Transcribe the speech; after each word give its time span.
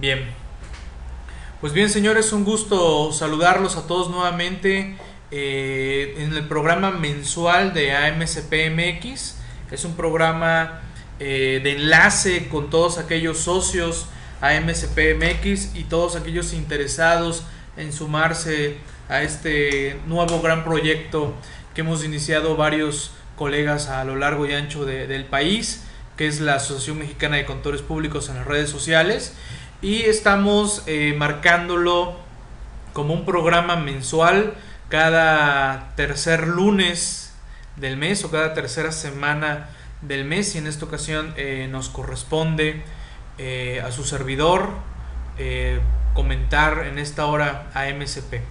Bien. 0.00 0.24
Pues 1.60 1.74
bien, 1.74 1.90
señores, 1.90 2.32
un 2.32 2.42
gusto 2.42 3.12
saludarlos 3.12 3.76
a 3.76 3.86
todos 3.86 4.08
nuevamente 4.08 4.96
eh, 5.30 6.14
en 6.16 6.32
el 6.32 6.48
programa 6.48 6.90
mensual 6.90 7.74
de 7.74 7.92
AMCPMX. 7.92 9.36
Es 9.70 9.84
un 9.84 9.96
programa 9.96 10.80
eh, 11.18 11.60
de 11.62 11.72
enlace 11.72 12.48
con 12.48 12.70
todos 12.70 12.96
aquellos 12.96 13.40
socios 13.40 14.06
AMCPMX 14.40 15.76
y 15.76 15.84
todos 15.84 16.16
aquellos 16.16 16.54
interesados 16.54 17.42
en 17.76 17.92
sumarse 17.92 18.78
a 19.10 19.20
este 19.20 20.00
nuevo 20.06 20.40
gran 20.40 20.64
proyecto 20.64 21.34
que 21.74 21.82
hemos 21.82 22.02
iniciado 22.06 22.56
varios 22.56 23.10
colegas 23.36 23.90
a 23.90 24.02
lo 24.04 24.16
largo 24.16 24.46
y 24.46 24.54
ancho 24.54 24.86
del 24.86 25.26
país, 25.26 25.84
que 26.16 26.26
es 26.26 26.40
la 26.40 26.54
Asociación 26.54 27.00
Mexicana 27.00 27.36
de 27.36 27.44
Contadores 27.44 27.82
Públicos 27.82 28.30
en 28.30 28.36
las 28.36 28.46
redes 28.46 28.70
sociales. 28.70 29.34
Y 29.82 30.02
estamos 30.02 30.82
eh, 30.86 31.14
marcándolo 31.16 32.16
como 32.92 33.14
un 33.14 33.24
programa 33.24 33.76
mensual 33.76 34.54
cada 34.88 35.94
tercer 35.96 36.46
lunes 36.46 37.32
del 37.76 37.96
mes 37.96 38.24
o 38.24 38.30
cada 38.30 38.52
tercera 38.52 38.92
semana 38.92 39.70
del 40.02 40.24
mes 40.24 40.54
y 40.54 40.58
en 40.58 40.66
esta 40.66 40.84
ocasión 40.84 41.32
eh, 41.36 41.68
nos 41.70 41.88
corresponde 41.88 42.82
eh, 43.38 43.82
a 43.84 43.92
su 43.92 44.04
servidor 44.04 44.68
comentar 46.12 46.84
en 46.86 46.98
esta 46.98 47.24
hora 47.24 47.70
a 47.72 47.86
MCP. 47.86 48.42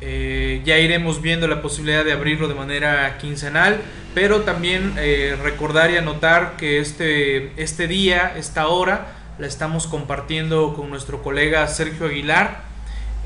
Eh, 0.00 0.62
ya 0.64 0.78
iremos 0.78 1.20
viendo 1.20 1.46
la 1.46 1.60
posibilidad 1.60 2.06
de 2.06 2.12
abrirlo 2.12 2.48
de 2.48 2.54
manera 2.54 3.18
quincenal, 3.18 3.82
pero 4.14 4.40
también 4.40 4.94
recordar 5.42 5.90
y 5.90 5.98
anotar 5.98 6.56
que 6.56 6.80
este, 6.80 7.52
este 7.62 7.86
día, 7.86 8.32
esta 8.34 8.68
hora, 8.68 9.08
la 9.38 9.46
estamos 9.46 9.86
compartiendo 9.86 10.74
con 10.74 10.90
nuestro 10.90 11.22
colega 11.22 11.66
Sergio 11.68 12.06
Aguilar. 12.06 12.62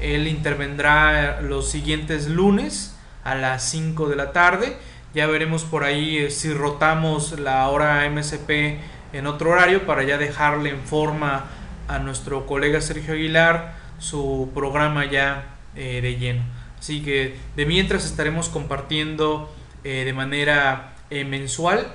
Él 0.01 0.27
intervendrá 0.29 1.41
los 1.41 1.71
siguientes 1.71 2.29
lunes 2.29 2.97
a 3.25 3.35
las 3.35 3.63
5 3.71 4.09
de 4.09 4.17
la 4.17 4.33
tarde. 4.33 4.77
Ya 5.15 5.27
veremos 5.27 5.65
por 5.65 5.85
ahí 5.85 6.19
eh, 6.19 6.31
si 6.31 6.53
rotamos 6.53 7.39
la 7.39 7.69
hora 7.69 8.09
MSP 8.09 8.79
en 9.13 9.27
otro 9.27 9.51
horario 9.51 9.87
para 9.87 10.03
ya 10.03 10.19
dejarle 10.19 10.71
en 10.71 10.81
forma 10.81 11.47
a 11.89 11.99
nuestro 11.99 12.47
colega 12.47 12.81
Sergio 12.81 13.15
Aguilar 13.15 13.75
su 13.99 14.51
programa 14.55 15.05
ya 15.05 15.57
de 15.75 16.17
lleno. 16.19 16.43
Así 16.81 17.03
que 17.03 17.37
de 17.57 17.67
mientras 17.67 18.07
estaremos 18.07 18.49
compartiendo 18.49 19.53
eh, 19.85 20.05
de 20.05 20.13
manera 20.15 20.95
eh, 21.11 21.25
mensual 21.25 21.87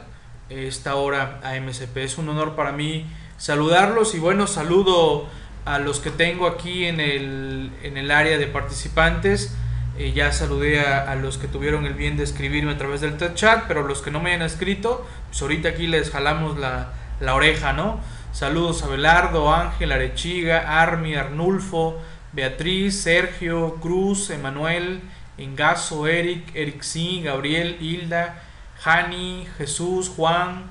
esta 0.50 0.96
hora 0.96 1.40
a 1.44 1.60
MCP. 1.60 1.98
Es 1.98 2.20
un 2.20 2.30
honor 2.30 2.56
para 2.56 2.72
mí 2.72 3.08
saludarlos 3.38 4.16
y 4.16 4.20
bueno, 4.20 4.48
saludo 4.48 5.28
a 5.66 5.80
los 5.80 6.00
que 6.00 6.12
tengo 6.12 6.48
aquí 6.48 6.86
en 6.86 7.00
el, 7.00 7.72
en 7.84 7.98
el 7.98 8.12
área 8.12 8.38
de 8.38 8.48
participantes. 8.48 9.56
Eh, 9.98 10.12
ya 10.14 10.32
saludé 10.34 10.82
a, 10.82 11.16
los 11.16 11.38
que 11.38 11.48
tuvieron 11.48 11.86
el 11.86 11.94
bien 11.94 12.18
de 12.18 12.24
escribirme 12.24 12.74
a 12.74 12.78
través 12.78 13.02
del 13.02 13.18
chat, 13.36 13.64
pero 13.68 13.84
los 13.84 14.02
que 14.02 14.12
no 14.12 14.20
me 14.20 14.32
hayan 14.32 14.46
escrito, 14.46 15.08
pues 15.30 15.42
ahorita 15.42 15.70
aquí 15.70 15.88
les 15.88 16.12
jalamos 16.12 16.58
la, 16.58 16.94
la 17.22 17.34
oreja, 17.34 17.72
¿no? 17.72 18.02
Saludos 18.34 18.84
a 18.84 18.88
Belardo, 18.88 19.54
Ángel, 19.54 19.94
Arechiga, 19.94 20.82
Armi, 20.82 21.16
Arnulfo, 21.16 21.98
Beatriz, 22.34 23.02
Sergio, 23.02 23.76
Cruz, 23.76 24.30
Emanuel, 24.30 25.02
Engazo, 25.38 26.08
Eric, 26.08 26.54
Eric 26.54 26.82
sí, 26.82 27.22
Gabriel, 27.24 27.78
Hilda, 27.80 28.44
Jani, 28.82 29.48
Jesús, 29.58 30.10
Juan, 30.10 30.66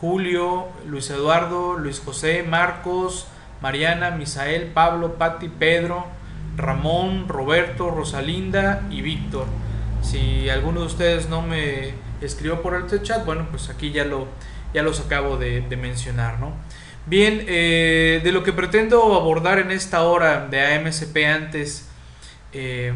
Julio, 0.00 0.68
Luis 0.86 1.10
Eduardo, 1.10 1.76
Luis 1.76 2.00
José, 2.04 2.42
Marcos, 2.42 3.26
Mariana, 3.60 4.10
Misael, 4.10 4.68
Pablo, 4.68 5.16
Patti, 5.18 5.48
Pedro, 5.48 6.06
Ramón, 6.56 7.28
Roberto, 7.28 7.90
Rosalinda 7.90 8.86
y 8.90 9.02
Víctor. 9.02 9.46
Si 10.02 10.48
alguno 10.48 10.80
de 10.80 10.86
ustedes 10.86 11.28
no 11.28 11.42
me 11.42 11.92
escribió 12.20 12.62
por 12.62 12.74
el 12.74 13.02
chat, 13.02 13.24
bueno, 13.24 13.46
pues 13.50 13.68
aquí 13.68 13.92
ya, 13.92 14.04
lo, 14.04 14.26
ya 14.72 14.82
los 14.82 15.00
acabo 15.00 15.36
de, 15.36 15.62
mencionar, 15.76 16.40
¿no? 16.40 16.52
Bien, 17.06 17.44
eh, 17.48 18.20
de 18.22 18.32
lo 18.32 18.42
que 18.42 18.52
pretendo 18.52 19.14
abordar 19.14 19.58
en 19.58 19.70
esta 19.70 20.02
hora 20.02 20.46
de 20.46 20.74
AMCP 20.74 21.16
antes, 21.26 21.88
eh, 22.52 22.92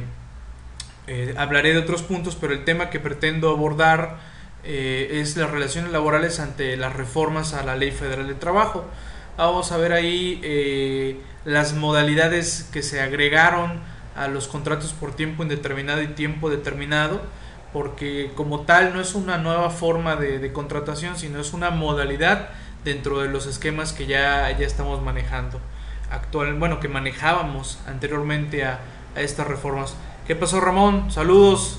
eh, 1.06 1.34
hablaré 1.36 1.72
de 1.72 1.78
otros 1.78 2.02
puntos, 2.02 2.36
pero 2.38 2.52
el 2.52 2.64
tema 2.64 2.90
que 2.90 3.00
pretendo 3.00 3.50
abordar 3.50 4.18
es 4.64 5.36
las 5.36 5.50
relaciones 5.50 5.92
laborales 5.92 6.40
ante 6.40 6.76
las 6.76 6.94
reformas 6.94 7.54
a 7.54 7.62
la 7.62 7.76
Ley 7.76 7.90
Federal 7.90 8.26
de 8.26 8.34
Trabajo. 8.34 8.84
Vamos 9.36 9.72
a 9.72 9.76
ver 9.76 9.92
ahí 9.92 11.20
las 11.44 11.74
modalidades 11.74 12.68
que 12.72 12.82
se 12.82 13.00
agregaron 13.00 13.80
a 14.16 14.28
los 14.28 14.48
contratos 14.48 14.92
por 14.92 15.14
tiempo 15.14 15.42
indeterminado 15.42 16.02
y 16.02 16.08
tiempo 16.08 16.50
determinado, 16.50 17.20
porque 17.72 18.30
como 18.34 18.60
tal 18.60 18.94
no 18.94 19.00
es 19.00 19.14
una 19.14 19.38
nueva 19.38 19.70
forma 19.70 20.16
de, 20.16 20.52
contratación, 20.52 21.16
sino 21.16 21.40
es 21.40 21.52
una 21.52 21.70
modalidad 21.70 22.50
dentro 22.84 23.20
de 23.20 23.28
los 23.28 23.46
esquemas 23.46 23.92
que 23.92 24.06
ya, 24.06 24.56
ya 24.56 24.66
estamos 24.66 25.02
manejando 25.02 25.60
actual, 26.10 26.54
bueno, 26.54 26.80
que 26.80 26.88
manejábamos 26.88 27.78
anteriormente 27.86 28.64
a, 28.64 28.80
estas 29.16 29.46
reformas. 29.46 29.94
¿Qué 30.26 30.34
pasó 30.34 30.60
Ramón? 30.60 31.12
Saludos, 31.12 31.78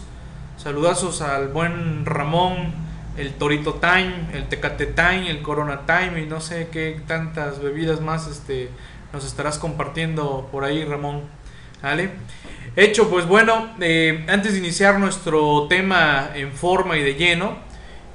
saludazos 0.66 1.22
al 1.22 1.50
buen 1.50 2.08
Ramón, 2.08 2.74
el 3.18 3.34
Torito 3.34 3.76
Time, 3.76 4.30
el 4.34 4.50
Tecate 4.50 4.88
Time, 4.88 5.30
el 5.30 5.44
Corona 5.44 5.82
Time 5.86 6.24
y 6.24 6.26
no 6.26 6.42
sé 6.42 6.70
qué 6.72 7.00
tantas 7.06 7.62
bebidas 7.62 8.02
más 8.02 8.26
este, 8.26 8.70
nos 9.14 9.28
estarás 9.28 9.60
compartiendo 9.60 10.50
por 10.52 10.64
ahí 10.64 10.84
Ramón. 10.84 11.22
¿Vale? 11.84 12.10
Hecho, 12.76 13.12
pues 13.12 13.28
bueno, 13.28 13.76
eh, 13.80 14.26
antes 14.28 14.54
de 14.54 14.58
iniciar 14.58 14.98
nuestro 14.98 15.68
tema 15.68 16.32
en 16.34 16.52
forma 16.52 16.98
y 16.98 17.04
de 17.04 17.14
lleno, 17.14 17.60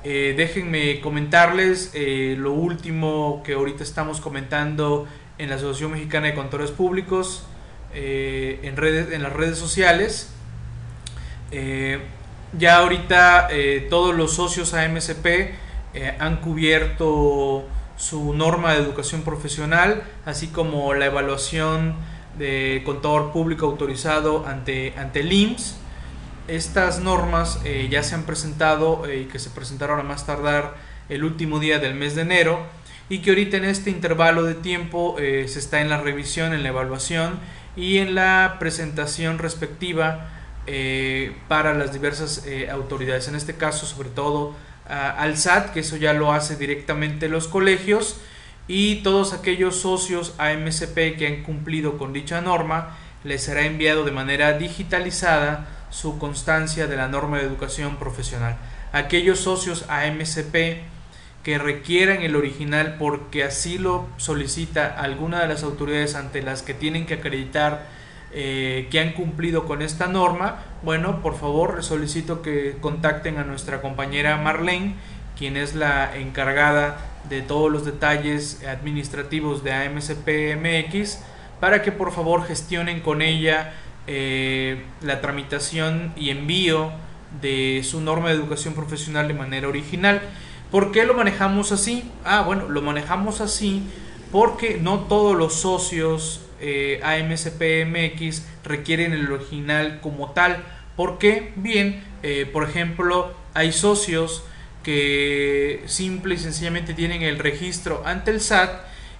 eh, 0.03 0.35
déjenme 0.37 1.01
comentarles 1.01 1.93
eh, 1.95 2.35
lo 2.37 2.51
último 2.51 3.45
que 3.45 3.53
ahorita 3.53 3.85
estamos 3.85 4.21
comentando 4.21 5.07
en 5.39 5.51
la 5.51 5.55
Asociación 5.55 5.93
Mexicana 5.93 6.27
de 6.27 6.35
Contadores 6.35 6.73
Públicos 6.73 7.47
en, 7.95 8.77
redes, 8.77 9.13
en 9.13 9.23
las 9.23 9.33
redes 9.33 9.57
sociales. 9.57 10.35
Ya 12.59 12.79
ahorita 12.79 13.49
todos 13.89 14.15
los 14.15 14.35
socios 14.35 14.75
AMCP 14.75 15.55
han 16.19 16.37
cubierto 16.39 17.65
su 17.97 18.33
norma 18.35 18.73
de 18.73 18.81
educación 18.81 19.23
profesional, 19.23 20.03
así 20.25 20.49
como 20.49 20.95
la 20.95 21.07
evaluación 21.07 21.95
de 22.39 22.83
contador 22.85 23.33
público 23.33 23.67
autorizado 23.67 24.47
ante, 24.47 24.95
ante 24.97 25.21
el 25.21 25.33
IMSS 25.33 25.81
estas 26.51 26.99
normas 27.01 27.61
eh, 27.65 27.87
ya 27.91 28.03
se 28.03 28.15
han 28.15 28.25
presentado 28.25 29.07
eh, 29.07 29.21
y 29.21 29.25
que 29.27 29.39
se 29.39 29.51
presentaron 29.51 30.01
a 30.01 30.03
más 30.03 30.27
tardar 30.27 30.75
el 31.09 31.25
último 31.25 31.61
día 31.61 31.79
del 31.79 31.95
mes 31.95 32.17
de 32.17 32.23
enero 32.23 32.67
y 33.09 33.19
que 33.19 33.31
ahorita 33.31 33.57
en 33.57 33.65
este 33.65 33.91
intervalo 33.91 34.43
de 34.43 34.55
tiempo 34.55 35.17
eh, 35.19 35.47
se 35.49 35.59
está 35.59 35.81
en 35.81 35.89
la 35.89 35.99
revisión, 35.99 36.53
en 36.53 36.63
la 36.63 36.71
evaluación 36.71 37.39
y 37.77 37.99
en 37.99 38.15
la 38.15 38.57
presentación 38.59 39.39
respectiva 39.39 40.29
para 41.49 41.75
las 41.75 41.93
diversas 41.93 42.45
autoridades. 42.71 43.29
En 43.29 43.35
este 43.35 43.57
caso, 43.57 43.87
sobre 43.87 44.11
todo 44.11 44.55
al 44.87 45.37
SAT, 45.37 45.73
que 45.73 45.81
eso 45.81 45.97
ya 45.97 46.13
lo 46.13 46.33
hace 46.33 46.57
directamente 46.57 47.29
los 47.29 47.49
colegios 47.49 48.17
y 48.69 48.97
todos 49.03 49.33
aquellos 49.33 49.77
socios 49.81 50.35
AMCP 50.39 51.17
que 51.17 51.27
han 51.27 51.43
cumplido 51.43 51.99
con 51.99 52.13
dicha 52.13 52.41
norma 52.41 52.97
les 53.25 53.43
será 53.43 53.63
enviado 53.63 54.05
de 54.05 54.13
manera 54.13 54.57
digitalizada 54.59 55.69
su 55.91 56.19
constancia 56.19 56.87
de 56.87 56.97
la 56.97 57.09
norma 57.09 57.39
de 57.39 57.45
educación 57.45 57.97
profesional. 57.97 58.57
Aquellos 58.93 59.41
socios 59.41 59.85
AMCP 59.89 60.83
que 61.43 61.59
requieran 61.59 62.23
el 62.23 62.37
original 62.37 62.97
porque 62.99 63.45
así 63.45 63.79
lo 63.79 64.07
solicita 64.19 64.87
alguna 64.87 65.41
de 65.41 65.49
las 65.49 65.63
autoridades 65.63 66.15
ante 66.15 66.43
las 66.43 66.63
que 66.63 66.75
tienen 66.75 67.07
que 67.07 67.15
acreditar 67.15 67.87
eh, 68.33 68.89
que 68.91 69.01
han 69.01 69.13
cumplido 69.13 69.65
con 69.67 69.83
esta 69.83 70.07
norma, 70.07 70.59
bueno, 70.83 71.21
por 71.23 71.37
favor 71.37 71.83
solicito 71.83 72.43
que 72.43 72.77
contacten 72.81 73.39
a 73.39 73.45
nuestra 73.45 73.83
compañera 73.83 74.37
Marlene, 74.37 74.95
quien 75.37 75.57
es 75.57 75.75
la 75.75 76.17
encargada 76.17 76.99
de 77.29 77.43
todos 77.43 77.71
los 77.71 77.85
detalles 77.85 78.63
administrativos 78.65 79.65
de 79.65 79.73
AMCP 79.73 80.29
para 81.61 81.83
que 81.83 81.93
por 81.93 82.13
favor 82.13 82.45
gestionen 82.47 83.01
con 83.01 83.23
ella 83.23 83.75
eh, 84.07 84.83
la 85.03 85.21
tramitación 85.21 86.13
y 86.17 86.31
envío 86.31 86.91
de 87.41 87.83
su 87.85 88.01
norma 88.01 88.29
de 88.29 88.35
educación 88.35 88.75
profesional 88.75 89.29
de 89.29 89.35
manera 89.35 89.69
original. 89.69 90.21
¿Por 90.71 90.93
qué 90.93 91.05
lo 91.05 91.15
manejamos 91.15 91.73
así? 91.73 92.11
Ah, 92.25 92.43
bueno, 92.43 92.69
lo 92.69 92.81
manejamos 92.83 93.41
así 93.41 93.83
porque 94.33 94.79
no 94.81 95.01
todos 95.01 95.37
los 95.37 95.55
socios 95.55 96.41
eh, 96.61 97.01
AMCPMX 97.03 98.43
requieren 98.65 99.13
el 99.13 99.31
original 99.31 100.01
como 100.01 100.33
tal. 100.33 100.65
¿Por 100.97 101.19
qué? 101.19 101.53
Bien, 101.57 102.03
eh, 102.23 102.49
por 102.53 102.65
ejemplo, 102.65 103.35
hay 103.55 103.73
socios 103.73 104.45
que 104.83 105.83
simple 105.87 106.35
y 106.35 106.39
sencillamente 106.39 106.95
tienen 106.95 107.23
el 107.23 107.39
registro 107.39 108.03
ante 108.05 108.31
el 108.31 108.41
SAT 108.41 108.71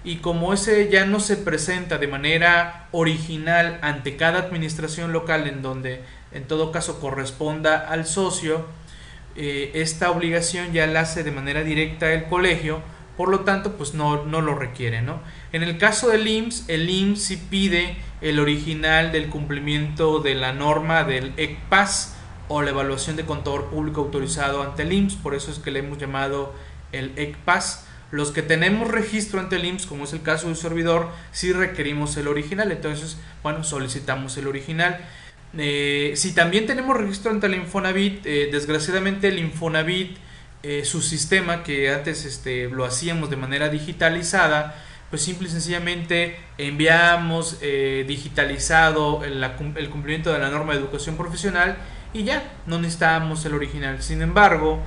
y 0.03 0.17
como 0.17 0.53
ese 0.53 0.89
ya 0.89 1.05
no 1.05 1.19
se 1.19 1.37
presenta 1.37 1.97
de 1.97 2.07
manera 2.07 2.87
original 2.91 3.79
ante 3.81 4.15
cada 4.15 4.39
administración 4.39 5.13
local 5.13 5.47
en 5.47 5.61
donde 5.61 6.01
en 6.31 6.45
todo 6.45 6.71
caso 6.71 6.99
corresponda 6.99 7.87
al 7.87 8.05
socio, 8.05 8.65
eh, 9.35 9.71
esta 9.75 10.11
obligación 10.11 10.73
ya 10.73 10.87
la 10.87 11.01
hace 11.01 11.23
de 11.23 11.31
manera 11.31 11.63
directa 11.63 12.11
el 12.13 12.25
colegio, 12.25 12.81
por 13.21 13.29
lo 13.29 13.41
tanto 13.41 13.73
pues 13.73 13.93
no, 13.93 14.25
no 14.25 14.41
lo 14.41 14.55
requiere. 14.55 15.03
¿no? 15.03 15.21
En 15.53 15.61
el 15.61 15.77
caso 15.77 16.09
del 16.09 16.27
IMSS, 16.27 16.69
el 16.69 16.89
IMSS 16.89 17.21
sí 17.21 17.37
pide 17.37 17.97
el 18.19 18.39
original 18.39 19.11
del 19.11 19.29
cumplimiento 19.29 20.21
de 20.21 20.33
la 20.33 20.53
norma 20.53 21.03
del 21.03 21.31
ECPAS 21.37 22.15
o 22.47 22.63
la 22.63 22.71
evaluación 22.71 23.17
de 23.17 23.23
contador 23.23 23.69
público 23.69 24.01
autorizado 24.01 24.63
ante 24.63 24.81
el 24.81 24.93
IMSS, 24.93 25.17
por 25.17 25.35
eso 25.35 25.51
es 25.51 25.59
que 25.59 25.69
le 25.69 25.81
hemos 25.81 25.99
llamado 25.99 26.55
el 26.93 27.11
ECPAS. 27.15 27.85
Los 28.09 28.31
que 28.31 28.41
tenemos 28.41 28.87
registro 28.87 29.39
ante 29.39 29.57
el 29.57 29.65
IMSS, 29.65 29.85
como 29.85 30.05
es 30.05 30.13
el 30.13 30.23
caso 30.23 30.47
del 30.47 30.55
servidor, 30.55 31.09
sí 31.31 31.53
requerimos 31.53 32.17
el 32.17 32.27
original, 32.27 32.71
entonces, 32.71 33.19
bueno, 33.43 33.63
solicitamos 33.63 34.35
el 34.37 34.47
original. 34.47 34.99
Eh, 35.59 36.13
si 36.15 36.33
también 36.33 36.65
tenemos 36.65 36.97
registro 36.97 37.29
ante 37.29 37.45
el 37.45 37.53
Infonavit, 37.53 38.25
eh, 38.25 38.49
desgraciadamente 38.51 39.27
el 39.27 39.37
Infonavit, 39.37 40.17
eh, 40.63 40.85
su 40.85 41.01
sistema 41.01 41.63
que 41.63 41.91
antes 41.91 42.25
este, 42.25 42.69
lo 42.69 42.85
hacíamos 42.85 43.29
de 43.29 43.35
manera 43.35 43.69
digitalizada, 43.69 44.75
pues 45.09 45.21
simple 45.21 45.47
y 45.47 45.51
sencillamente 45.51 46.37
enviamos 46.57 47.59
digitalizado 47.59 49.25
el, 49.25 49.45
cumplimiento 49.89 50.31
de 50.31 50.39
la 50.39 50.49
norma 50.49 50.71
de 50.71 50.79
educación 50.79 51.17
profesional 51.17 51.75
y 52.13 52.23
ya, 52.23 52.49
no 52.65 52.79
necesitábamos 52.79 53.43
el 53.43 53.53
original. 53.53 54.01
Sin 54.01 54.21
embargo, 54.21 54.79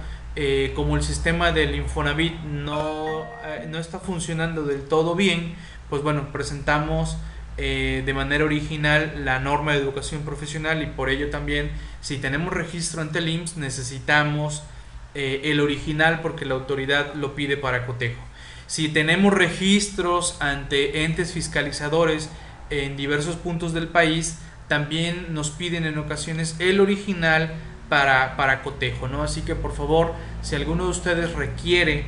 como 0.74 0.96
el 0.96 1.02
sistema 1.02 1.52
del 1.52 1.74
Infonavit 1.74 2.40
no, 2.40 3.26
no 3.68 3.78
está 3.78 4.00
funcionando 4.00 4.62
del 4.62 4.84
todo 4.84 5.14
bien, 5.14 5.56
pues 5.90 6.02
bueno, 6.02 6.32
presentamos 6.32 7.18
eh, 7.56 8.02
de 8.04 8.14
manera 8.14 8.44
original 8.44 9.24
la 9.24 9.38
norma 9.38 9.74
de 9.74 9.78
educación 9.78 10.22
profesional 10.22 10.82
y 10.82 10.86
por 10.86 11.08
ello 11.08 11.30
también 11.30 11.70
si 12.00 12.18
tenemos 12.18 12.52
registro 12.52 13.00
ante 13.00 13.20
el 13.20 13.28
IMSS 13.28 13.58
necesitamos 13.58 14.64
eh, 15.14 15.42
el 15.44 15.60
original 15.60 16.20
porque 16.20 16.44
la 16.44 16.54
autoridad 16.54 17.14
lo 17.14 17.34
pide 17.34 17.56
para 17.56 17.86
cotejo. 17.86 18.20
Si 18.66 18.88
tenemos 18.88 19.34
registros 19.34 20.36
ante 20.40 21.04
entes 21.04 21.32
fiscalizadores 21.32 22.30
en 22.70 22.96
diversos 22.96 23.36
puntos 23.36 23.72
del 23.72 23.88
país, 23.88 24.38
también 24.68 25.34
nos 25.34 25.50
piden 25.50 25.84
en 25.84 25.98
ocasiones 25.98 26.56
el 26.58 26.80
original 26.80 27.54
para, 27.88 28.36
para 28.36 28.62
cotejo, 28.62 29.08
¿no? 29.08 29.22
Así 29.22 29.42
que 29.42 29.54
por 29.54 29.74
favor, 29.74 30.14
si 30.42 30.56
alguno 30.56 30.84
de 30.84 30.90
ustedes 30.90 31.34
requiere 31.34 32.06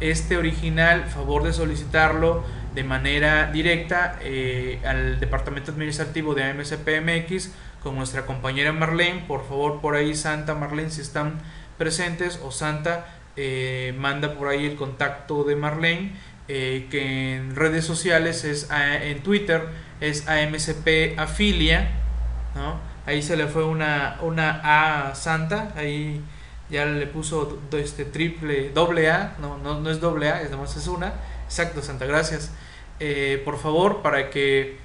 este 0.00 0.36
original, 0.36 1.06
favor 1.06 1.42
de 1.44 1.52
solicitarlo 1.52 2.44
de 2.74 2.84
manera 2.84 3.50
directa 3.50 4.18
eh, 4.22 4.80
al 4.84 5.20
departamento 5.20 5.70
administrativo 5.70 6.34
de 6.34 6.44
AMCPMX 6.44 7.52
con 7.82 7.96
nuestra 7.96 8.26
compañera 8.26 8.72
Marlene. 8.72 9.24
Por 9.26 9.46
favor, 9.46 9.80
por 9.80 9.94
ahí 9.94 10.14
Santa 10.14 10.54
Marlene, 10.54 10.90
si 10.90 11.00
están 11.00 11.40
presentes, 11.78 12.40
o 12.42 12.50
Santa, 12.50 13.06
eh, 13.36 13.94
manda 13.98 14.34
por 14.34 14.48
ahí 14.48 14.66
el 14.66 14.76
contacto 14.76 15.44
de 15.44 15.56
Marlene, 15.56 16.12
eh, 16.46 16.86
que 16.90 17.36
en 17.36 17.56
redes 17.56 17.84
sociales 17.84 18.44
es 18.44 18.68
en 18.70 19.22
Twitter 19.22 19.62
es 20.00 20.28
AMCP 20.28 21.18
Afilia, 21.18 21.90
¿no? 22.54 22.78
Ahí 23.06 23.22
se 23.22 23.36
le 23.36 23.46
fue 23.46 23.64
una, 23.64 24.18
una 24.22 24.60
A 25.08 25.14
Santa, 25.14 25.72
ahí 25.76 26.20
ya 26.70 26.84
le 26.84 27.06
puso 27.06 27.60
este 27.72 28.04
triple, 28.04 28.70
doble 28.70 29.10
A, 29.10 29.34
no, 29.40 29.58
no, 29.58 29.80
no 29.80 29.90
es 29.90 30.00
doble 30.00 30.30
A, 30.30 30.42
es 30.42 30.50
más 30.52 30.76
es 30.76 30.86
una. 30.86 31.14
Exacto, 31.44 31.82
Santa, 31.82 32.06
gracias. 32.06 32.50
Eh, 33.00 33.42
por 33.44 33.58
favor, 33.58 34.02
para 34.02 34.30
que 34.30 34.78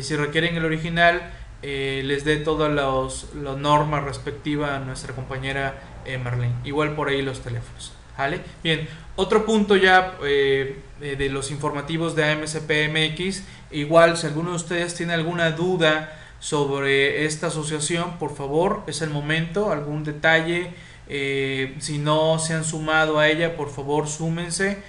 si 0.00 0.14
requieren 0.16 0.56
el 0.56 0.64
original, 0.64 1.30
eh, 1.62 2.02
les 2.04 2.24
dé 2.24 2.36
todas 2.36 2.72
las 2.72 3.56
normas 3.56 4.04
respectiva 4.04 4.76
a 4.76 4.78
nuestra 4.80 5.14
compañera 5.14 5.82
Marlene. 6.22 6.54
Igual 6.64 6.94
por 6.94 7.08
ahí 7.08 7.22
los 7.22 7.40
teléfonos. 7.40 7.92
¿Vale? 8.16 8.40
Bien, 8.62 8.86
otro 9.16 9.46
punto 9.46 9.76
ya 9.76 10.18
de 10.20 11.28
los 11.30 11.50
informativos 11.50 12.14
de 12.14 12.24
AMCPMX. 12.24 13.44
Igual, 13.70 14.18
si 14.18 14.26
alguno 14.26 14.50
de 14.50 14.56
ustedes 14.56 14.94
tiene 14.94 15.14
alguna 15.14 15.52
duda 15.52 16.18
sobre 16.38 17.24
esta 17.24 17.46
asociación, 17.46 18.18
por 18.18 18.34
favor, 18.34 18.82
es 18.86 19.00
el 19.00 19.08
momento, 19.08 19.72
algún 19.72 20.04
detalle. 20.04 20.72
si 21.08 21.98
no 21.98 22.38
se 22.38 22.54
han 22.54 22.64
sumado 22.64 23.18
a 23.18 23.28
ella, 23.28 23.56
por 23.56 23.70
favor, 23.70 24.06
súmense. 24.06 24.82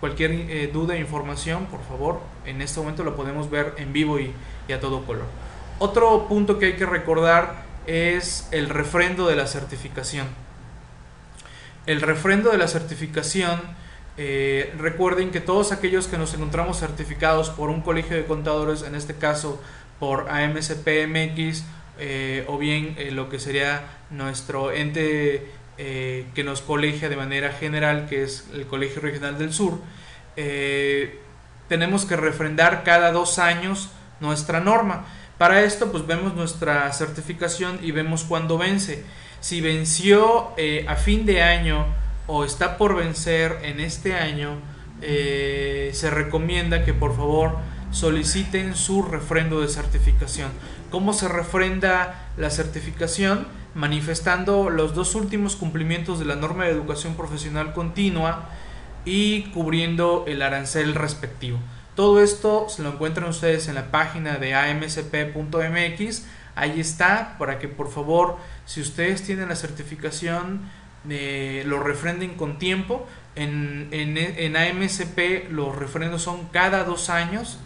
Cualquier 0.00 0.30
eh, 0.32 0.70
duda 0.72 0.96
e 0.96 0.98
información, 0.98 1.66
por 1.66 1.82
favor, 1.84 2.20
en 2.46 2.62
este 2.62 2.80
momento 2.80 3.04
lo 3.04 3.14
podemos 3.14 3.50
ver 3.50 3.74
en 3.76 3.92
vivo 3.92 4.18
y, 4.18 4.32
a 4.72 4.80
todo 4.80 5.04
color. 5.04 5.26
Otro 5.78 6.28
punto 6.28 6.58
que 6.58 6.66
hay 6.66 6.72
que 6.76 6.86
recordar 6.86 7.64
es 7.86 8.48
el 8.50 8.68
refrendo 8.68 9.26
de 9.26 9.36
la 9.36 9.46
certificación. 9.46 10.26
El 11.86 12.00
refrendo 12.00 12.50
de 12.50 12.58
la 12.58 12.68
certificación, 12.68 13.60
eh, 14.16 14.74
recuerden 14.78 15.30
que 15.30 15.40
todos 15.40 15.72
aquellos 15.72 16.06
que 16.06 16.18
nos 16.18 16.34
encontramos 16.34 16.78
certificados 16.78 17.50
por 17.50 17.70
un 17.70 17.80
colegio 17.80 18.16
de 18.16 18.26
contadores, 18.26 18.82
en 18.82 18.94
este 18.94 19.14
caso 19.14 19.60
por 19.98 20.28
AMCPMX, 20.30 21.64
eh, 21.98 22.44
o 22.48 22.58
bien 22.58 22.96
lo 23.14 23.28
que 23.28 23.38
sería 23.38 23.82
nuestro 24.10 24.72
ente 24.72 25.46
eh, 25.82 26.26
que 26.34 26.44
nos 26.44 26.60
colegia 26.60 27.08
de 27.08 27.16
manera 27.16 27.52
general, 27.52 28.06
que 28.06 28.22
es 28.22 28.46
el 28.52 28.66
Colegio 28.66 29.00
Regional 29.00 29.38
del 29.38 29.50
Sur, 29.50 29.78
eh, 30.36 31.18
tenemos 31.68 32.04
que 32.04 32.16
refrendar 32.16 32.84
cada 32.84 33.12
dos 33.12 33.38
años 33.38 33.88
nuestra 34.20 34.60
norma. 34.60 35.04
Para 35.38 35.62
esto, 35.62 35.90
pues 35.90 36.06
vemos 36.06 36.34
nuestra 36.34 36.92
certificación 36.92 37.78
y 37.82 37.92
vemos 37.92 38.24
cuándo 38.24 38.58
vence. 38.58 39.04
Si 39.40 39.60
venció 39.60 40.50
eh, 40.56 40.84
a 40.88 40.96
fin 40.96 41.24
de 41.26 41.42
año 41.42 41.86
o 42.26 42.44
está 42.44 42.76
por 42.76 42.96
vencer 42.96 43.58
en 43.62 43.80
este 43.80 44.14
año, 44.14 44.56
se 45.00 46.10
recomienda 46.10 46.84
que 46.84 46.92
por 46.92 47.16
favor 47.16 47.56
soliciten 47.90 48.76
su 48.76 49.02
refrendo 49.02 49.62
de 49.62 49.68
certificación. 49.68 50.50
¿Cómo 50.90 51.14
se 51.14 51.26
refrenda 51.26 52.28
la 52.36 52.50
certificación? 52.50 53.46
manifestando 53.74 54.70
los 54.70 54.94
dos 54.94 55.14
últimos 55.14 55.56
cumplimientos 55.56 56.18
de 56.18 56.24
la 56.24 56.36
norma 56.36 56.64
de 56.64 56.70
educación 56.70 57.14
profesional 57.14 57.72
continua 57.72 58.48
y 59.04 59.42
cubriendo 59.52 60.24
el 60.26 60.42
arancel 60.42 60.94
respectivo. 60.94 61.58
Todo 61.94 62.22
esto 62.22 62.68
se 62.68 62.82
lo 62.82 62.90
encuentran 62.90 63.28
ustedes 63.28 63.68
en 63.68 63.74
la 63.74 63.90
página 63.90 64.36
de 64.36 64.54
amcp.mx. 64.54 66.26
Ahí 66.54 66.80
está, 66.80 67.36
para 67.38 67.58
que 67.58 67.68
por 67.68 67.90
favor, 67.90 68.36
si 68.66 68.80
ustedes 68.80 69.22
tienen 69.22 69.48
la 69.48 69.56
certificación, 69.56 70.62
eh, 71.08 71.62
lo 71.66 71.82
refrenden 71.82 72.34
con 72.34 72.58
tiempo. 72.58 73.06
En, 73.36 73.88
en, 73.92 74.56
AMCP 74.56 75.50
los 75.50 75.76
refrendos 75.76 76.22
son 76.22 76.48
cada 76.48 76.84
dos 76.84 77.10
años. 77.10 77.58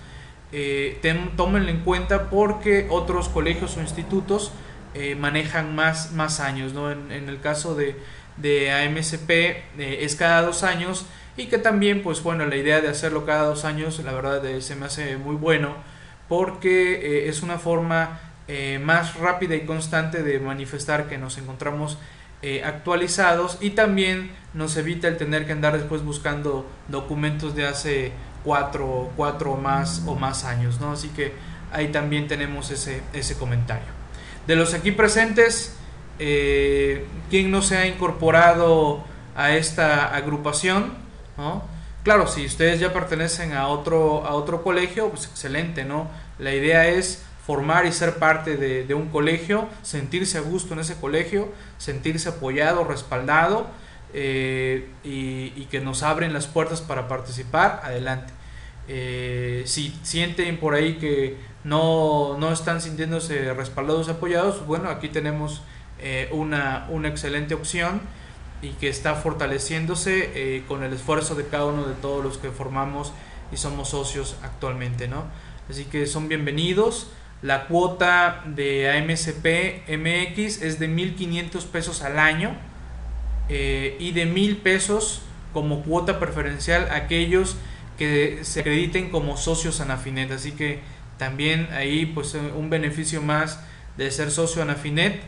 Eh, 0.52 1.00
tómenlo 1.36 1.68
en 1.70 1.80
cuenta 1.80 2.30
porque 2.30 2.86
otros 2.90 3.28
colegios 3.28 3.76
o 3.76 3.80
institutos 3.80 4.52
eh, 4.94 5.16
manejan 5.16 5.74
más, 5.74 6.12
más 6.12 6.38
años. 6.38 6.72
¿no? 6.72 6.90
En, 6.90 7.10
el 7.10 7.40
caso 7.40 7.74
de, 7.74 7.96
de 8.36 8.70
AMSP 8.72 9.30
eh, 9.30 9.64
es 9.78 10.14
cada 10.14 10.42
dos 10.42 10.62
años 10.62 11.06
y 11.36 11.46
que 11.46 11.58
también, 11.58 12.02
pues 12.02 12.22
bueno, 12.22 12.46
la 12.46 12.56
idea 12.56 12.80
de 12.80 12.88
hacerlo 12.88 13.24
cada 13.26 13.44
dos 13.44 13.64
años, 13.64 14.00
la 14.04 14.12
verdad 14.12 14.44
eh, 14.46 14.60
se 14.60 14.76
me 14.76 14.86
hace 14.86 15.16
muy 15.16 15.36
bueno 15.36 15.76
porque 16.28 17.28
es 17.28 17.42
una 17.42 17.58
forma 17.58 18.20
más 18.80 19.14
rápida 19.16 19.54
y 19.54 19.66
constante 19.66 20.22
de 20.22 20.38
manifestar 20.38 21.06
que 21.06 21.18
nos 21.18 21.36
encontramos 21.36 21.98
actualizados 22.64 23.58
y 23.60 23.70
también 23.70 24.30
nos 24.54 24.76
evita 24.78 25.08
el 25.08 25.18
tener 25.18 25.44
que 25.44 25.52
andar 25.52 25.76
después 25.76 26.02
buscando 26.02 26.66
documentos 26.88 27.54
de 27.54 27.66
hace 27.66 28.12
cuatro, 28.44 29.10
cuatro 29.16 29.56
más 29.56 30.02
o 30.06 30.14
más 30.14 30.44
años, 30.44 30.80
¿no? 30.80 30.92
Así 30.92 31.08
que 31.08 31.32
ahí 31.72 31.88
también 31.88 32.28
tenemos 32.28 32.70
ese, 32.70 33.02
ese 33.12 33.36
comentario. 33.36 33.88
De 34.46 34.54
los 34.54 34.74
aquí 34.74 34.92
presentes, 34.92 35.74
eh, 36.18 37.06
¿quién 37.30 37.50
no 37.50 37.62
se 37.62 37.78
ha 37.78 37.86
incorporado 37.86 39.02
a 39.34 39.52
esta 39.52 40.14
agrupación? 40.14 40.92
Claro, 42.04 42.26
si 42.26 42.44
ustedes 42.44 42.80
ya 42.80 42.92
pertenecen 42.92 43.54
a 43.54 43.68
otro, 43.68 44.26
a 44.26 44.34
otro 44.34 44.62
colegio, 44.62 45.08
pues 45.08 45.26
excelente, 45.26 45.84
¿no? 45.84 46.08
La 46.38 46.52
idea 46.54 46.86
es 46.86 47.24
formar 47.46 47.86
y 47.86 47.92
ser 47.92 48.16
parte 48.16 48.56
de, 48.56 48.94
un 48.94 49.08
colegio, 49.08 49.68
sentirse 49.82 50.38
a 50.38 50.40
gusto 50.40 50.74
en 50.74 50.80
ese 50.80 50.96
colegio, 50.96 51.52
sentirse 51.76 52.30
apoyado, 52.30 52.84
respaldado 52.84 53.66
eh, 54.14 54.88
y, 55.02 55.66
que 55.70 55.80
nos 55.80 56.02
abren 56.02 56.32
las 56.32 56.46
puertas 56.46 56.80
para 56.80 57.08
participar, 57.08 57.80
adelante. 57.84 58.32
Eh, 58.88 59.62
si 59.66 59.98
sienten 60.02 60.58
por 60.58 60.74
ahí 60.74 60.96
que 60.96 61.38
no, 61.64 62.36
no 62.38 62.52
están 62.52 62.80
sintiéndose 62.80 63.52
respaldados, 63.54 64.08
apoyados, 64.08 64.66
bueno, 64.66 64.88
aquí 64.90 65.08
tenemos 65.08 65.62
eh, 66.00 66.28
una, 66.32 66.86
una, 66.90 67.08
excelente 67.08 67.54
opción 67.54 68.02
y 68.64 68.70
que 68.80 68.88
está 68.88 69.14
fortaleciéndose 69.14 70.30
eh, 70.34 70.64
con 70.66 70.82
el 70.82 70.94
esfuerzo 70.94 71.34
de 71.34 71.46
cada 71.46 71.66
uno 71.66 71.84
de 71.84 71.94
todos 71.94 72.24
los 72.24 72.38
que 72.38 72.50
formamos 72.50 73.12
y 73.52 73.58
somos 73.58 73.90
socios 73.90 74.36
actualmente, 74.42 75.06
¿no? 75.06 75.24
Así 75.68 75.84
que 75.84 76.06
son 76.06 76.28
bienvenidos. 76.28 77.10
La 77.42 77.66
cuota 77.66 78.42
de 78.46 78.90
AMSP 78.90 79.86
MX 79.86 80.62
es 80.62 80.78
de 80.78 80.88
1.500 80.88 81.66
pesos 81.66 82.02
al 82.02 82.18
año 82.18 82.56
eh, 83.50 83.96
y 84.00 84.12
de 84.12 84.26
1.000 84.26 84.62
pesos 84.62 85.20
como 85.52 85.82
cuota 85.82 86.18
preferencial 86.18 86.88
aquellos 86.90 87.56
que 87.98 88.40
se 88.44 88.60
acrediten 88.60 89.10
como 89.10 89.36
socios 89.36 89.82
Anafinet. 89.82 90.30
Así 90.30 90.52
que 90.52 90.80
también 91.18 91.68
ahí 91.72 92.06
pues 92.06 92.34
un 92.34 92.70
beneficio 92.70 93.20
más 93.20 93.60
de 93.98 94.10
ser 94.10 94.30
socio 94.30 94.62
Anafinet 94.62 95.20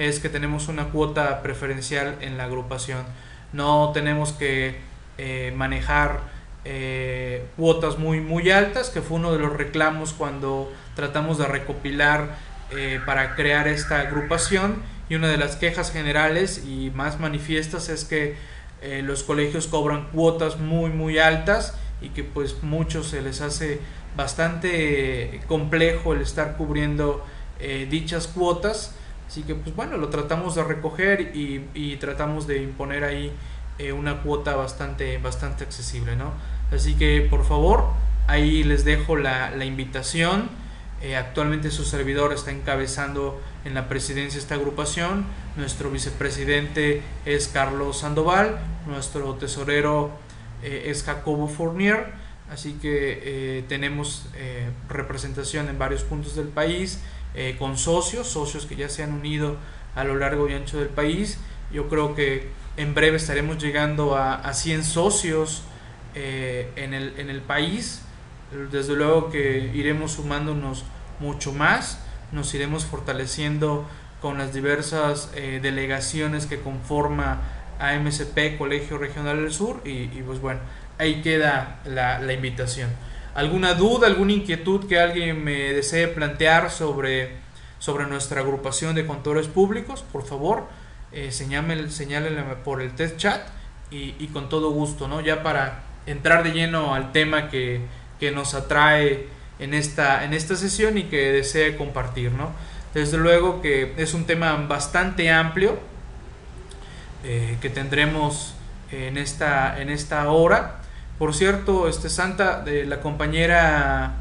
es 0.00 0.18
que 0.18 0.30
tenemos 0.30 0.68
una 0.68 0.86
cuota 0.86 1.42
preferencial 1.42 2.16
en 2.22 2.38
la 2.38 2.44
agrupación. 2.44 3.04
No 3.52 3.90
tenemos 3.92 4.32
que 4.32 4.76
eh, 5.18 5.52
manejar 5.54 6.20
eh, 6.64 7.44
cuotas 7.58 7.98
muy, 7.98 8.20
muy 8.20 8.50
altas, 8.50 8.88
que 8.88 9.02
fue 9.02 9.18
uno 9.18 9.30
de 9.32 9.38
los 9.38 9.52
reclamos 9.52 10.14
cuando 10.14 10.72
tratamos 10.96 11.36
de 11.36 11.46
recopilar 11.46 12.34
eh, 12.70 12.98
para 13.04 13.36
crear 13.36 13.68
esta 13.68 14.00
agrupación. 14.00 14.76
Y 15.10 15.16
una 15.16 15.28
de 15.28 15.36
las 15.36 15.56
quejas 15.56 15.92
generales 15.92 16.64
y 16.66 16.90
más 16.94 17.20
manifiestas 17.20 17.90
es 17.90 18.04
que 18.04 18.36
los 19.02 19.24
colegios 19.24 19.66
cobran 19.66 20.08
cuotas 20.08 20.58
muy, 20.58 20.88
muy 20.88 21.18
altas 21.18 21.74
y 22.00 22.08
que 22.10 22.24
pues 22.24 22.62
muchos 22.62 23.08
se 23.08 23.20
les 23.20 23.42
hace 23.42 23.80
bastante 24.16 25.42
complejo 25.46 26.14
el 26.14 26.22
estar 26.22 26.56
cubriendo 26.56 27.22
dichas 27.90 28.26
cuotas 28.28 28.94
Así 29.30 29.44
que, 29.44 29.54
pues 29.54 29.76
bueno, 29.76 29.96
lo 29.96 30.08
tratamos 30.08 30.56
de 30.56 30.64
recoger 30.64 31.36
y, 31.36 31.96
tratamos 32.00 32.48
de 32.48 32.64
imponer 32.64 33.04
ahí 33.04 33.32
eh, 33.78 33.92
una 33.92 34.22
cuota 34.22 34.56
bastante, 34.56 35.18
bastante 35.18 35.62
accesible, 35.62 36.16
¿no? 36.16 36.32
Así 36.72 36.96
que, 36.96 37.28
por 37.30 37.44
favor, 37.44 37.84
ahí 38.26 38.64
les 38.64 38.84
dejo 38.84 39.14
la, 39.14 39.64
invitación. 39.64 40.50
Eh, 41.00 41.16
actualmente 41.16 41.70
su 41.70 41.84
servidor 41.84 42.32
está 42.32 42.50
encabezando 42.50 43.40
en 43.64 43.74
la 43.74 43.88
presidencia 43.88 44.36
esta 44.36 44.56
agrupación. 44.56 45.24
Nuestro 45.56 45.92
vicepresidente 45.92 47.00
es 47.24 47.46
Carlos 47.46 48.00
Sandoval. 48.00 48.58
Nuestro 48.88 49.34
tesorero 49.34 50.10
eh, 50.64 50.86
es 50.86 51.04
Jacobo 51.04 51.46
Fournier. 51.46 52.14
Así 52.50 52.72
que 52.82 53.64
tenemos 53.68 54.26
representación 54.88 55.68
en 55.68 55.78
varios 55.78 56.02
puntos 56.02 56.34
del 56.34 56.48
país. 56.48 56.98
Eh, 57.34 57.56
con 57.58 57.78
socios, 57.78 58.28
socios 58.28 58.66
que 58.66 58.74
ya 58.74 58.88
se 58.88 59.04
han 59.04 59.12
unido 59.12 59.56
a 59.94 60.04
lo 60.04 60.16
largo 60.16 60.48
y 60.48 60.54
ancho 60.54 60.78
del 60.78 60.88
país. 60.88 61.38
Yo 61.72 61.88
creo 61.88 62.14
que 62.14 62.48
en 62.76 62.94
breve 62.94 63.16
estaremos 63.16 63.58
llegando 63.58 64.16
a, 64.16 64.34
a 64.34 64.52
100 64.52 64.84
socios 64.84 65.62
eh, 66.14 66.70
en, 66.76 66.94
el, 66.94 67.14
en 67.18 67.30
el 67.30 67.40
país. 67.40 68.02
Desde 68.72 68.96
luego 68.96 69.30
que 69.30 69.70
iremos 69.74 70.12
sumándonos 70.12 70.84
mucho 71.20 71.52
más, 71.52 72.00
nos 72.32 72.52
iremos 72.54 72.84
fortaleciendo 72.84 73.86
con 74.20 74.38
las 74.38 74.52
diversas 74.52 75.30
eh, 75.34 75.60
delegaciones 75.62 76.46
que 76.46 76.60
conforma 76.60 77.40
AMCP, 77.78 78.58
Colegio 78.58 78.98
Regional 78.98 79.40
del 79.40 79.52
Sur, 79.52 79.80
y, 79.84 80.06
pues 80.22 80.40
bueno, 80.40 80.60
ahí 80.98 81.22
queda 81.22 81.80
la, 81.84 82.18
la 82.18 82.32
invitación 82.32 82.90
alguna 83.34 83.74
duda, 83.74 84.06
alguna 84.06 84.32
inquietud 84.32 84.86
que 84.86 84.98
alguien 84.98 85.42
me 85.42 85.72
desee 85.72 86.08
plantear 86.08 86.70
sobre, 86.70 87.36
sobre 87.78 88.06
nuestra 88.06 88.40
agrupación 88.40 88.94
de 88.94 89.06
contadores 89.06 89.46
públicos, 89.46 90.04
por 90.12 90.24
favor, 90.24 90.68
eh, 91.12 91.32
señálenme, 91.32 92.56
por 92.64 92.80
el 92.80 92.94
test 92.94 93.16
chat 93.16 93.40
y, 93.90 94.28
con 94.28 94.48
todo 94.48 94.70
gusto, 94.70 95.08
¿no? 95.08 95.20
Ya 95.20 95.42
para 95.42 95.82
entrar 96.06 96.44
de 96.44 96.52
lleno 96.52 96.94
al 96.94 97.12
tema 97.12 97.48
que, 97.48 97.80
nos 98.34 98.54
atrae 98.54 99.28
en 99.58 99.72
esta, 99.72 100.24
en 100.24 100.34
esta 100.34 100.54
sesión 100.54 100.98
y 100.98 101.04
que 101.04 101.32
desee 101.32 101.76
compartir, 101.76 102.32
¿no? 102.32 102.50
Desde 102.94 103.16
luego 103.16 103.62
que 103.62 103.94
es 103.96 104.14
un 104.14 104.26
tema 104.26 104.54
bastante 104.68 105.30
amplio 105.30 105.78
eh, 107.24 107.56
que 107.60 107.70
tendremos 107.70 108.54
en 108.92 109.16
esta, 109.16 109.80
en 109.80 109.88
esta 109.88 110.28
hora 110.30 110.79
por 111.20 111.34
cierto, 111.34 111.86
este 111.86 112.08
Santa, 112.08 112.62
de 112.62 112.86
la 112.86 113.02
compañera, 113.02 114.14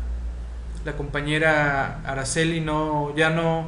la 0.84 0.98
compañera 0.98 2.02
Araceli 2.06 2.60
no, 2.60 3.16
ya 3.16 3.30
no 3.30 3.68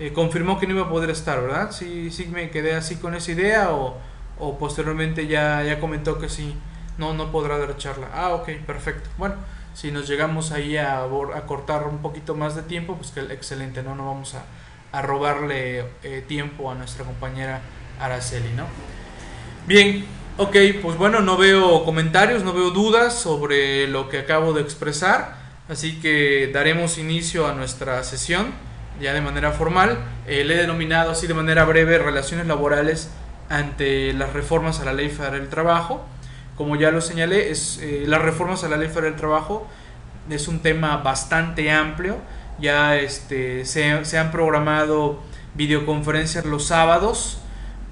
eh, 0.00 0.12
confirmó 0.12 0.58
que 0.58 0.66
no 0.66 0.74
iba 0.74 0.86
a 0.86 0.90
poder 0.90 1.10
estar, 1.10 1.40
¿verdad? 1.40 1.70
Sí, 1.70 2.10
sí 2.10 2.26
me 2.26 2.50
quedé 2.50 2.74
así 2.74 2.96
con 2.96 3.14
esa 3.14 3.30
idea 3.30 3.70
o, 3.70 3.98
o 4.40 4.58
posteriormente 4.58 5.28
ya, 5.28 5.62
ya 5.62 5.78
comentó 5.78 6.18
que 6.18 6.28
sí, 6.28 6.56
no, 6.98 7.14
no 7.14 7.30
podrá 7.30 7.56
dar 7.56 7.76
charla. 7.76 8.08
Ah, 8.12 8.30
ok, 8.30 8.48
perfecto. 8.66 9.08
Bueno, 9.16 9.36
si 9.74 9.92
nos 9.92 10.08
llegamos 10.08 10.50
ahí 10.50 10.76
a, 10.76 11.04
a 11.04 11.46
cortar 11.46 11.86
un 11.86 11.98
poquito 11.98 12.34
más 12.34 12.56
de 12.56 12.62
tiempo, 12.62 12.96
pues 12.96 13.12
que 13.12 13.20
excelente, 13.32 13.84
¿no? 13.84 13.94
No 13.94 14.06
vamos 14.06 14.34
a, 14.34 14.42
a 14.90 15.02
robarle 15.02 15.84
eh, 16.02 16.24
tiempo 16.26 16.68
a 16.68 16.74
nuestra 16.74 17.04
compañera 17.04 17.60
Araceli, 18.00 18.52
¿no? 18.56 18.64
Bien, 19.68 20.04
Ok, 20.38 20.56
pues 20.80 20.96
bueno, 20.96 21.20
no 21.20 21.36
veo 21.36 21.84
comentarios, 21.84 22.42
no 22.42 22.54
veo 22.54 22.70
dudas 22.70 23.20
sobre 23.20 23.86
lo 23.86 24.08
que 24.08 24.18
acabo 24.18 24.54
de 24.54 24.62
expresar, 24.62 25.36
así 25.68 26.00
que 26.00 26.50
daremos 26.50 26.96
inicio 26.96 27.46
a 27.46 27.52
nuestra 27.52 28.02
sesión 28.02 28.46
ya 28.98 29.12
de 29.12 29.20
manera 29.20 29.52
formal. 29.52 29.98
Eh, 30.26 30.42
le 30.44 30.54
he 30.54 30.56
denominado 30.56 31.10
así 31.10 31.26
de 31.26 31.34
manera 31.34 31.66
breve 31.66 31.98
relaciones 31.98 32.46
laborales 32.46 33.10
ante 33.50 34.14
las 34.14 34.32
reformas 34.32 34.80
a 34.80 34.86
la 34.86 34.94
Ley 34.94 35.10
Federal 35.10 35.40
del 35.40 35.48
Trabajo. 35.50 36.02
Como 36.56 36.76
ya 36.76 36.90
lo 36.90 37.02
señalé, 37.02 37.50
es, 37.50 37.78
eh, 37.82 38.04
las 38.06 38.22
reformas 38.22 38.64
a 38.64 38.70
la 38.70 38.78
Ley 38.78 38.88
Federal 38.88 39.10
del 39.10 39.20
Trabajo 39.20 39.68
es 40.30 40.48
un 40.48 40.60
tema 40.60 40.96
bastante 40.96 41.70
amplio. 41.70 42.16
Ya 42.58 42.96
este, 42.96 43.66
se, 43.66 44.02
se 44.06 44.18
han 44.18 44.30
programado 44.30 45.20
videoconferencias 45.54 46.46
los 46.46 46.64
sábados 46.64 47.41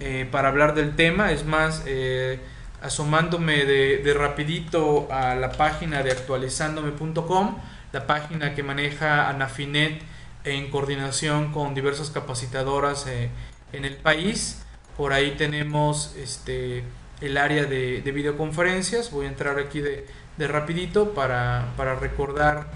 eh, 0.00 0.26
para 0.30 0.48
hablar 0.48 0.74
del 0.74 0.96
tema. 0.96 1.30
Es 1.30 1.44
más, 1.44 1.82
eh, 1.86 2.40
asomándome 2.80 3.66
de, 3.66 4.14
rapidito 4.14 5.08
a 5.12 5.34
la 5.34 5.52
página 5.52 6.02
de 6.02 6.10
actualizandome.com, 6.10 7.58
la 7.92 8.06
página 8.06 8.54
que 8.54 8.62
maneja 8.62 9.28
Anafinet 9.28 10.00
en 10.44 10.70
coordinación 10.70 11.52
con 11.52 11.74
diversas 11.74 12.08
capacitadoras 12.08 13.06
eh, 13.06 13.28
en 13.74 13.84
el 13.84 13.96
país. 13.96 14.62
Por 14.96 15.12
ahí 15.12 15.32
tenemos 15.32 16.16
este, 16.16 16.82
el 17.20 17.36
área 17.36 17.64
de, 17.64 18.00
videoconferencias. 18.00 19.10
Voy 19.10 19.26
a 19.26 19.28
entrar 19.28 19.58
aquí 19.58 19.80
de, 19.80 20.06
rapidito 20.48 21.12
para, 21.12 21.66
recordar 22.00 22.68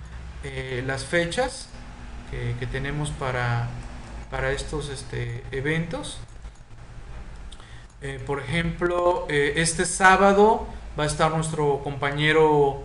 las 0.84 1.06
fechas 1.06 1.70
que, 2.30 2.66
tenemos 2.66 3.08
para, 3.12 3.68
para 4.30 4.52
estos 4.52 4.90
este, 4.90 5.42
eventos. 5.52 6.20
Eh, 8.04 8.20
por 8.26 8.38
ejemplo, 8.38 9.24
eh, 9.30 9.54
este 9.56 9.86
sábado 9.86 10.66
va 10.98 11.04
a 11.04 11.06
estar 11.06 11.34
nuestro 11.34 11.80
compañero 11.82 12.84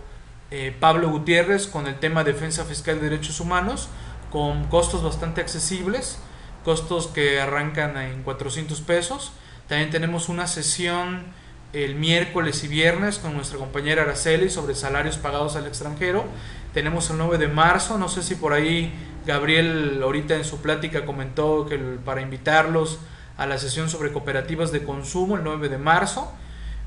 eh, 0.50 0.74
Pablo 0.80 1.10
Gutiérrez 1.10 1.66
con 1.66 1.86
el 1.86 1.96
tema 1.96 2.24
defensa 2.24 2.64
fiscal 2.64 2.96
de 2.96 3.10
derechos 3.10 3.38
humanos, 3.38 3.90
con 4.30 4.64
costos 4.68 5.02
bastante 5.02 5.42
accesibles, 5.42 6.18
costos 6.64 7.06
que 7.08 7.38
arrancan 7.38 7.98
en 7.98 8.22
400 8.22 8.80
pesos. 8.80 9.32
También 9.68 9.90
tenemos 9.90 10.30
una 10.30 10.46
sesión 10.46 11.26
el 11.74 11.96
miércoles 11.96 12.64
y 12.64 12.68
viernes 12.68 13.18
con 13.18 13.34
nuestra 13.34 13.58
compañera 13.58 14.04
Araceli 14.04 14.48
sobre 14.48 14.74
salarios 14.74 15.18
pagados 15.18 15.54
al 15.54 15.66
extranjero. 15.66 16.24
Tenemos 16.72 17.10
el 17.10 17.18
9 17.18 17.36
de 17.36 17.48
marzo, 17.48 17.98
no 17.98 18.08
sé 18.08 18.22
si 18.22 18.36
por 18.36 18.54
ahí 18.54 18.90
Gabriel 19.26 20.00
ahorita 20.02 20.36
en 20.36 20.44
su 20.46 20.62
plática 20.62 21.04
comentó 21.04 21.66
que 21.66 21.76
para 21.76 22.22
invitarlos 22.22 23.00
a 23.40 23.46
la 23.46 23.56
sesión 23.56 23.88
sobre 23.88 24.12
cooperativas 24.12 24.70
de 24.70 24.84
consumo 24.84 25.34
el 25.38 25.42
9 25.44 25.70
de 25.70 25.78
marzo. 25.78 26.30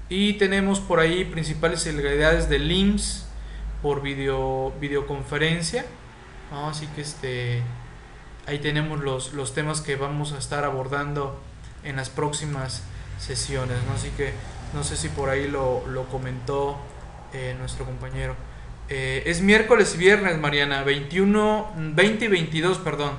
Y 0.07 0.33
tenemos 0.33 0.79
por 0.79 0.99
ahí 0.99 1.25
principales 1.25 1.83
ilegalidades 1.87 2.47
del 2.47 2.71
IMSS 2.71 3.25
por 3.81 4.03
video, 4.03 4.71
videoconferencia. 4.79 5.83
Así 6.51 6.85
que 6.95 7.01
este, 7.01 7.63
ahí 8.45 8.59
tenemos 8.59 8.99
los, 8.99 9.33
los 9.33 9.55
temas 9.55 9.81
que 9.81 9.95
vamos 9.95 10.33
a 10.33 10.37
estar 10.37 10.63
abordando 10.63 11.41
en 11.83 11.95
las 11.95 12.11
próximas 12.11 12.83
sesiones. 13.17 13.77
¿no? 13.87 13.95
Así 13.95 14.09
que 14.15 14.33
no 14.75 14.83
sé 14.83 14.95
si 14.95 15.09
por 15.09 15.29
ahí 15.29 15.47
lo, 15.47 15.83
lo 15.87 16.03
comentó 16.05 16.77
eh, 17.33 17.55
nuestro 17.57 17.83
compañero. 17.83 18.35
Eh, 18.89 19.23
es 19.25 19.41
miércoles 19.41 19.95
y 19.95 19.97
viernes, 19.97 20.37
Mariana, 20.37 20.83
21, 20.83 21.71
20 21.95 22.25
y 22.25 22.27
22, 22.27 22.77
perdón. 22.77 23.13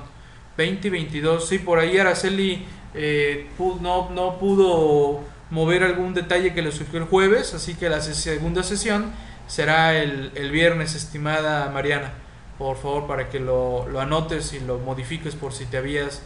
20 0.55 0.87
y 0.87 0.91
22, 0.91 1.49
sí, 1.49 1.59
por 1.59 1.79
ahí 1.79 1.97
Araceli 1.97 2.65
eh, 2.95 3.47
no, 3.81 4.09
no 4.09 4.39
pudo 4.39 5.21
mover 5.51 5.83
algún 5.83 6.13
detalle 6.13 6.53
que 6.53 6.61
le 6.61 6.71
surgió 6.71 6.99
el 6.99 7.05
jueves, 7.05 7.53
así 7.53 7.75
que 7.75 7.89
la 7.89 8.01
segunda 8.01 8.63
sesión 8.63 9.11
será 9.47 9.93
el, 9.93 10.51
viernes, 10.51 10.95
estimada 10.95 11.69
Mariana. 11.69 12.13
Por 12.57 12.77
favor, 12.77 13.05
para 13.05 13.29
que 13.29 13.39
lo, 13.39 13.85
anotes 13.99 14.53
y 14.53 14.59
lo 14.61 14.79
modifiques 14.79 15.35
por 15.35 15.53
si 15.53 15.65
te 15.65 15.77
habías 15.77 16.21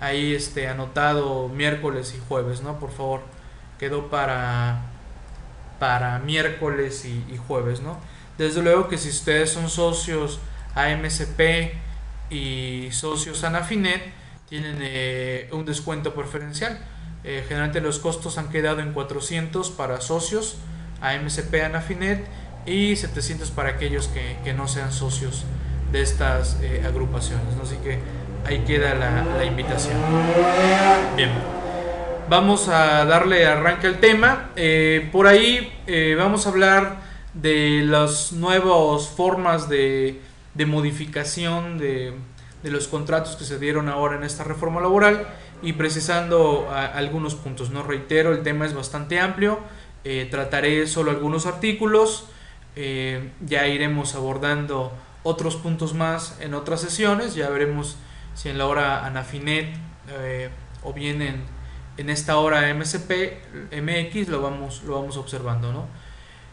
ahí 0.00 0.34
este, 0.34 0.68
anotado 0.68 1.48
miércoles 1.48 2.14
y 2.16 2.22
jueves, 2.28 2.62
¿no? 2.62 2.78
Por 2.78 2.92
favor. 2.92 3.22
quedó 3.78 4.08
para, 4.08 4.82
para 5.78 6.18
miércoles 6.20 7.04
y, 7.04 7.36
jueves, 7.48 7.80
¿no? 7.80 7.98
Desde 8.38 8.62
luego 8.62 8.88
que 8.88 8.98
si 8.98 9.08
ustedes 9.08 9.50
son 9.50 9.68
socios 9.68 10.38
AMCP 10.76 11.74
y 12.30 12.88
socios 12.92 13.42
Anafinet, 13.42 14.17
tienen 14.48 14.78
eh, 14.80 15.48
un 15.52 15.64
descuento 15.64 16.14
preferencial. 16.14 16.78
Eh, 17.24 17.44
generalmente 17.46 17.80
los 17.80 17.98
costos 17.98 18.38
han 18.38 18.48
quedado 18.48 18.80
en 18.80 18.92
400 18.92 19.70
para 19.70 20.00
socios 20.00 20.56
AMCP 21.00 21.62
Anafinet 21.64 22.26
y 22.64 22.96
700 22.96 23.50
para 23.50 23.70
aquellos 23.70 24.08
que, 24.08 24.52
no 24.52 24.68
sean 24.68 24.92
socios 24.92 25.44
de 25.92 26.02
estas 26.02 26.58
eh, 26.62 26.82
agrupaciones. 26.86 27.54
Así 27.62 27.76
que 27.76 27.98
ahí 28.46 28.60
queda 28.60 28.94
la, 28.94 29.24
la 29.24 29.44
invitación. 29.44 29.96
Bien 31.16 31.30
vamos 32.28 32.68
a 32.68 33.06
darle 33.06 33.46
arranque 33.46 33.86
al 33.86 34.00
tema. 34.00 34.50
Por 35.12 35.26
ahí 35.26 35.72
vamos 36.16 36.46
a 36.46 36.50
hablar 36.50 37.08
de 37.40 37.82
las 37.84 38.32
nuevas 38.32 39.08
formas 39.08 39.68
de, 39.68 40.20
modificación 40.66 41.78
de, 41.78 42.14
los 42.62 42.88
contratos 42.88 43.36
que 43.36 43.44
se 43.44 43.58
dieron 43.58 43.88
ahora 43.88 44.16
en 44.16 44.24
esta 44.24 44.44
reforma 44.44 44.80
laboral 44.80 45.26
y 45.62 45.74
precisando 45.74 46.68
algunos 46.70 47.34
puntos. 47.34 47.70
No 47.70 47.82
reitero, 47.82 48.32
el 48.32 48.42
tema 48.42 48.66
es 48.66 48.74
bastante 48.74 49.20
amplio. 49.20 49.60
Eh, 50.04 50.28
trataré 50.30 50.86
solo 50.86 51.10
algunos 51.10 51.46
artículos. 51.46 52.28
ya 52.76 53.66
iremos 53.66 54.14
abordando 54.14 54.92
otros 55.24 55.56
puntos 55.56 55.94
más 55.94 56.38
en 56.40 56.54
otras 56.54 56.80
sesiones. 56.80 57.34
Ya 57.34 57.48
veremos 57.48 57.96
si 58.34 58.48
en 58.48 58.58
la 58.58 58.66
hora 58.66 59.04
Anafinet 59.04 59.74
o 60.84 60.92
bien 60.92 61.22
en 61.22 61.58
en 61.98 62.10
esta 62.10 62.38
hora 62.38 62.72
MSP, 62.72 63.10
MX, 63.72 64.28
lo 64.28 64.40
vamos, 64.40 64.82
lo 64.84 64.94
vamos 64.94 65.16
observando, 65.16 65.72
¿no? 65.72 65.86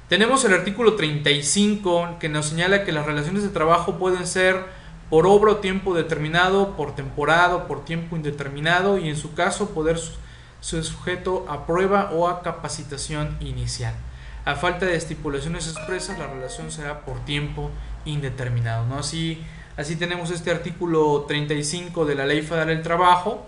Tenemos 0.10 0.44
el 0.44 0.54
artículo 0.54 0.96
35 0.96 2.18
que 2.20 2.30
nos 2.30 2.48
señala 2.48 2.84
que 2.84 2.92
las 2.92 3.06
relaciones 3.06 3.44
de 3.44 3.50
trabajo 3.50 3.98
pueden 3.98 4.28
ser 4.28 4.66
por 5.10 5.28
obra 5.28 5.54
o 5.54 5.58
tiempo 5.58 5.94
determinado, 5.94 6.76
por 6.76 6.96
temporada, 6.96 7.68
por 7.68 7.86
tiempo 7.86 8.16
indeterminado 8.16 8.98
y 8.98 9.10
en 9.10 9.18
su 9.18 9.34
caso 9.34 9.70
poder 9.70 10.00
ser 10.62 10.84
sujeto 10.84 11.46
a 11.48 11.66
prueba 11.68 12.10
o 12.14 12.28
a 12.28 12.42
capacitación 12.42 13.38
inicial. 13.40 13.94
A 14.46 14.56
falta 14.56 14.86
de 14.86 14.96
estipulaciones 14.96 15.68
expresas, 15.68 16.18
la 16.18 16.28
relación 16.28 16.72
será 16.72 17.02
por 17.02 17.24
tiempo 17.26 17.72
indeterminado. 18.06 18.86
¿no? 18.86 19.00
Así, 19.00 19.44
así 19.78 19.96
tenemos 19.96 20.32
este 20.32 20.52
artículo 20.52 21.26
35 21.28 22.06
de 22.06 22.16
la 22.16 22.26
Ley 22.26 22.42
Federal 22.42 22.68
del 22.68 22.82
Trabajo, 22.82 23.46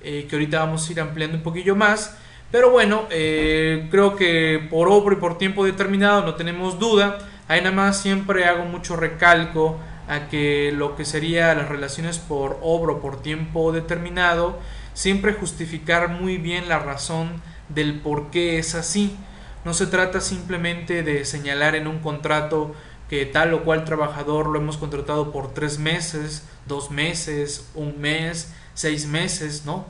eh, 0.00 0.26
que 0.28 0.36
ahorita 0.36 0.60
vamos 0.60 0.88
a 0.88 0.92
ir 0.92 1.00
ampliando 1.00 1.36
un 1.36 1.42
poquillo 1.42 1.74
más. 1.76 2.16
Pero 2.50 2.70
bueno, 2.70 3.06
eh, 3.10 3.88
creo 3.90 4.16
que 4.16 4.66
por 4.70 4.88
obra 4.88 5.14
y 5.14 5.18
por 5.18 5.38
tiempo 5.38 5.64
determinado 5.64 6.24
no 6.24 6.34
tenemos 6.34 6.78
duda. 6.78 7.18
Ahí 7.46 7.60
nada 7.60 7.74
más 7.74 8.00
siempre 8.00 8.44
hago 8.46 8.64
mucho 8.64 8.96
recalco 8.96 9.78
a 10.08 10.28
que 10.28 10.72
lo 10.72 10.96
que 10.96 11.04
sería 11.04 11.54
las 11.54 11.68
relaciones 11.68 12.18
por 12.18 12.58
obra 12.62 12.94
o 12.94 13.00
por 13.00 13.20
tiempo 13.22 13.72
determinado, 13.72 14.58
siempre 14.94 15.34
justificar 15.34 16.08
muy 16.08 16.38
bien 16.38 16.68
la 16.68 16.78
razón 16.78 17.42
del 17.68 18.00
por 18.00 18.30
qué 18.30 18.58
es 18.58 18.74
así. 18.74 19.16
No 19.64 19.74
se 19.74 19.86
trata 19.86 20.20
simplemente 20.20 21.02
de 21.02 21.24
señalar 21.24 21.74
en 21.74 21.86
un 21.86 21.98
contrato 21.98 22.74
que 23.08 23.26
tal 23.26 23.54
o 23.54 23.64
cual 23.64 23.84
trabajador 23.84 24.48
lo 24.48 24.58
hemos 24.58 24.76
contratado 24.76 25.30
por 25.30 25.52
tres 25.52 25.78
meses, 25.78 26.46
dos 26.66 26.90
meses, 26.90 27.68
un 27.74 28.00
mes, 28.00 28.52
seis 28.74 29.06
meses, 29.06 29.64
¿no? 29.64 29.86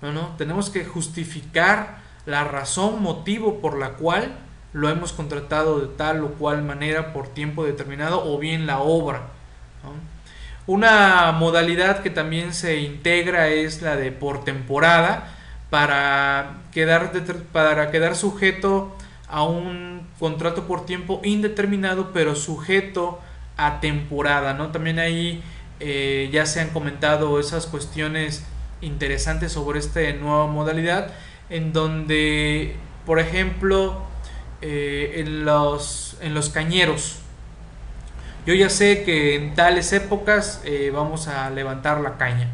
No, 0.00 0.12
no, 0.12 0.34
tenemos 0.36 0.70
que 0.70 0.84
justificar 0.84 1.98
la 2.24 2.44
razón, 2.44 3.02
motivo 3.02 3.60
por 3.60 3.78
la 3.78 3.94
cual 3.94 4.38
lo 4.72 4.88
hemos 4.88 5.12
contratado 5.12 5.80
de 5.80 5.88
tal 5.88 6.22
o 6.24 6.32
cual 6.34 6.62
manera 6.62 7.12
por 7.12 7.28
tiempo 7.28 7.64
determinado 7.64 8.22
o 8.24 8.38
bien 8.38 8.66
la 8.66 8.80
obra. 8.80 9.37
Una 10.66 11.32
modalidad 11.32 12.02
que 12.02 12.10
también 12.10 12.52
se 12.52 12.80
integra 12.80 13.48
es 13.48 13.80
la 13.80 13.96
de 13.96 14.12
por 14.12 14.44
temporada 14.44 15.34
para 15.70 16.58
quedar, 16.72 17.12
para 17.52 17.90
quedar 17.90 18.14
sujeto 18.14 18.94
a 19.28 19.44
un 19.44 20.06
contrato 20.18 20.66
por 20.66 20.84
tiempo 20.84 21.20
indeterminado 21.24 22.12
pero 22.12 22.34
sujeto 22.34 23.18
a 23.56 23.80
temporada. 23.80 24.54
¿no? 24.54 24.68
También 24.68 24.98
ahí 24.98 25.42
eh, 25.80 26.28
ya 26.32 26.44
se 26.44 26.60
han 26.60 26.68
comentado 26.68 27.40
esas 27.40 27.66
cuestiones 27.66 28.44
interesantes 28.80 29.52
sobre 29.52 29.78
esta 29.78 30.00
nueva 30.12 30.46
modalidad 30.46 31.12
en 31.50 31.72
donde 31.72 32.76
por 33.06 33.20
ejemplo 33.20 34.02
eh, 34.60 35.14
en, 35.16 35.44
los, 35.44 36.16
en 36.20 36.34
los 36.34 36.50
cañeros 36.50 37.20
yo 38.48 38.54
ya 38.54 38.70
sé 38.70 39.02
que 39.02 39.34
en 39.34 39.54
tales 39.54 39.92
épocas 39.92 40.62
eh, 40.64 40.90
vamos 40.90 41.28
a 41.28 41.50
levantar 41.50 42.00
la 42.00 42.16
caña. 42.16 42.48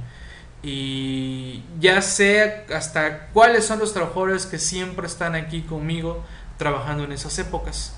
Y 0.61 1.63
ya 1.79 2.03
sé 2.03 2.65
hasta 2.75 3.29
cuáles 3.29 3.65
son 3.65 3.79
los 3.79 3.95
trabajadores 3.95 4.45
que 4.45 4.59
siempre 4.59 5.07
están 5.07 5.37
aquí 5.37 5.61
conmigo 5.63 6.25
trabajando 6.57 7.05
en 7.05 7.13
esas 7.13 7.39
épocas. 7.39 7.95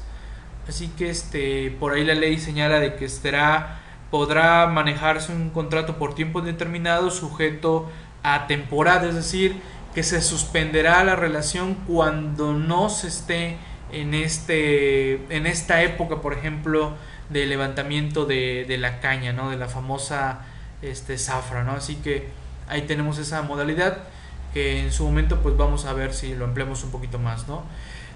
Así 0.69 0.89
que 0.89 1.09
este 1.09 1.75
por 1.81 1.95
ahí 1.95 2.05
la 2.05 2.13
ley 2.13 2.39
señala 2.39 2.81
de 2.81 2.97
que 2.97 3.07
estará 3.07 3.81
podrá 4.11 4.67
manejarse 4.67 5.33
un 5.33 5.49
contrato 5.49 5.97
por 5.97 6.15
tiempo 6.15 6.43
determinado 6.43 7.11
sujeto 7.11 7.89
a 8.23 8.47
temporada, 8.47 9.09
es 9.09 9.15
decir, 9.15 9.57
que 9.95 10.03
se 10.03 10.21
suspenderá 10.21 11.03
la 11.03 11.17
relación 11.17 11.77
cuando 11.87 12.53
no 12.53 12.91
se 12.91 13.09
esté 13.09 13.57
en, 13.91 14.13
este, 14.13 15.15
en 15.35 15.47
esta 15.47 15.83
época, 15.83 16.21
por 16.21 16.35
ejemplo, 16.35 16.95
de 17.31 17.47
levantamiento 17.47 18.25
de, 18.25 18.77
la 18.79 19.01
caña, 19.01 19.33
¿no? 19.33 19.51
de 19.51 19.57
la 19.57 19.69
famosa 19.69 20.47
este, 20.83 21.19
zafra. 21.19 21.65
¿no? 21.65 21.73
Así 21.73 21.97
que 21.97 22.29
ahí 22.69 22.83
tenemos 22.83 23.19
esa 23.19 23.43
modalidad 23.43 23.99
que 24.53 24.81
en 24.81 24.93
su 24.93 25.05
momento 25.05 25.41
pues 25.41 25.57
vamos 25.57 25.85
a 25.85 25.93
ver 25.93 26.15
si 26.15 26.35
lo 26.35 26.45
empleamos 26.45 26.83
un 26.85 26.91
poquito 26.91 27.19
más. 27.19 27.49
¿no? 27.49 27.63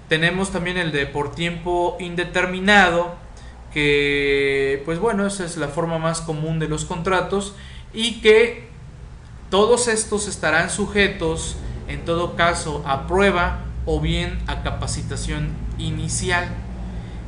Tenemos 0.07 0.51
también 0.51 0.77
el 0.77 0.91
de 0.91 1.05
por 1.05 1.33
tiempo 1.35 1.97
indeterminado, 1.99 3.15
que 3.73 4.81
pues 4.85 4.99
bueno, 4.99 5.25
esa 5.25 5.45
es 5.45 5.57
la 5.57 5.67
forma 5.67 5.97
más 5.97 6.21
común 6.21 6.59
de 6.59 6.67
los 6.67 6.85
contratos 6.85 7.55
y 7.93 8.21
que 8.21 8.67
todos 9.49 9.87
estos 9.87 10.27
estarán 10.27 10.69
sujetos 10.69 11.57
en 11.87 12.05
todo 12.05 12.35
caso 12.35 12.83
a 12.85 13.07
prueba 13.07 13.59
o 13.85 13.99
bien 13.99 14.39
a 14.47 14.63
capacitación 14.63 15.49
inicial. 15.77 16.47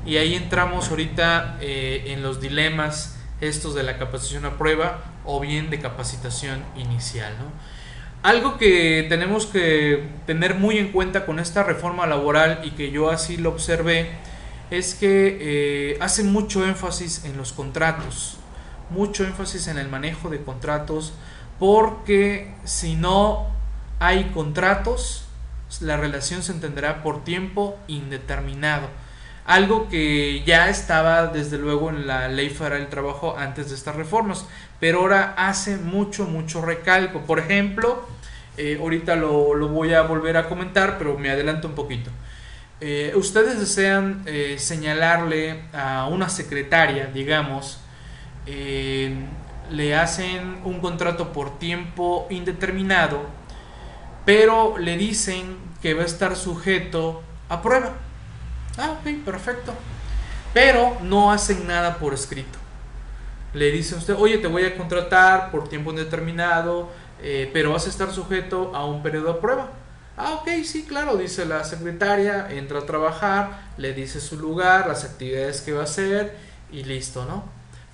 Y 0.05 0.17
ahí 0.17 0.35
entramos 0.35 0.89
ahorita 0.89 1.57
eh, 1.61 2.05
en 2.07 2.23
los 2.23 2.41
dilemas 2.41 3.17
estos 3.41 3.75
de 3.75 3.83
la 3.83 3.97
capacitación 3.97 4.45
a 4.45 4.57
prueba 4.57 5.03
o 5.25 5.39
bien 5.39 5.69
de 5.69 5.79
capacitación 5.79 6.63
inicial. 6.75 7.33
Algo 8.21 8.57
que 8.57 9.05
tenemos 9.09 9.45
que 9.45 10.07
tener 10.25 10.55
muy 10.55 10.77
en 10.77 10.91
cuenta 10.91 11.25
con 11.25 11.39
esta 11.39 11.63
reforma 11.63 12.07
laboral 12.07 12.61
y 12.63 12.71
que 12.71 12.91
yo 12.91 13.09
así 13.09 13.37
lo 13.37 13.49
observé 13.49 14.11
es 14.71 14.95
que 14.95 15.37
eh, 15.39 15.97
hace 15.99 16.23
mucho 16.23 16.65
énfasis 16.65 17.25
en 17.25 17.37
los 17.37 17.51
contratos, 17.51 18.37
mucho 18.89 19.25
énfasis 19.25 19.67
en 19.67 19.77
el 19.77 19.89
manejo 19.89 20.29
de 20.29 20.41
contratos, 20.41 21.13
porque 21.59 22.53
si 22.63 22.95
no 22.95 23.47
hay 23.99 24.31
contratos, 24.33 25.25
la 25.81 25.97
relación 25.97 26.43
se 26.43 26.53
entenderá 26.53 27.03
por 27.03 27.23
tiempo 27.23 27.77
indeterminado. 27.87 28.87
Algo 29.45 29.89
que 29.89 30.41
ya 30.45 30.69
estaba 30.69 31.27
desde 31.27 31.57
luego 31.57 31.89
en 31.89 32.07
la 32.07 32.29
ley 32.29 32.49
federal 32.49 32.79
del 32.79 32.89
trabajo 32.89 33.35
antes 33.37 33.69
de 33.69 33.75
estas 33.75 33.95
reformas, 33.95 34.45
pero 34.79 34.99
ahora 34.99 35.33
hace 35.37 35.77
mucho, 35.77 36.25
mucho 36.25 36.61
recalco. 36.61 37.21
Por 37.21 37.39
ejemplo, 37.39 38.05
eh, 38.55 38.77
ahorita 38.79 39.15
lo, 39.15 39.53
lo 39.55 39.67
voy 39.67 39.93
a 39.93 40.03
volver 40.03 40.37
a 40.37 40.47
comentar, 40.47 40.97
pero 40.97 41.17
me 41.17 41.29
adelanto 41.29 41.67
un 41.67 41.75
poquito. 41.75 42.09
Eh, 42.79 43.13
ustedes 43.15 43.59
desean 43.59 44.23
eh, 44.25 44.55
señalarle 44.59 45.63
a 45.73 46.07
una 46.07 46.29
secretaria, 46.29 47.07
digamos, 47.07 47.79
le 48.45 49.95
hacen 49.95 50.59
un 50.65 50.81
contrato 50.81 51.31
por 51.31 51.57
tiempo 51.59 52.27
indeterminado, 52.29 53.21
pero 54.25 54.77
le 54.77 54.97
dicen 54.97 55.55
que 55.81 55.93
va 55.93 56.03
a 56.03 56.05
estar 56.05 56.35
sujeto 56.35 57.23
a 57.47 57.61
prueba. 57.61 57.93
Ah, 58.77 58.91
ok, 58.91 59.23
perfecto. 59.25 59.73
Pero 60.53 60.97
no 61.01 61.31
hacen 61.31 61.67
nada 61.67 61.97
por 61.97 62.13
escrito. 62.13 62.59
Le 63.53 63.71
dice 63.71 63.95
usted, 63.95 64.15
oye, 64.17 64.37
te 64.39 64.47
voy 64.47 64.65
a 64.65 64.75
contratar 64.75 65.51
por 65.51 65.69
tiempo 65.69 65.91
indeterminado, 65.91 66.89
pero 67.53 67.71
vas 67.71 67.85
a 67.85 67.89
estar 67.89 68.11
sujeto 68.11 68.75
a 68.75 68.85
un 68.85 69.03
periodo 69.03 69.33
de 69.33 69.39
prueba. 69.39 69.71
Ah, 70.17 70.33
ok, 70.33 70.63
sí, 70.63 70.83
claro, 70.83 71.17
dice 71.17 71.45
la 71.45 71.63
secretaria, 71.63 72.47
entra 72.51 72.79
a 72.79 72.85
trabajar, 72.85 73.71
le 73.77 73.93
dice 73.93 74.19
su 74.21 74.39
lugar, 74.39 74.87
las 74.87 75.03
actividades 75.05 75.61
que 75.61 75.73
va 75.73 75.81
a 75.81 75.83
hacer 75.85 76.35
y 76.71 76.83
listo, 76.83 77.25
¿no? 77.25 77.43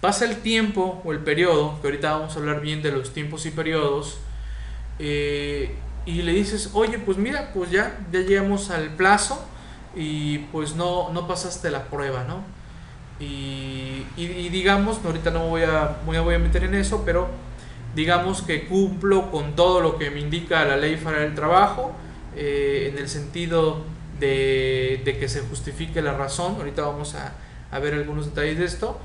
Pasa 0.01 0.25
el 0.25 0.37
tiempo 0.37 1.01
o 1.05 1.11
el 1.11 1.19
periodo, 1.19 1.79
que 1.81 1.87
ahorita 1.87 2.11
vamos 2.11 2.35
a 2.35 2.39
hablar 2.39 2.61
bien 2.61 2.81
de 2.81 2.91
los 2.91 3.13
tiempos 3.13 3.45
y 3.45 3.51
periodos, 3.51 4.19
eh, 4.97 5.75
y 6.05 6.21
le 6.21 6.33
dices, 6.33 6.71
oye, 6.73 6.99
pues 6.99 7.17
mira, 7.17 7.51
pues 7.53 7.71
ya, 7.71 7.99
ya 8.11 8.19
llegamos 8.19 8.69
al 8.69 8.89
plazo 8.95 9.45
y 9.95 10.39
pues 10.51 10.75
no, 10.75 11.11
no 11.11 11.27
pasaste 11.27 11.71
la 11.71 11.85
prueba, 11.85 12.23
¿no? 12.23 12.43
Y, 13.19 14.05
digamos, 14.49 14.99
ahorita 15.03 15.29
no 15.31 15.47
voy 15.47 15.63
a, 15.63 15.97
voy 16.05 16.15
a, 16.15 16.21
voy 16.21 16.35
a 16.35 16.39
meter 16.39 16.63
en 16.63 16.75
eso, 16.75 17.03
pero 17.05 17.27
digamos 17.93 18.41
que 18.41 18.65
cumplo 18.65 19.29
con 19.29 19.55
todo 19.55 19.81
lo 19.81 19.97
que 19.97 20.09
me 20.09 20.21
indica 20.21 20.63
la 20.63 20.77
ley 20.77 20.95
federal 20.95 21.23
del 21.23 21.35
trabajo, 21.35 21.91
eh, 22.35 22.91
en 22.93 22.97
el 22.97 23.09
sentido 23.09 23.83
de, 24.19 25.01
de, 25.03 25.17
que 25.17 25.27
se 25.27 25.41
justifique 25.41 26.01
la 26.01 26.13
razón, 26.13 26.55
ahorita 26.55 26.83
vamos 26.83 27.15
a, 27.15 27.33
a 27.71 27.79
ver 27.79 27.93
algunos 27.93 28.27
detalles 28.27 28.57
de 28.57 28.65
esto, 28.65 28.99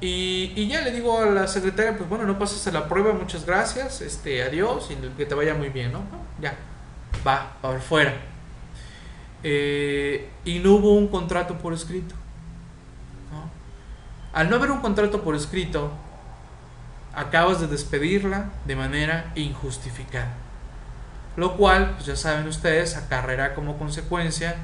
y, 0.00 0.68
ya 0.68 0.82
le 0.82 0.90
digo 0.90 1.18
a 1.18 1.26
la 1.26 1.46
secretaria, 1.46 1.96
pues 1.96 2.08
bueno, 2.08 2.26
no 2.26 2.38
pasas 2.38 2.70
la 2.72 2.88
prueba, 2.88 3.14
muchas 3.14 3.46
gracias, 3.46 4.02
este, 4.02 4.42
adiós 4.42 4.90
y 4.90 4.96
que 5.16 5.24
te 5.24 5.34
vaya 5.34 5.54
muy 5.54 5.70
bien, 5.70 5.92
¿no? 5.92 6.02
Ya, 6.40 6.56
va, 7.26 7.56
para 7.62 7.80
fuera. 7.80 8.33
Eh, 9.44 10.28
y 10.44 10.58
no 10.58 10.72
hubo 10.72 10.94
un 10.94 11.06
contrato 11.08 11.58
por 11.58 11.72
escrito. 11.72 12.16
Al 14.32 14.50
no 14.50 14.56
haber 14.56 14.72
un 14.72 14.80
contrato 14.80 15.22
por 15.22 15.36
escrito, 15.36 15.92
acabas 17.14 17.60
de 17.60 17.68
despedirla 17.68 18.50
de 18.64 18.74
manera 18.74 19.30
injustificada. 19.36 20.32
Lo 21.36 21.56
cual, 21.56 21.92
pues 21.94 22.06
ya 22.06 22.16
saben 22.16 22.48
ustedes, 22.48 22.96
acarreará 22.96 23.54
como 23.54 23.78
consecuencia 23.78 24.56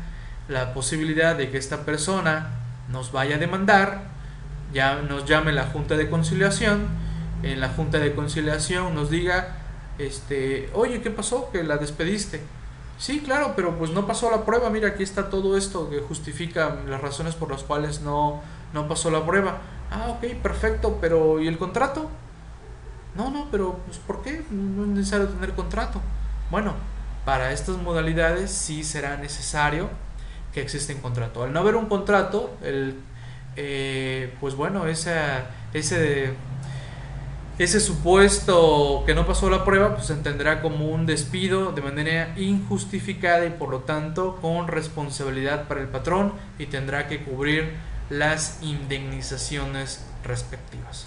la 0.48 0.74
posibilidad 0.74 1.36
de 1.36 1.50
que 1.50 1.58
esta 1.58 1.84
persona 1.84 2.50
nos 2.88 3.12
vaya 3.12 3.36
a 3.36 3.38
demandar 3.38 4.10
ya 4.72 5.02
nos 5.02 5.24
llame 5.24 5.52
la 5.52 5.64
Junta 5.66 5.96
de 5.96 6.08
Conciliación, 6.08 6.86
en 7.42 7.60
la 7.60 7.68
Junta 7.70 7.98
de 7.98 8.14
Conciliación 8.14 8.94
nos 8.94 9.10
diga, 9.10 9.56
este, 9.98 10.70
oye, 10.74 11.00
¿qué 11.00 11.10
pasó? 11.10 11.50
Que 11.50 11.64
la 11.64 11.76
despediste. 11.76 12.40
Sí, 13.00 13.20
claro, 13.20 13.54
pero 13.56 13.78
pues 13.78 13.92
no 13.92 14.06
pasó 14.06 14.30
la 14.30 14.44
prueba. 14.44 14.68
Mira, 14.68 14.88
aquí 14.88 15.02
está 15.02 15.30
todo 15.30 15.56
esto 15.56 15.88
que 15.88 16.00
justifica 16.00 16.76
las 16.86 17.00
razones 17.00 17.34
por 17.34 17.50
las 17.50 17.62
cuales 17.62 18.02
no, 18.02 18.42
no 18.74 18.88
pasó 18.88 19.10
la 19.10 19.24
prueba. 19.24 19.56
Ah, 19.90 20.08
ok, 20.10 20.34
perfecto, 20.42 20.98
pero 21.00 21.40
¿y 21.40 21.48
el 21.48 21.56
contrato? 21.56 22.10
No, 23.16 23.30
no, 23.30 23.48
pero 23.50 23.78
pues 23.86 23.96
¿por 23.96 24.20
qué? 24.20 24.44
No 24.50 24.82
es 24.82 24.88
necesario 24.90 25.28
tener 25.28 25.54
contrato. 25.54 26.02
Bueno, 26.50 26.74
para 27.24 27.52
estas 27.52 27.78
modalidades 27.78 28.50
sí 28.50 28.84
será 28.84 29.16
necesario 29.16 29.88
que 30.52 30.60
exista 30.60 30.92
un 30.92 31.00
contrato. 31.00 31.42
Al 31.42 31.54
no 31.54 31.60
haber 31.60 31.76
un 31.76 31.86
contrato, 31.86 32.50
el 32.62 32.96
eh, 33.56 34.34
pues 34.40 34.54
bueno, 34.56 34.86
esa, 34.86 35.46
ese, 35.72 36.34
ese 37.62 37.79
supuesto 37.79 39.03
que 39.05 39.14
no 39.14 39.27
pasó 39.27 39.51
la 39.51 39.66
prueba, 39.66 39.94
pues 39.94 40.07
se 40.07 40.14
entenderá 40.14 40.62
como 40.62 40.88
un 40.88 41.05
despido 41.05 41.73
de 41.73 41.83
manera 41.83 42.33
injustificada 42.38 43.44
y 43.44 43.51
por 43.51 43.68
lo 43.68 43.81
tanto 43.81 44.38
con 44.40 44.66
responsabilidad 44.66 45.68
para 45.68 45.83
el 45.83 45.88
patrón 45.88 46.33
y 46.59 46.66
tendrá 46.66 47.07
que 47.07 47.23
cubrir 47.23 47.75
las 48.09 48.61
indemnizaciones 48.62 50.03
respectivas. 50.25 51.07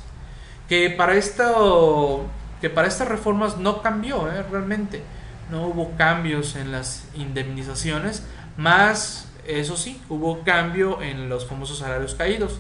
Que 0.70 0.92
para 0.92 1.16
esto, 1.16 2.28
que 2.62 2.70
para 2.70 2.88
estas 2.88 3.08
reformas 3.08 3.58
no 3.58 3.82
cambió 3.82 4.32
¿eh? 4.32 4.44
realmente, 4.52 5.02
no 5.50 5.66
hubo 5.66 5.98
cambios 5.98 6.56
en 6.56 6.72
las 6.72 7.08
indemnizaciones, 7.16 8.28
más 8.58 9.28
eso 9.48 9.76
sí, 9.76 10.00
hubo 10.08 10.44
cambio 10.44 11.02
en 11.02 11.30
los 11.30 11.48
famosos 11.48 11.80
salarios 11.80 12.14
caídos, 12.14 12.60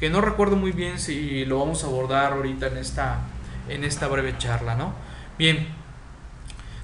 que 0.00 0.10
no 0.10 0.20
recuerdo 0.20 0.56
muy 0.56 0.72
bien 0.72 0.98
si 0.98 1.44
lo 1.44 1.58
vamos 1.58 1.84
a 1.84 1.86
abordar 1.86 2.32
ahorita 2.32 2.68
en 2.68 2.78
esta, 2.78 3.20
en 3.68 3.84
esta 3.84 4.08
breve 4.08 4.36
charla, 4.38 4.74
¿no? 4.74 4.92
Bien, 5.38 5.68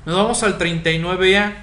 nos 0.07 0.17
vamos 0.17 0.43
al 0.43 0.59
39A. 0.59 1.55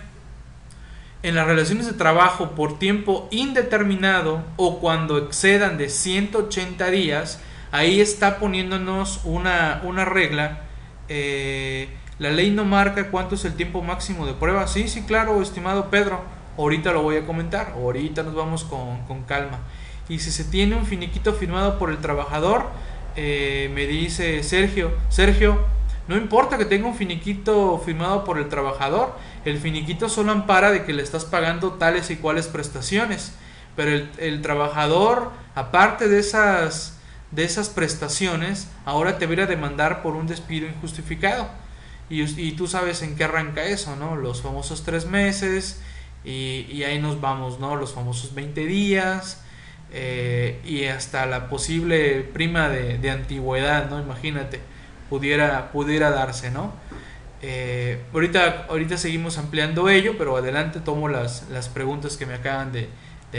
En 1.23 1.35
las 1.35 1.45
relaciones 1.45 1.85
de 1.85 1.93
trabajo 1.93 2.51
por 2.51 2.79
tiempo 2.79 3.27
indeterminado 3.29 4.43
o 4.57 4.79
cuando 4.79 5.19
excedan 5.19 5.77
de 5.77 5.89
180 5.89 6.89
días, 6.89 7.39
ahí 7.71 8.01
está 8.01 8.39
poniéndonos 8.39 9.21
una, 9.23 9.81
una 9.83 10.03
regla. 10.03 10.61
Eh, 11.09 11.89
la 12.17 12.31
ley 12.31 12.49
no 12.49 12.65
marca 12.65 13.11
cuánto 13.11 13.35
es 13.35 13.45
el 13.45 13.53
tiempo 13.53 13.83
máximo 13.83 14.25
de 14.25 14.33
prueba. 14.33 14.65
Sí, 14.65 14.87
sí, 14.87 15.03
claro, 15.03 15.41
estimado 15.43 15.91
Pedro 15.91 16.21
Ahorita 16.57 16.91
lo 16.91 17.01
voy 17.01 17.15
a 17.15 17.25
comentar, 17.25 17.73
ahorita 17.75 18.23
nos 18.23 18.35
vamos 18.35 18.63
con, 18.65 19.23
calma. 19.23 19.59
Y 20.11 20.19
si 20.19 20.29
se 20.29 20.43
tiene 20.43 20.75
un 20.75 20.85
finiquito 20.85 21.31
firmado 21.33 21.79
por 21.79 21.89
el 21.89 21.99
trabajador, 21.99 22.65
eh, 23.15 23.71
me 23.73 23.87
dice 23.87 24.43
Sergio, 24.43 24.91
Sergio, 25.07 25.65
no 26.09 26.17
importa 26.17 26.57
que 26.57 26.65
tenga 26.65 26.85
un 26.85 26.95
finiquito 26.95 27.81
firmado 27.85 28.25
por 28.25 28.37
el 28.37 28.49
trabajador, 28.49 29.15
el 29.45 29.57
finiquito 29.57 30.09
solo 30.09 30.33
ampara 30.33 30.69
de 30.69 30.83
que 30.83 30.91
le 30.91 31.01
estás 31.01 31.23
pagando 31.23 31.75
tales 31.75 32.09
y 32.11 32.17
cuales 32.17 32.47
prestaciones. 32.47 33.35
Pero 33.77 34.05
el, 34.17 34.41
trabajador, 34.41 35.31
aparte 35.55 36.09
de 36.09 36.19
esas, 36.19 36.99
de 37.31 37.45
esas 37.45 37.69
prestaciones, 37.69 38.67
ahora 38.83 39.17
te 39.17 39.27
va 39.27 39.43
a 39.43 39.47
demandar 39.47 40.01
por 40.03 40.17
un 40.17 40.27
despido 40.27 40.67
injustificado. 40.67 41.47
Y, 42.09 42.23
y, 42.23 42.51
tú 42.51 42.67
sabes 42.67 43.01
en 43.01 43.15
qué 43.15 43.23
arranca 43.23 43.63
eso, 43.63 43.95
¿no? 43.95 44.17
Los 44.17 44.41
famosos 44.41 44.83
tres 44.83 45.05
meses, 45.05 45.79
y, 46.25 46.83
ahí 46.83 46.99
nos 46.99 47.21
vamos, 47.21 47.61
¿no? 47.61 47.77
Los 47.77 47.93
famosos 47.93 48.35
20 48.35 48.65
días 48.65 49.41
eh, 49.93 50.61
y 50.63 50.85
hasta 50.85 51.25
la 51.25 51.49
posible 51.49 52.21
prima 52.21 52.69
de, 52.69 53.11
antigüedad, 53.11 53.89
¿no? 53.89 53.99
Imagínate, 53.99 54.61
pudiera, 55.09 55.71
pudiera 55.71 56.11
darse, 56.11 56.49
¿no? 56.49 56.73
Eh, 57.41 58.01
ahorita, 58.13 58.67
ahorita 58.69 58.97
seguimos 58.97 59.37
ampliando 59.37 59.89
ello, 59.89 60.15
pero 60.17 60.37
adelante 60.37 60.79
tomo 60.79 61.09
las, 61.09 61.49
las 61.49 61.67
preguntas 61.67 62.15
que 62.15 62.25
me 62.25 62.35
acaban 62.35 62.71
de, 62.71 62.89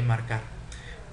marcar. 0.02 0.42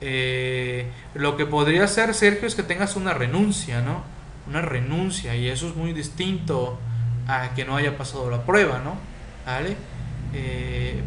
Eh, 0.02 0.88
lo 1.14 1.38
que 1.38 1.46
podría 1.46 1.88
ser, 1.88 2.14
Sergio, 2.14 2.48
es 2.48 2.56
que 2.56 2.64
tengas 2.64 2.98
una 2.98 3.14
renuncia, 3.14 3.82
¿no? 3.82 4.04
Una 4.48 4.62
renuncia, 4.62 5.36
y 5.36 5.48
eso 5.48 5.70
es 5.70 5.76
muy 5.76 5.94
distinto 5.94 6.80
a 7.28 7.54
que 7.54 7.64
no 7.64 7.78
haya 7.78 7.98
pasado 7.98 8.30
la 8.30 8.46
prueba, 8.46 8.80
¿no? 8.80 8.98
¿Vale? 9.46 9.78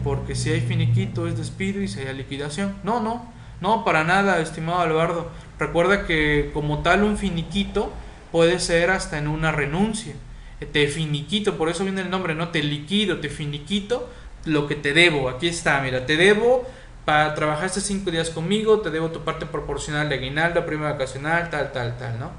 Porque 0.02 0.34
si 0.34 0.50
hay 0.50 0.60
finiquito 0.60 1.26
es 1.26 1.36
despido 1.36 1.80
y 1.82 1.88
si 1.88 2.00
hay 2.00 2.14
liquidación. 2.14 2.76
No, 2.82 3.00
no, 3.00 3.32
no, 3.62 3.84
para 3.84 4.02
nada, 4.02 4.40
estimado 4.40 4.80
Alvardo. 4.80 5.30
Recuerda 5.56 6.04
que 6.04 6.50
como 6.52 6.82
tal 6.82 7.04
un 7.04 7.16
finiquito 7.16 7.92
puede 8.32 8.58
ser 8.58 8.90
hasta 8.90 9.18
en 9.18 9.28
una 9.28 9.52
renuncia. 9.52 10.14
Eh, 10.60 10.66
te 10.66 10.88
finiquito, 10.88 11.56
por 11.56 11.68
eso 11.68 11.84
viene 11.84 12.00
el 12.00 12.10
nombre, 12.10 12.34
no 12.34 12.48
te 12.48 12.60
liquido, 12.60 13.20
te 13.20 13.28
finiquito 13.28 14.10
lo 14.46 14.66
que 14.66 14.74
te 14.74 14.92
debo. 14.92 15.28
Aquí 15.28 15.46
está, 15.46 15.80
mira, 15.80 16.06
te 16.06 16.16
debo 16.16 16.68
para 17.04 17.36
trabajar 17.36 17.66
estos 17.66 17.84
cinco 17.84 18.10
días 18.10 18.30
conmigo, 18.30 18.80
te 18.80 18.90
debo 18.90 19.10
tu 19.10 19.20
parte 19.20 19.46
proporcional 19.46 20.08
de 20.08 20.16
aguinaldo, 20.16 20.66
prima 20.66 20.90
vacacional, 20.90 21.48
tal, 21.48 21.70
tal, 21.70 21.96
tal, 21.96 22.18
¿no? 22.18 22.32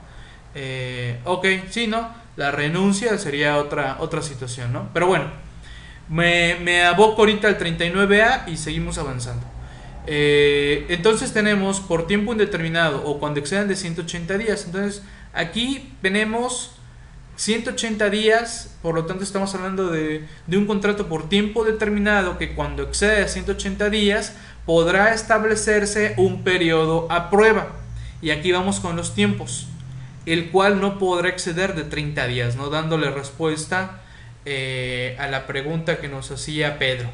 Eh, 0.55 1.21
ok, 1.23 1.45
sí, 1.69 1.87
¿no? 1.87 2.13
La 2.35 2.51
renuncia 2.51 3.17
sería 3.17 3.57
otra, 3.59 3.95
otra 3.99 4.21
situación, 4.21 4.73
¿no? 4.73 4.89
Pero 4.93 5.07
bueno, 5.07 5.27
me, 6.09 6.57
me 6.61 6.83
aboco 6.83 7.21
ahorita 7.21 7.47
al 7.47 7.57
39A 7.57 8.49
y 8.49 8.57
seguimos 8.57 8.97
avanzando. 8.97 9.52
Eh, 10.05 10.85
entonces 10.89 11.31
tenemos 11.31 11.79
por 11.79 12.07
tiempo 12.07 12.33
indeterminado 12.33 13.03
o 13.05 13.19
cuando 13.19 13.39
excedan 13.39 13.67
de 13.67 13.75
180 13.75 14.37
días. 14.37 14.65
Entonces 14.65 15.03
aquí 15.33 15.93
tenemos 16.01 16.75
180 17.35 18.09
días, 18.09 18.75
por 18.81 18.95
lo 18.95 19.05
tanto 19.05 19.23
estamos 19.23 19.55
hablando 19.55 19.89
de, 19.89 20.27
un 20.49 20.65
contrato 20.65 21.07
por 21.07 21.29
tiempo 21.29 21.63
determinado 21.63 22.37
que 22.37 22.53
cuando 22.53 22.83
excede 22.83 23.23
a 23.23 23.27
180 23.27 23.89
días 23.89 24.35
podrá 24.65 25.13
establecerse 25.13 26.13
un 26.17 26.43
periodo 26.43 27.07
a 27.11 27.29
prueba. 27.29 27.67
Y 28.21 28.31
aquí 28.31 28.51
vamos 28.51 28.79
con 28.79 28.95
los 28.95 29.15
tiempos, 29.15 29.67
el 30.25 30.51
cual 30.51 30.79
no 30.79 30.99
podrá 30.99 31.29
exceder 31.29 31.75
de 31.75 31.83
30 31.83 32.27
días, 32.27 32.55
no 32.55 32.69
dándole 32.69 33.09
respuesta 33.09 34.01
eh, 34.45 35.17
a 35.19 35.27
la 35.27 35.47
pregunta 35.47 35.97
que 35.97 36.07
nos 36.07 36.31
hacía 36.31 36.77
Pedro. 36.77 37.09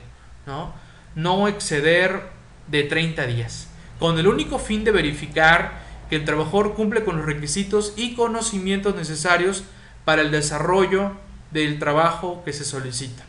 No 1.15 1.47
exceder 1.47 2.38
de 2.69 2.83
30 2.83 3.25
días, 3.27 3.67
con 3.99 4.17
el 4.19 4.27
único 4.27 4.59
fin 4.59 4.83
de 4.83 4.91
verificar 4.91 5.81
que 6.09 6.15
el 6.15 6.25
trabajador 6.25 6.73
cumple 6.73 7.03
con 7.03 7.17
los 7.17 7.25
requisitos 7.25 7.93
y 7.95 8.15
conocimientos 8.15 8.95
necesarios 8.95 9.63
para 10.05 10.21
el 10.21 10.31
desarrollo 10.31 11.13
del 11.51 11.79
trabajo 11.79 12.41
que 12.43 12.53
se 12.53 12.65
solicita. 12.65 13.23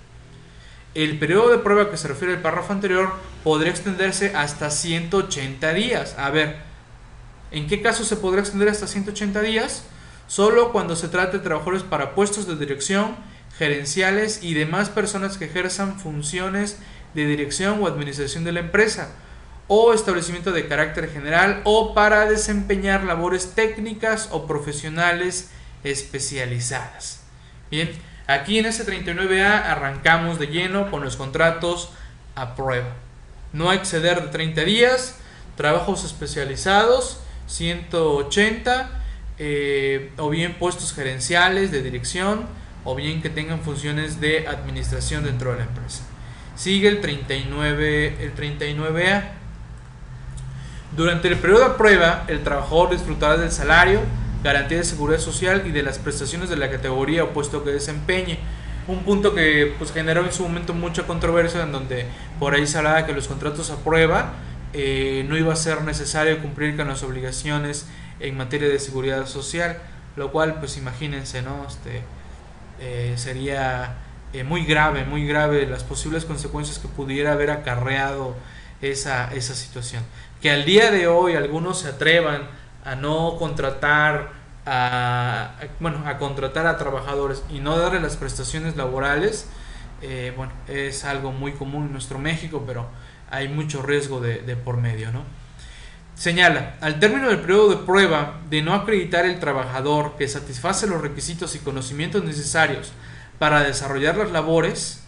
El 0.95 1.19
periodo 1.19 1.51
de 1.51 1.59
prueba 1.59 1.91
que 1.91 1.97
se 1.97 2.09
refiere 2.09 2.35
al 2.35 2.43
párrafo 2.43 2.73
anterior 2.73 3.13
podría 3.45 3.71
extenderse 3.71 4.35
hasta 4.35 4.71
180 4.71 5.73
días. 5.73 6.17
A 6.19 6.31
ver, 6.31 6.57
¿en 7.53 7.69
qué 7.69 7.81
caso 7.81 8.05
se 8.05 8.17
podrá 8.17 8.41
extender 8.41 8.69
hasta 8.69 8.87
180 8.87 9.41
días? 9.43 9.85
Solo 10.27 10.73
cuando 10.73 10.97
se 10.97 11.09
trate 11.09 11.39
de 11.39 11.45
trabajadores 11.45 11.83
para 11.83 12.15
puestos 12.15 12.47
de 12.47 12.57
dirección 12.57 13.17
gerenciales 13.57 14.43
y 14.43 14.55
demás 14.55 14.89
personas 14.89 15.39
que 15.39 15.45
ejerzan 15.45 15.99
funciones 16.01 16.79
de 17.15 17.27
dirección 17.27 17.83
o 17.83 17.87
administración 17.87 18.45
de 18.45 18.53
la 18.53 18.61
empresa 18.61 19.11
o 19.73 19.95
establecimiento 19.95 20.51
de 20.51 20.67
carácter 20.67 21.09
general 21.11 21.61
o 21.63 21.95
para 21.95 22.29
desempeñar 22.29 23.05
labores 23.05 23.55
técnicas 23.55 24.29
o 24.33 24.47
profesionales 24.47 25.51
especializadas. 25.85 27.21
Bien, 27.71 27.89
Aquí 28.31 28.61
en 28.61 28.67
este 28.67 28.85
39A 28.85 29.65
arrancamos 29.65 30.39
de 30.39 30.47
lleno 30.47 30.89
con 30.93 31.03
los 31.03 31.17
contratos 31.17 31.91
a 32.37 32.55
prueba. 32.55 32.95
No 33.53 33.73
exceder 33.73 34.23
de 34.23 34.29
30 34.29 34.61
días, 34.61 35.17
trabajos 35.57 36.05
especializados, 36.05 37.19
180, 37.49 39.03
eh, 39.39 40.13
o 40.17 40.31
bien 40.31 40.55
puestos 40.55 40.95
gerenciales 40.95 41.73
de 41.73 41.83
dirección, 41.83 42.47
o 42.85 42.95
bien 42.95 43.21
que 43.21 43.31
tengan 43.31 43.63
funciones 43.63 44.21
de 44.21 44.47
administración 44.47 45.25
dentro 45.25 45.51
de 45.51 45.59
la 45.59 45.65
empresa. 45.65 46.05
Sigue 46.55 46.87
el 46.87 47.01
39, 47.01 48.17
el 48.21 48.33
39A. 48.37 49.40
Durante 50.97 51.29
el 51.29 51.39
periodo 51.39 51.69
de 51.69 51.75
prueba, 51.77 52.25
el 52.27 52.43
trabajador 52.43 52.91
disfrutará 52.91 53.37
del 53.37 53.53
salario, 53.53 54.01
garantía 54.43 54.79
de 54.79 54.85
seguridad 54.85 55.21
social 55.21 55.63
y 55.67 55.71
de 55.71 55.83
las 55.83 55.99
prestaciones 55.99 56.51
de 56.51 56.57
la 56.57 56.71
categoría 56.71 57.25
o 57.25 57.31
puesto 57.31 57.63
que 57.63 57.71
desempeñe. 57.71 58.39
Un 58.89 59.05
punto 59.05 59.35
que 59.35 59.75
pues, 59.79 59.93
generó 59.93 60.25
en 60.25 60.33
su 60.33 60.43
momento 60.43 60.75
mucha 60.75 61.07
controversia, 61.07 61.63
en 61.63 61.73
donde 61.73 62.07
por 62.41 62.55
ahí 62.55 62.67
se 62.67 62.79
hablaba 62.79 63.07
que 63.07 63.13
los 63.13 63.29
contratos 63.29 63.71
a 63.71 63.77
prueba 63.77 64.33
eh, 64.73 65.25
no 65.29 65.37
iba 65.37 65.53
a 65.53 65.57
ser 65.57 65.83
necesario 65.83 66.41
cumplir 66.41 66.77
con 66.77 66.89
las 66.89 67.03
obligaciones 67.03 67.87
en 68.19 68.37
materia 68.37 68.69
de 68.69 68.79
seguridad 68.79 69.27
social, 69.27 69.79
lo 70.17 70.33
cual, 70.33 70.59
pues 70.59 70.77
imagínense, 70.77 71.43
¿no? 71.43 71.67
Este, 71.69 72.03
eh, 72.81 73.15
sería 73.17 73.97
eh, 74.33 74.45
muy 74.45 74.65
grave, 74.65 75.05
muy 75.05 75.27
grave 75.27 75.67
las 75.67 75.85
posibles 75.85 76.25
consecuencias 76.25 76.79
que 76.79 76.89
pudiera 76.89 77.33
haber 77.33 77.51
acarreado 77.51 78.35
esa, 78.81 79.33
esa 79.35 79.55
situación. 79.55 80.03
Que 80.41 80.51
al 80.51 80.65
día 80.65 80.91
de 80.91 81.07
hoy 81.07 81.35
algunos 81.35 81.81
se 81.81 81.89
atrevan 81.89 82.49
a 82.85 82.95
no 82.95 83.37
contratar 83.39 84.31
a, 84.65 85.53
bueno, 85.81 86.03
a 86.07 86.17
contratar 86.17 86.67
a 86.67 86.79
trabajadores 86.79 87.43
y 87.51 87.59
no 87.59 87.77
darle 87.79 88.01
las 88.01 88.17
prestaciones 88.17 88.77
laborales, 88.77 89.47
eh, 90.01 90.33
bueno, 90.37 90.53
es 90.67 91.05
algo 91.05 91.33
muy 91.33 91.53
común 91.53 91.87
en 91.87 91.93
nuestro 91.93 92.19
México, 92.19 92.65
pero 92.67 92.87
hay 93.31 93.49
mucho 93.49 93.83
riesgo 93.83 94.21
de, 94.21 94.39
por 94.57 94.79
medio, 94.79 95.13
¿no? 95.13 95.25
Señala, 96.15 96.77
al 96.81 97.01
término 97.01 97.29
del 97.29 97.41
periodo 97.41 97.71
de 97.71 97.77
prueba 97.77 98.41
de 98.51 98.63
no 98.63 98.75
acreditar 98.75 99.25
el 99.25 99.41
trabajador 99.41 100.17
que 100.17 100.29
satisface 100.29 100.87
los 100.87 101.01
requisitos 101.01 101.55
y 101.55 101.61
conocimientos 101.61 102.25
necesarios 102.25 102.93
para 103.39 103.63
desarrollar 103.63 104.17
las 104.17 104.31
labores, 104.31 105.03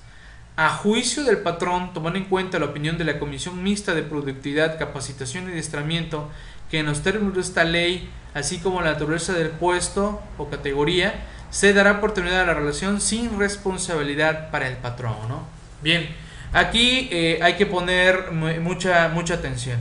a 0.57 0.71
juicio 0.71 1.25
del 1.25 1.39
patrón, 1.39 1.93
tomando 1.95 2.19
en 2.19 2.27
cuenta 2.27 2.59
la 2.59 2.67
opinión 2.67 2.99
de 2.99 3.05
la 3.05 3.19
Comisión 3.19 3.63
Mixta 3.63 3.95
de 3.95 4.03
Productividad, 4.03 4.79
Capacitación 4.79 5.49
y 5.49 5.53
Adiestramiento, 5.53 6.31
que 6.71 6.81
en 6.81 6.87
los 6.87 7.03
términos 7.03 7.35
de 7.35 7.41
esta 7.41 7.65
ley, 7.65 8.11
así 8.35 8.59
como 8.59 8.81
la 8.81 8.93
naturaleza 8.93 9.33
del 9.33 9.49
puesto 9.49 10.23
o 10.39 10.49
categoría, 10.49 11.27
se 11.51 11.73
dará 11.73 11.93
oportunidad 11.93 12.43
a 12.43 12.47
la 12.47 12.55
relación 12.55 13.01
sin 13.01 13.39
responsabilidad 13.39 14.51
para 14.51 14.69
el 14.69 14.77
patrón. 14.77 15.17
¿no? 15.29 15.47
Bien, 15.83 16.09
aquí 16.53 17.09
eh, 17.11 17.39
hay 17.43 17.55
que 17.55 17.67
poner 17.67 18.33
mucha, 18.33 19.09
mucha 19.09 19.35
atención. 19.35 19.79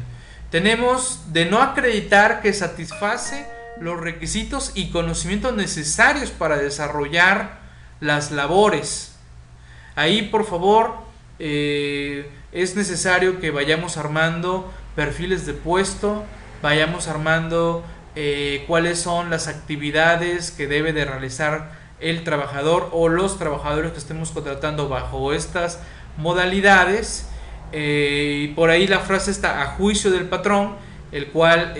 Tenemos 0.49 1.31
de 1.31 1.45
no 1.45 1.61
acreditar 1.61 2.41
que 2.41 2.53
satisface 2.53 3.45
los 3.79 3.99
requisitos 3.99 4.73
y 4.75 4.89
conocimientos 4.89 5.55
necesarios 5.55 6.29
para 6.29 6.57
desarrollar 6.57 7.59
las 8.01 8.31
labores. 8.31 9.10
Ahí, 10.01 10.23
por 10.23 10.45
favor, 10.45 10.95
eh, 11.37 12.27
es 12.51 12.75
necesario 12.75 13.39
que 13.39 13.51
vayamos 13.51 13.97
armando 13.97 14.67
perfiles 14.95 15.45
de 15.45 15.53
puesto, 15.53 16.23
vayamos 16.63 17.07
armando 17.07 17.83
eh, 18.15 18.63
cuáles 18.65 18.97
son 18.97 19.29
las 19.29 19.47
actividades 19.47 20.49
que 20.49 20.65
debe 20.65 20.91
de 20.91 21.05
realizar 21.05 21.73
el 21.99 22.23
trabajador 22.23 22.89
o 22.93 23.09
los 23.09 23.37
trabajadores 23.37 23.91
que 23.91 23.99
estemos 23.99 24.31
contratando 24.31 24.89
bajo 24.89 25.33
estas 25.33 25.79
modalidades 26.17 27.29
eh, 27.71 28.45
y 28.45 28.47
por 28.55 28.71
ahí 28.71 28.87
la 28.87 29.01
frase 29.01 29.29
está 29.29 29.61
a 29.61 29.67
juicio 29.67 30.09
del 30.09 30.25
patrón, 30.25 30.77
el 31.11 31.27
cual 31.27 31.75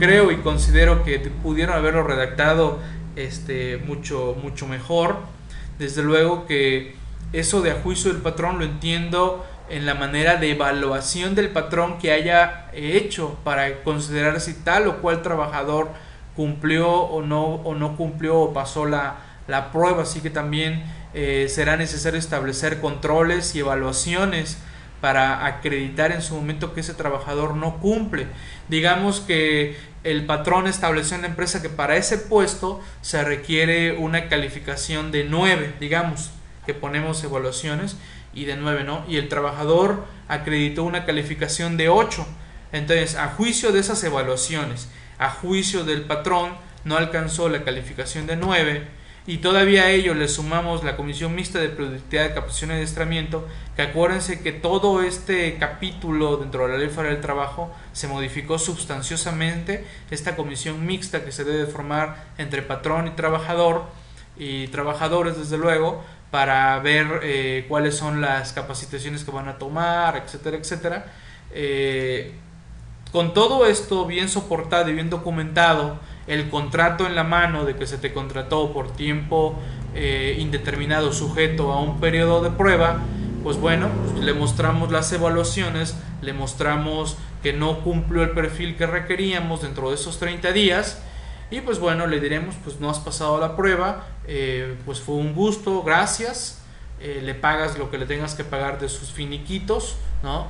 creo 0.00 0.32
y 0.32 0.36
considero 0.38 1.04
que 1.04 1.20
pudieron 1.44 1.76
haberlo 1.76 2.02
redactado 2.02 2.80
este, 3.14 3.76
mucho, 3.76 4.36
mucho 4.42 4.66
mejor. 4.66 5.30
Desde 5.78 6.02
luego 6.02 6.46
que 6.46 6.94
eso 7.32 7.62
de 7.62 7.70
a 7.70 7.74
juicio 7.74 8.12
del 8.12 8.22
patrón 8.22 8.58
lo 8.58 8.64
entiendo 8.64 9.44
en 9.68 9.86
la 9.86 9.94
manera 9.94 10.36
de 10.36 10.50
evaluación 10.50 11.34
del 11.34 11.48
patrón 11.48 11.98
que 11.98 12.12
haya 12.12 12.68
hecho 12.74 13.38
para 13.42 13.82
considerar 13.82 14.38
si 14.40 14.54
tal 14.54 14.86
o 14.86 14.98
cual 14.98 15.22
trabajador 15.22 15.88
cumplió 16.36 16.90
o 16.90 17.22
no, 17.22 17.44
o 17.44 17.74
no 17.74 17.96
cumplió 17.96 18.38
o 18.38 18.52
pasó 18.52 18.86
la, 18.86 19.16
la 19.48 19.72
prueba. 19.72 20.02
Así 20.02 20.20
que 20.20 20.30
también 20.30 20.84
eh, 21.14 21.46
será 21.48 21.76
necesario 21.76 22.18
establecer 22.18 22.80
controles 22.80 23.54
y 23.54 23.60
evaluaciones 23.60 24.58
para 25.02 25.46
acreditar 25.46 26.12
en 26.12 26.22
su 26.22 26.36
momento 26.36 26.72
que 26.72 26.80
ese 26.80 26.94
trabajador 26.94 27.56
no 27.56 27.78
cumple. 27.80 28.28
Digamos 28.68 29.18
que 29.18 29.76
el 30.04 30.26
patrón 30.26 30.68
estableció 30.68 31.16
en 31.16 31.22
la 31.22 31.28
empresa 31.28 31.60
que 31.60 31.68
para 31.68 31.96
ese 31.96 32.18
puesto 32.18 32.80
se 33.00 33.24
requiere 33.24 33.96
una 33.96 34.28
calificación 34.28 35.10
de 35.10 35.24
9, 35.24 35.74
digamos, 35.80 36.30
que 36.66 36.72
ponemos 36.72 37.24
evaluaciones 37.24 37.96
y 38.32 38.44
de 38.44 38.56
9, 38.56 38.84
¿no? 38.84 39.04
Y 39.08 39.16
el 39.16 39.28
trabajador 39.28 40.04
acreditó 40.28 40.84
una 40.84 41.04
calificación 41.04 41.76
de 41.76 41.88
8. 41.88 42.24
Entonces, 42.70 43.16
a 43.16 43.26
juicio 43.30 43.72
de 43.72 43.80
esas 43.80 44.04
evaluaciones, 44.04 44.88
a 45.18 45.30
juicio 45.30 45.82
del 45.82 46.02
patrón, 46.02 46.52
no 46.84 46.96
alcanzó 46.96 47.48
la 47.48 47.64
calificación 47.64 48.28
de 48.28 48.36
9, 48.36 48.86
y 49.26 49.38
todavía 49.38 49.84
a 49.84 49.90
ello 49.90 50.14
le 50.14 50.26
sumamos 50.26 50.82
la 50.82 50.96
Comisión 50.96 51.34
Mixta 51.34 51.60
de 51.60 51.68
Productividad, 51.68 52.34
Capacitación 52.34 52.70
y 52.70 52.74
Adiestramiento, 52.74 53.46
que 53.76 53.82
acuérdense 53.82 54.40
que 54.40 54.50
todo 54.50 55.00
este 55.02 55.58
capítulo 55.58 56.38
dentro 56.38 56.66
de 56.66 56.72
la 56.72 56.78
Ley 56.78 56.88
Federal 56.88 57.12
del 57.12 57.22
Trabajo 57.22 57.70
se 57.92 58.08
modificó 58.08 58.58
sustanciosamente. 58.58 59.86
Esta 60.10 60.34
comisión 60.34 60.84
mixta 60.84 61.24
que 61.24 61.30
se 61.30 61.44
debe 61.44 61.66
formar 61.66 62.32
entre 62.36 62.62
patrón 62.62 63.06
y 63.06 63.10
trabajador, 63.10 63.84
y 64.36 64.66
trabajadores 64.68 65.38
desde 65.38 65.56
luego, 65.56 66.02
para 66.32 66.76
ver 66.80 67.20
eh, 67.22 67.66
cuáles 67.68 67.94
son 67.94 68.20
las 68.20 68.52
capacitaciones 68.52 69.22
que 69.22 69.30
van 69.30 69.48
a 69.48 69.56
tomar, 69.56 70.16
etcétera, 70.16 70.56
etcétera. 70.56 71.06
Eh, 71.52 72.32
con 73.12 73.34
todo 73.34 73.66
esto 73.66 74.06
bien 74.06 74.28
soportado 74.28 74.88
y 74.90 74.94
bien 74.94 75.10
documentado, 75.10 76.00
el 76.26 76.48
contrato 76.50 77.06
en 77.06 77.14
la 77.14 77.24
mano 77.24 77.64
de 77.64 77.76
que 77.76 77.86
se 77.86 77.98
te 77.98 78.12
contrató 78.12 78.72
por 78.72 78.92
tiempo 78.92 79.58
eh, 79.94 80.36
indeterminado 80.38 81.12
sujeto 81.12 81.72
a 81.72 81.80
un 81.80 82.00
periodo 82.00 82.42
de 82.42 82.50
prueba, 82.50 83.00
pues 83.42 83.56
bueno, 83.56 83.88
le 84.20 84.32
mostramos 84.32 84.90
las 84.90 85.12
evaluaciones, 85.12 85.96
le 86.22 86.32
mostramos 86.32 87.16
que 87.42 87.52
no 87.52 87.80
cumplió 87.80 88.22
el 88.22 88.30
perfil 88.30 88.76
que 88.76 88.86
requeríamos 88.86 89.62
dentro 89.62 89.90
de 89.90 89.96
esos 89.96 90.18
30 90.18 90.52
días 90.52 91.02
y 91.50 91.60
pues 91.60 91.78
bueno, 91.78 92.06
le 92.06 92.20
diremos, 92.20 92.54
pues 92.64 92.80
no 92.80 92.88
has 92.88 93.00
pasado 93.00 93.38
la 93.38 93.56
prueba, 93.56 94.06
eh, 94.26 94.76
pues 94.86 95.00
fue 95.00 95.16
un 95.16 95.34
gusto, 95.34 95.82
gracias, 95.82 96.62
eh, 97.00 97.20
le 97.22 97.34
pagas 97.34 97.76
lo 97.78 97.90
que 97.90 97.98
le 97.98 98.06
tengas 98.06 98.34
que 98.34 98.44
pagar 98.44 98.80
de 98.80 98.88
sus 98.88 99.10
finiquitos, 99.10 99.96
¿no? 100.22 100.46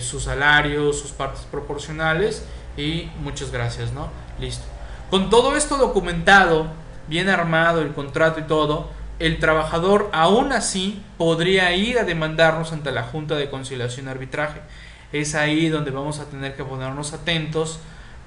sus 0.00 0.24
salarios, 0.24 0.98
sus 0.98 1.12
partes 1.12 1.42
proporcionales 1.48 2.44
y 2.76 3.08
muchas 3.20 3.52
gracias, 3.52 3.92
¿no? 3.92 4.08
Listo. 4.40 4.75
Con 5.10 5.30
todo 5.30 5.56
esto 5.56 5.76
documentado, 5.76 6.66
bien 7.06 7.28
armado, 7.28 7.80
el 7.80 7.92
contrato 7.92 8.40
y 8.40 8.42
todo, 8.42 8.90
el 9.20 9.38
trabajador 9.38 10.10
aún 10.12 10.52
así 10.52 11.00
podría 11.16 11.72
ir 11.74 11.98
a 12.00 12.04
demandarnos 12.04 12.72
ante 12.72 12.90
la 12.90 13.04
Junta 13.04 13.36
de 13.36 13.48
Conciliación 13.48 14.06
y 14.06 14.10
Arbitraje. 14.10 14.60
Es 15.12 15.36
ahí 15.36 15.68
donde 15.68 15.92
vamos 15.92 16.18
a 16.18 16.24
tener 16.24 16.56
que 16.56 16.64
ponernos 16.64 17.12
atentos 17.12 17.78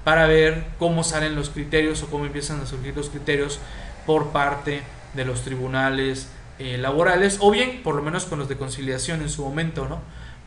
para 0.04 0.26
ver 0.26 0.64
cómo 0.78 1.04
salen 1.04 1.36
los 1.36 1.50
criterios 1.50 2.02
o 2.02 2.06
cómo 2.06 2.24
empiezan 2.24 2.60
a 2.60 2.66
surgir 2.66 2.96
los 2.96 3.10
criterios 3.10 3.60
por 4.06 4.28
parte 4.28 4.82
de 5.12 5.24
los 5.26 5.42
tribunales 5.42 6.30
eh, 6.58 6.78
laborales 6.78 7.38
o 7.40 7.50
bien 7.50 7.82
por 7.82 7.94
lo 7.94 8.02
menos 8.02 8.24
con 8.24 8.38
los 8.38 8.48
de 8.48 8.56
conciliación 8.56 9.20
en 9.20 9.28
su 9.28 9.44
momento, 9.44 9.86
¿no? 9.86 10.00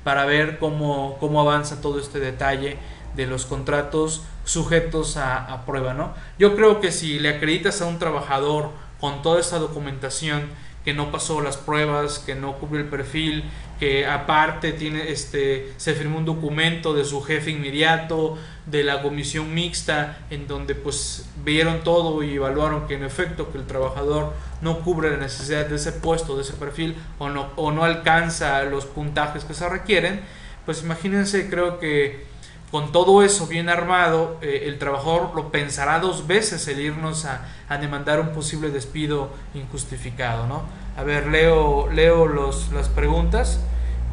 Para 0.04 0.26
ver 0.26 0.58
cómo, 0.58 1.18
cómo 1.20 1.40
avanza 1.40 1.80
todo 1.80 2.00
este 2.00 2.20
detalle 2.20 2.78
de 3.16 3.28
los 3.28 3.46
contratos 3.46 4.24
sujetos 4.46 5.18
a, 5.18 5.64
prueba, 5.66 5.94
¿no? 5.94 6.14
Yo 6.38 6.56
creo 6.56 6.82
que 6.82 6.92
si 6.92 7.20
le 7.20 7.30
acreditas 7.30 7.82
a 7.82 7.86
un 7.86 8.00
trabajador 8.00 8.72
con 9.00 9.22
toda 9.22 9.40
esa 9.40 9.60
documentación 9.60 10.50
que 10.84 10.94
no 10.94 11.12
pasó 11.12 11.40
las 11.42 11.56
pruebas, 11.56 12.20
que 12.20 12.36
no 12.36 12.58
cubre 12.58 12.82
el 12.82 12.88
perfil, 12.88 13.46
que 13.80 14.06
aparte 14.06 14.74
tiene 14.74 15.12
este 15.12 15.74
se 15.78 15.94
firmó 15.94 16.18
un 16.18 16.26
documento 16.26 16.94
de 16.94 17.06
su 17.06 17.22
jefe 17.22 17.52
inmediato, 17.52 18.38
de 18.66 18.84
la 18.84 19.02
comisión 19.02 19.54
mixta 19.54 20.20
en 20.30 20.48
donde 20.48 20.76
pues 20.76 21.26
vieron 21.44 21.84
todo 21.84 22.22
y 22.24 22.36
evaluaron 22.36 22.88
que 22.88 22.96
en 22.96 23.04
efecto 23.04 23.52
que 23.52 23.58
el 23.58 23.66
trabajador 23.66 24.34
no 24.62 24.80
cubre 24.82 25.12
la 25.12 25.18
necesidad 25.18 25.66
de 25.66 25.76
ese 25.76 25.94
puesto, 25.94 26.36
de 26.36 26.44
ese 26.44 26.54
perfil 26.54 26.96
o 27.18 27.30
no 27.30 27.50
o 27.56 27.72
no 27.72 27.84
alcanza 27.84 28.64
los 28.64 28.86
puntajes 28.86 29.46
que 29.46 29.54
se 29.54 29.68
requieren, 29.68 30.22
pues 30.66 30.84
imagínense, 30.84 31.50
creo 31.50 31.80
que 31.80 32.33
con 32.74 32.92
todo 32.92 33.22
eso 33.22 33.46
bien 33.46 33.70
armado, 33.70 34.40
eh, 34.42 34.64
el 34.66 34.80
trabajador 34.80 35.36
lo 35.36 35.52
pensará 35.52 36.00
dos 36.00 36.26
veces 36.26 36.68
el 36.68 36.80
irnos 36.80 37.26
a, 37.26 37.46
demandar 37.78 38.20
un 38.20 38.30
posible 38.30 38.72
despido 38.72 39.30
injustificado, 39.54 40.48
¿no? 40.48 40.64
A 40.98 41.04
ver, 41.04 41.28
leo, 41.28 41.88
leo 41.92 42.26
los, 42.26 42.72
las 42.72 42.90
preguntas. 42.90 43.60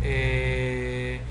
Eh, 0.03 1.23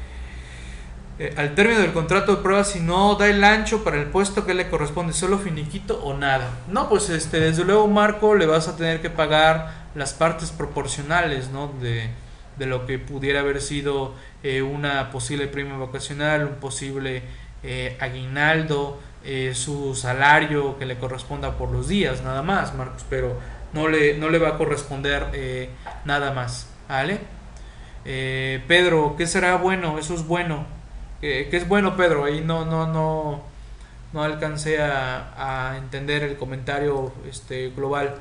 eh, 1.20 1.34
al 1.38 1.54
término 1.54 1.82
del 1.82 1.94
contrato 1.94 2.36
de 2.36 2.42
prueba, 2.42 2.64
si 2.64 2.80
no 2.80 3.14
da 3.14 3.28
el 3.28 3.44
ancho 3.44 3.84
para 3.84 3.98
el 3.98 4.08
puesto 4.08 4.48
que 4.48 4.56
le 4.56 4.68
corresponde, 4.68 5.14
solo 5.14 5.38
finiquito 5.38 6.04
o 6.04 6.16
nada. 6.16 6.50
No, 6.68 6.90
pues 6.90 7.12
este, 7.12 7.40
desde 7.40 7.64
luego, 7.64 7.88
Marco, 7.88 8.34
le 8.34 8.48
vas 8.48 8.68
a 8.68 8.76
tener 8.76 9.04
que 9.04 9.12
pagar 9.12 9.86
las 9.94 10.14
partes 10.14 10.50
proporcionales, 10.50 11.52
¿no? 11.52 11.72
De, 11.80 12.10
de 12.60 12.66
lo 12.66 12.86
que 12.86 13.00
pudiera 13.00 13.40
haber 13.40 13.62
sido 13.62 14.14
eh, 14.44 14.62
una 14.62 15.10
posible 15.12 15.48
prima 15.48 15.78
vacacional, 15.78 16.46
un 16.46 16.56
posible 16.56 17.24
eh, 17.64 17.98
aguinaldo, 18.00 19.00
eh, 19.24 19.54
su 19.56 19.96
salario 19.96 20.78
que 20.78 20.86
le 20.86 20.98
corresponda 20.98 21.58
por 21.58 21.72
los 21.72 21.88
días, 21.88 22.22
nada 22.22 22.44
más, 22.44 22.76
Marcos, 22.76 23.06
pero 23.10 23.40
no 23.74 23.88
le, 23.88 24.18
no 24.18 24.30
le 24.30 24.38
va 24.38 24.50
a 24.50 24.58
corresponder 24.58 25.70
nada 26.06 26.32
más, 26.34 26.70
¿vale? 26.88 27.20
Pedro, 28.04 29.16
¿qué 29.18 29.28
será 29.28 29.56
bueno? 29.58 30.00
Eso 30.00 30.16
es 30.16 30.26
bueno. 30.26 30.66
¿Qué 31.22 31.50
es 31.52 31.68
bueno, 31.68 31.96
Pedro? 31.96 32.24
Ahí 32.24 32.42
no, 32.42 32.66
no, 32.66 32.88
no, 32.88 33.44
no 34.14 34.24
alcancé 34.24 34.82
a, 34.82 35.70
a 35.72 35.78
entender 35.78 36.24
el 36.24 36.36
comentario 36.38 37.12
este, 37.30 37.70
global. 37.70 38.16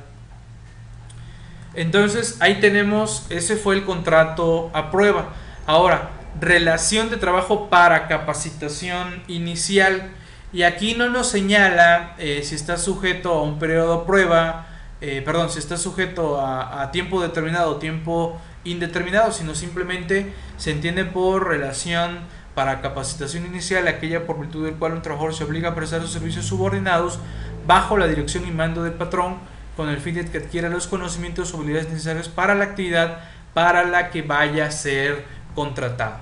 Entonces 1.73 2.37
ahí 2.39 2.59
tenemos, 2.59 3.25
ese 3.29 3.55
fue 3.55 3.75
el 3.75 3.85
contrato 3.85 4.71
a 4.73 4.91
prueba. 4.91 5.29
Ahora, 5.65 6.09
relación 6.39 7.09
de 7.09 7.17
trabajo 7.17 7.69
para 7.69 8.07
capacitación 8.07 9.21
inicial. 9.27 10.11
Y 10.51 10.63
aquí 10.63 10.95
no 10.95 11.09
nos 11.09 11.27
señala 11.27 12.15
eh, 12.17 12.41
si 12.43 12.55
está 12.55 12.77
sujeto 12.77 13.33
a 13.33 13.43
un 13.43 13.59
periodo 13.59 14.05
prueba, 14.05 14.67
eh, 15.01 15.21
perdón, 15.23 15.49
si 15.49 15.59
está 15.59 15.77
sujeto 15.77 16.41
a, 16.41 16.91
tiempo 16.91 17.21
determinado 17.21 17.71
o 17.71 17.75
tiempo 17.77 18.39
indeterminado, 18.63 19.31
sino 19.31 19.55
simplemente 19.55 20.33
se 20.57 20.71
entiende 20.71 21.05
por 21.05 21.47
relación 21.47 22.19
para 22.55 22.81
capacitación 22.81 23.45
inicial 23.45 23.87
aquella 23.87 24.25
por 24.25 24.39
virtud 24.39 24.65
del 24.65 24.75
cual 24.75 24.93
un 24.93 25.01
trabajador 25.01 25.33
se 25.33 25.43
obliga 25.45 25.69
a 25.69 25.75
prestar 25.75 26.01
sus 26.01 26.11
servicios 26.11 26.45
subordinados 26.45 27.19
bajo 27.65 27.97
la 27.97 28.07
dirección 28.07 28.45
y 28.47 28.51
mando 28.51 28.83
del 28.83 28.93
patrón 28.93 29.37
con 29.79 29.87
el 29.87 29.99
fin 29.99 30.15
de 30.15 30.25
que 30.25 30.39
adquiera 30.39 30.67
los 30.67 30.87
conocimientos 30.87 31.53
o 31.53 31.57
habilidades 31.57 31.87
necesarios 31.87 32.27
para 32.27 32.53
la 32.53 32.65
actividad 32.65 33.19
para 33.53 33.85
la 33.85 34.09
que 34.09 34.23
vaya 34.23 34.65
a 34.65 34.71
ser 34.71 35.23
contratado. 35.55 36.17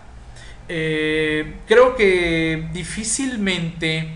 Eh, 0.70 1.56
creo 1.65 1.96
que 1.96 2.70
difícilmente 2.72 4.12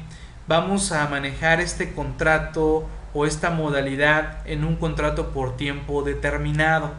vamos 0.48 0.92
a 0.92 1.08
manejar 1.08 1.60
este 1.60 1.92
contrato 1.94 2.88
o 3.16 3.26
esta 3.26 3.50
modalidad 3.50 4.48
en 4.48 4.64
un 4.64 4.76
contrato 4.76 5.32
por 5.32 5.58
tiempo 5.58 6.04
determinado. 6.04 6.92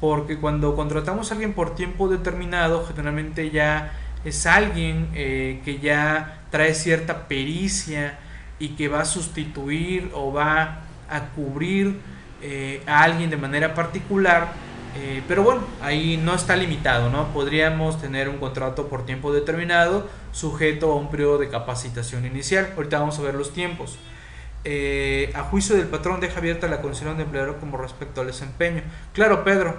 Porque 0.00 0.36
cuando 0.36 0.76
contratamos 0.76 1.30
a 1.30 1.34
alguien 1.34 1.54
por 1.54 1.74
tiempo 1.74 2.08
determinado, 2.08 2.84
generalmente 2.84 3.50
ya 3.50 3.92
es 4.22 4.44
alguien 4.44 5.08
eh, 5.14 5.62
que 5.64 5.78
ya 5.78 6.42
trae 6.50 6.74
cierta 6.74 7.26
pericia 7.26 8.18
y 8.58 8.76
que 8.76 8.88
va 8.88 9.00
a 9.00 9.06
sustituir 9.06 10.10
o 10.12 10.30
va 10.30 10.89
a 11.10 11.30
cubrir 11.30 12.00
eh, 12.42 12.82
a 12.86 13.02
alguien 13.02 13.28
de 13.28 13.36
manera 13.36 13.74
particular, 13.74 14.52
eh, 14.96 15.22
pero 15.28 15.42
bueno, 15.42 15.62
ahí 15.82 16.16
no 16.16 16.34
está 16.34 16.56
limitado, 16.56 17.10
¿no? 17.10 17.32
Podríamos 17.34 18.00
tener 18.00 18.30
un 18.30 18.38
contrato 18.38 18.88
por 18.88 19.04
tiempo 19.04 19.30
determinado 19.30 20.08
sujeto 20.32 20.92
a 20.92 20.96
un 20.96 21.10
periodo 21.10 21.36
de 21.36 21.50
capacitación 21.50 22.24
inicial. 22.24 22.72
Ahorita 22.76 22.98
vamos 22.98 23.18
a 23.18 23.22
ver 23.22 23.34
los 23.34 23.52
tiempos. 23.52 23.98
Eh, 24.64 25.30
a 25.34 25.42
juicio 25.42 25.76
del 25.76 25.86
patrón 25.86 26.20
deja 26.20 26.38
abierta 26.38 26.66
la 26.66 26.80
condición 26.80 27.16
de 27.18 27.24
empleador 27.24 27.58
como 27.58 27.76
respecto 27.76 28.22
al 28.22 28.28
desempeño. 28.28 28.82
Claro, 29.12 29.44
Pedro, 29.44 29.76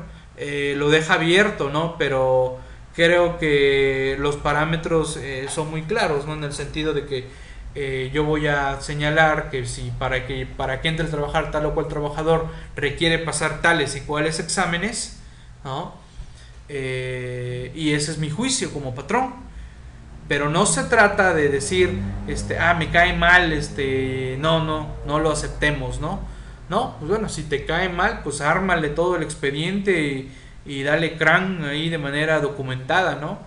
lo 0.75 0.89
deja 0.89 1.15
abierto, 1.15 1.69
¿no? 1.69 1.97
Pero 1.97 2.59
creo 2.95 3.37
que 3.37 4.17
los 4.19 4.37
parámetros 4.37 5.19
son 5.49 5.69
muy 5.69 5.83
claros, 5.83 6.25
¿no? 6.25 6.33
En 6.33 6.43
el 6.43 6.53
sentido 6.53 6.93
de 6.93 7.05
que 7.05 7.27
eh, 7.73 8.11
yo 8.13 8.25
voy 8.25 8.47
a 8.47 8.81
señalar 8.81 9.49
que 9.49 9.65
si 9.65 9.91
para 9.91 10.27
que 10.27 10.45
para 10.45 10.81
que 10.81 10.89
entre 10.89 11.05
a 11.05 11.09
trabajar 11.09 11.51
tal 11.51 11.65
o 11.67 11.73
cual 11.73 11.87
trabajador 11.87 12.47
requiere 12.75 13.17
pasar 13.19 13.61
tales 13.61 13.95
y 13.95 14.01
cuales 14.01 14.39
exámenes, 14.39 15.19
eh, 16.67 17.71
y 17.75 17.93
ese 17.93 18.11
es 18.11 18.17
mi 18.17 18.29
juicio 18.29 18.71
como 18.71 18.95
patrón. 18.95 19.51
Pero 20.27 20.49
no 20.49 20.65
se 20.65 20.85
trata 20.85 21.33
de 21.33 21.49
decir, 21.49 21.99
este, 22.27 22.57
ah, 22.57 22.73
me 22.73 22.89
cae 22.89 23.13
mal, 23.13 23.51
este, 23.51 24.37
no, 24.39 24.63
no, 24.63 24.87
no 25.05 25.19
lo 25.19 25.29
aceptemos, 25.29 25.99
¿no? 25.99 26.21
No, 26.69 26.95
pues 26.99 27.09
bueno, 27.11 27.27
si 27.27 27.43
te 27.43 27.65
cae 27.65 27.89
mal, 27.89 28.21
pues 28.23 28.39
ármale 28.39 28.89
todo 28.89 29.17
el 29.17 29.23
expediente 29.23 30.29
y, 30.65 30.83
dale 30.83 31.17
crán 31.17 31.65
ahí 31.65 31.89
de 31.89 31.97
manera 31.97 32.39
documentada, 32.39 33.15
¿no? 33.15 33.39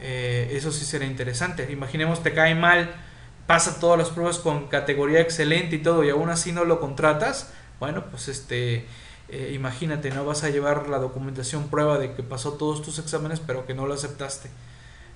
Eh, 0.00 0.52
eso 0.54 0.72
sí 0.72 0.86
será 0.86 1.04
interesante. 1.04 1.70
Imaginemos 1.70 2.22
te 2.22 2.32
cae 2.32 2.54
mal 2.54 2.90
pasa 3.46 3.80
todas 3.80 3.98
las 3.98 4.10
pruebas 4.10 4.38
con 4.38 4.68
categoría 4.68 5.20
excelente 5.20 5.76
y 5.76 5.78
todo 5.78 6.04
y 6.04 6.10
aún 6.10 6.30
así 6.30 6.52
no 6.52 6.64
lo 6.64 6.80
contratas, 6.80 7.52
bueno, 7.80 8.04
pues 8.10 8.28
este, 8.28 8.86
eh, 9.28 9.52
imagínate, 9.54 10.10
no 10.10 10.24
vas 10.24 10.44
a 10.44 10.50
llevar 10.50 10.88
la 10.88 10.98
documentación 10.98 11.68
prueba 11.68 11.98
de 11.98 12.12
que 12.12 12.22
pasó 12.22 12.52
todos 12.52 12.82
tus 12.82 12.98
exámenes 12.98 13.40
pero 13.40 13.66
que 13.66 13.74
no 13.74 13.86
lo 13.86 13.94
aceptaste. 13.94 14.50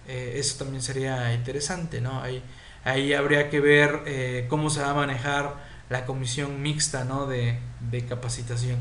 Eh, 0.08 0.34
eso 0.36 0.64
también 0.64 0.82
sería 0.82 1.34
interesante, 1.34 2.00
¿no? 2.00 2.22
Ahí, 2.22 2.42
ahí 2.84 3.12
habría 3.12 3.50
que 3.50 3.60
ver 3.60 4.02
eh, 4.06 4.46
cómo 4.48 4.70
se 4.70 4.80
va 4.80 4.90
a 4.90 4.94
manejar 4.94 5.54
la 5.90 6.06
comisión 6.06 6.62
mixta, 6.62 7.04
¿no? 7.04 7.26
De, 7.26 7.58
de 7.90 8.04
capacitación. 8.06 8.78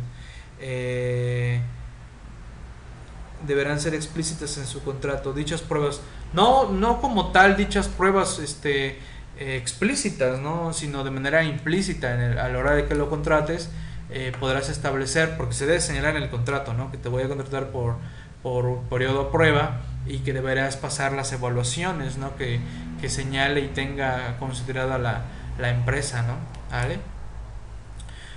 deberán 3.45 3.79
ser 3.79 3.93
explícitas 3.93 4.57
en 4.57 4.65
su 4.65 4.83
contrato 4.83 5.33
dichas 5.33 5.61
pruebas. 5.61 6.01
No, 6.33 6.71
no 6.71 7.01
como 7.01 7.31
tal 7.31 7.55
dichas 7.57 7.87
pruebas, 7.87 8.39
este, 8.39 8.99
eh, 9.37 9.57
explícitas, 9.57 10.39
¿no? 10.39 10.73
sino 10.73 11.03
de 11.03 11.11
manera 11.11 11.43
implícita 11.43 12.13
en 12.13 12.37
a 12.39 12.47
la 12.49 12.57
hora 12.57 12.71
de 12.71 12.85
que 12.85 12.95
lo 12.95 13.09
contrates, 13.09 13.69
eh, 14.09 14.31
podrás 14.39 14.69
establecer, 14.69 15.35
porque 15.37 15.53
se 15.53 15.65
debe 15.65 15.81
señalar 15.81 16.15
en 16.15 16.23
el 16.23 16.29
contrato, 16.29 16.73
¿no? 16.73 16.91
que 16.91 16.97
te 16.97 17.09
voy 17.09 17.23
a 17.23 17.27
contratar 17.27 17.67
por, 17.67 17.97
por 18.43 18.81
periodo 18.83 19.31
prueba 19.31 19.81
y 20.05 20.19
que 20.19 20.33
deberás 20.33 20.77
pasar 20.77 21.13
las 21.13 21.33
evaluaciones 21.33 22.17
¿no? 22.17 22.35
que, 22.37 22.59
que 23.01 23.09
señale 23.09 23.61
y 23.61 23.67
tenga 23.67 24.37
considerada 24.37 24.97
la, 24.97 25.23
la 25.59 25.69
empresa. 25.69 26.21
¿no? 26.21 26.35
¿Vale? 26.71 26.99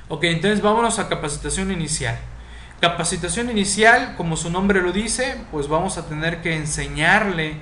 Ok, 0.08 0.24
entonces 0.24 0.62
vámonos 0.62 0.98
a 0.98 1.08
capacitación 1.08 1.70
inicial. 1.70 2.18
Capacitación 2.80 3.50
inicial, 3.50 4.14
como 4.16 4.37
su 4.37 4.50
nombre 4.50 4.80
lo 4.80 4.92
dice, 4.92 5.37
pues 5.50 5.68
vamos 5.68 5.98
a 5.98 6.08
tener 6.08 6.40
que 6.40 6.56
enseñarle 6.56 7.56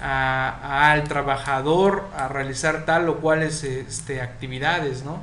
al 0.00 1.04
trabajador 1.04 2.08
a 2.16 2.28
realizar 2.28 2.84
tal 2.86 3.08
o 3.08 3.16
cuales 3.16 3.64
este, 3.64 4.20
actividades, 4.20 5.04
¿no? 5.04 5.20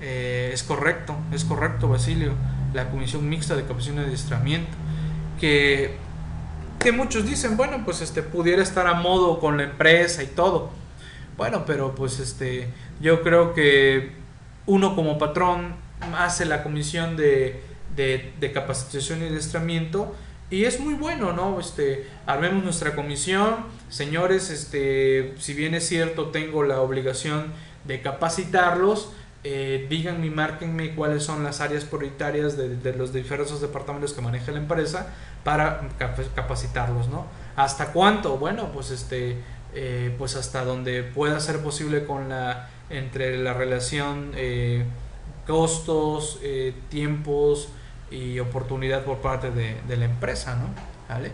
Eh, 0.00 0.50
es 0.52 0.62
correcto, 0.62 1.14
es 1.32 1.44
correcto, 1.44 1.88
Basilio, 1.88 2.32
la 2.72 2.88
Comisión 2.90 3.28
Mixta 3.28 3.54
de 3.54 3.62
Capacitación 3.62 4.02
y 4.02 4.06
Adiestramiento, 4.06 4.72
que, 5.38 5.96
que 6.78 6.92
muchos 6.92 7.26
dicen, 7.26 7.56
bueno, 7.56 7.82
pues 7.84 8.00
este, 8.00 8.22
pudiera 8.22 8.62
estar 8.62 8.86
a 8.86 8.94
modo 8.94 9.38
con 9.38 9.56
la 9.58 9.64
empresa 9.64 10.22
y 10.22 10.26
todo. 10.26 10.70
Bueno, 11.36 11.64
pero 11.66 11.94
pues 11.94 12.18
este, 12.18 12.68
yo 13.00 13.22
creo 13.22 13.54
que 13.54 14.12
uno 14.66 14.94
como 14.94 15.18
patrón 15.18 15.74
hace 16.18 16.44
la 16.44 16.62
comisión 16.62 17.16
de, 17.16 17.62
de, 17.96 18.52
capacitación 18.52 19.22
y 19.22 19.26
adiestramiento 19.26 20.14
y 20.50 20.64
es 20.64 20.80
muy 20.80 20.94
bueno, 20.94 21.32
¿no? 21.32 21.60
Este, 21.60 22.08
armemos 22.26 22.64
nuestra 22.64 22.94
comisión, 22.94 23.56
señores, 23.90 24.50
este, 24.50 25.34
si 25.38 25.54
bien 25.54 25.74
es 25.74 25.86
cierto, 25.86 26.28
tengo 26.28 26.62
la 26.62 26.80
obligación 26.80 27.52
de 27.84 28.00
capacitarlos, 28.00 29.12
eh, 29.44 29.86
díganme 29.88 30.26
y 30.26 30.30
márquenme 30.30 30.94
cuáles 30.94 31.22
son 31.22 31.44
las 31.44 31.60
áreas 31.60 31.84
prioritarias 31.84 32.56
de, 32.56 32.92
los 32.94 33.12
diversos 33.12 33.60
departamentos 33.60 34.12
que 34.12 34.20
maneja 34.20 34.52
la 34.52 34.58
empresa 34.58 35.08
para 35.44 35.88
capacitarlos, 36.34 37.08
¿no? 37.08 37.26
¿Hasta 37.56 37.92
cuánto? 37.92 38.36
Bueno, 38.36 38.70
pues 38.72 38.90
este, 38.90 39.38
eh, 39.74 40.14
pues 40.18 40.36
hasta 40.36 40.64
donde 40.64 41.02
pueda 41.02 41.40
ser 41.40 41.60
posible 41.60 42.04
con 42.04 42.28
la, 42.28 42.68
entre 42.90 43.38
la 43.38 43.54
relación 43.54 44.32
eh, 44.34 44.84
costos, 45.46 46.38
eh, 46.42 46.74
tiempos, 46.88 47.68
y 48.10 48.40
oportunidad 48.40 49.04
por 49.04 49.18
parte 49.18 49.50
de, 49.50 49.96
la 49.96 50.04
empresa, 50.04 50.56
¿no? 50.56 50.68
¿Vale? 51.08 51.30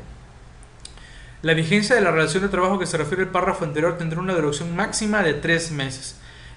La 1.47 1.55
vigencia 1.55 1.95
de 1.95 2.03
la 2.03 2.11
relación 2.11 2.43
de 2.43 2.49
trabajo 2.49 2.81
que 2.81 2.87
se 2.87 2.97
refiere 2.97 3.23
al 3.23 3.29
párrafo 3.29 3.65
anterior 3.65 3.97
tendrá 3.97 4.19
una 4.19 4.35
duración 4.35 4.75
máxima 4.75 5.23
de 5.23 5.33
tres 5.33 5.71
meses. 5.71 6.17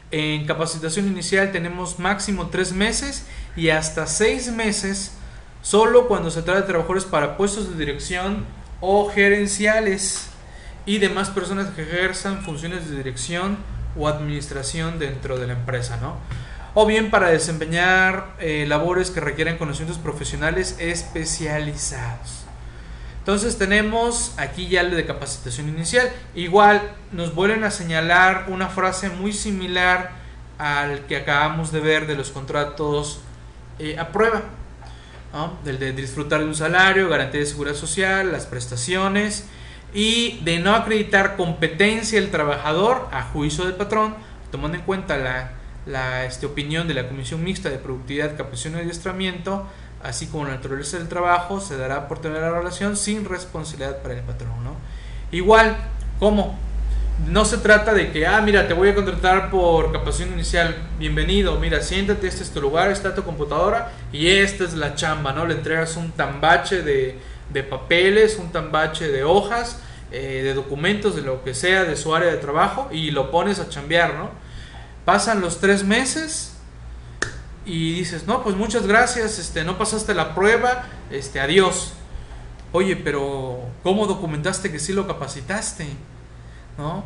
En 0.09 0.47
capacitación 0.47 1.05
inicial 1.05 1.51
tenemos 1.51 1.99
máximo 1.99 2.47
tres 2.47 2.73
meses 2.73 3.27
y 3.55 3.69
hasta 3.69 4.07
seis 4.07 4.51
meses 4.51 5.11
solo 5.61 6.07
cuando 6.07 6.31
se 6.31 6.41
trata 6.41 6.61
de 6.61 6.65
trabajadores 6.65 7.05
para 7.05 7.37
puestos 7.37 7.69
de 7.69 7.77
dirección 7.77 8.47
o 8.81 9.07
gerenciales. 9.11 10.31
y 10.87 10.97
demás 10.97 11.29
personas 11.29 11.67
que 11.75 11.83
ejerzan 11.83 12.41
funciones 12.41 12.89
de 12.89 12.97
dirección 12.97 13.59
o 13.95 14.07
administración 14.07 14.97
dentro 14.97 15.37
de 15.37 15.45
la 15.45 15.53
empresa, 15.53 15.97
¿no? 15.97 16.15
O 16.73 16.87
bien 16.87 17.11
para 17.11 17.29
desempeñar 17.29 18.33
eh, 18.39 18.65
labores 18.67 19.11
que 19.11 19.19
requieren 19.19 19.59
conocimientos 19.59 20.01
profesionales 20.01 20.77
especializados. 20.79 22.38
Entonces 23.20 23.57
tenemos 23.57 24.34
aquí 24.38 24.67
ya 24.67 24.82
el 24.82 24.91
de 24.91 25.05
capacitación 25.05 25.70
inicial. 25.70 26.09
Igual 26.36 26.82
nos 27.11 27.36
vuelven 27.36 27.63
a 27.63 27.72
señalar 27.72 28.45
una 28.47 28.70
frase 28.70 29.09
muy 29.09 29.34
similar 29.34 30.11
al 30.57 31.05
que 31.05 31.17
acabamos 31.17 31.72
de 31.72 31.80
ver 31.80 32.07
de 32.07 32.15
los 32.15 32.32
contratos 32.32 33.22
eh, 33.78 33.97
a 33.99 34.09
prueba. 34.09 34.41
Del 35.63 35.78
de 35.78 35.93
disfrutar 35.93 36.39
de 36.39 36.47
un 36.47 36.55
salario, 36.55 37.07
garantía 37.07 37.41
de 37.41 37.45
seguridad 37.45 37.76
social, 37.76 38.32
las 38.32 38.47
prestaciones 38.47 39.45
y 39.93 40.39
de 40.43 40.59
no 40.59 40.74
acreditar 40.74 41.36
competencia 41.36 42.20
del 42.20 42.32
trabajador 42.32 43.07
a 43.11 43.24
juicio 43.24 43.65
del 43.65 43.76
patrón, 43.76 44.15
tomando 44.51 44.78
en 44.78 44.84
cuenta 44.84 45.17
la, 45.17 45.51
la 45.86 46.26
este, 46.26 46.47
opinión 46.47 46.88
de 46.88 46.95
la 46.95 47.07
Comisión 47.07 47.43
Mixta 47.43 47.70
de 47.70 47.78
Productividad, 47.78 48.38
Capacitación 48.38 48.78
y 48.78 48.82
Adiestramiento, 48.82 49.67
así 50.03 50.27
como 50.27 50.45
la 50.45 50.51
naturaleza 50.51 50.97
del 50.97 51.07
trabajo, 51.07 51.59
se 51.59 51.77
dará 51.77 52.07
por 52.07 52.19
tener 52.19 52.41
la 52.41 52.51
relación 52.51 52.95
sin 52.95 53.25
responsabilidad 53.25 54.01
para 54.01 54.15
el 54.15 54.21
patrón. 54.21 54.63
¿no? 54.63 54.75
Igual, 55.31 55.77
¿cómo? 56.19 56.57
No 57.27 57.43
se 57.43 57.57
trata 57.57 57.93
de 57.93 58.11
que, 58.11 58.25
ah, 58.25 58.39
mira, 58.41 58.67
te 58.67 58.73
voy 58.73 58.89
a 58.89 58.95
contratar 58.95 59.49
por 59.49 59.91
capacitación 59.91 60.33
inicial, 60.33 60.75
bienvenido, 60.97 61.59
mira, 61.59 61.81
siéntate, 61.81 62.27
este 62.27 62.43
es 62.43 62.51
tu 62.51 62.61
lugar, 62.61 62.91
está 62.91 63.13
tu 63.13 63.23
computadora 63.23 63.91
y 64.13 64.27
esta 64.27 64.63
es 64.63 64.73
la 64.73 64.95
chamba, 64.95 65.33
¿no? 65.33 65.45
Le 65.45 65.55
entregas 65.55 65.97
un 65.97 66.11
tambache 66.11 66.81
de, 66.81 67.19
de 67.49 67.63
papeles, 67.63 68.37
un 68.37 68.53
tambache 68.53 69.09
de 69.09 69.25
hojas, 69.25 69.79
eh, 70.11 70.41
de 70.43 70.53
documentos, 70.53 71.15
de 71.15 71.21
lo 71.21 71.43
que 71.43 71.53
sea, 71.53 71.83
de 71.83 71.97
su 71.97 72.15
área 72.15 72.31
de 72.31 72.37
trabajo 72.37 72.87
y 72.89 73.11
lo 73.11 73.31
pones 73.31 73.59
a 73.59 73.67
chambear, 73.67 74.13
¿no? 74.15 74.29
Pasan 75.03 75.41
los 75.41 75.59
tres 75.59 75.83
meses 75.83 76.53
y 77.66 77.93
dices, 77.93 78.26
no, 78.28 78.43
pues 78.43 78.55
muchas 78.55 78.88
gracias, 78.88 79.39
este, 79.39 79.64
no 79.64 79.78
pasaste 79.78 80.14
la 80.14 80.34
prueba, 80.34 80.86
este, 81.12 81.39
adiós. 81.39 81.93
Oye, 82.72 82.95
pero 82.95 83.60
¿cómo 83.84 84.05
documentaste 84.07 84.72
que 84.72 84.80
sí 84.80 84.93
lo 84.93 85.07
capacitaste? 85.07 85.88
¿No? 86.78 87.03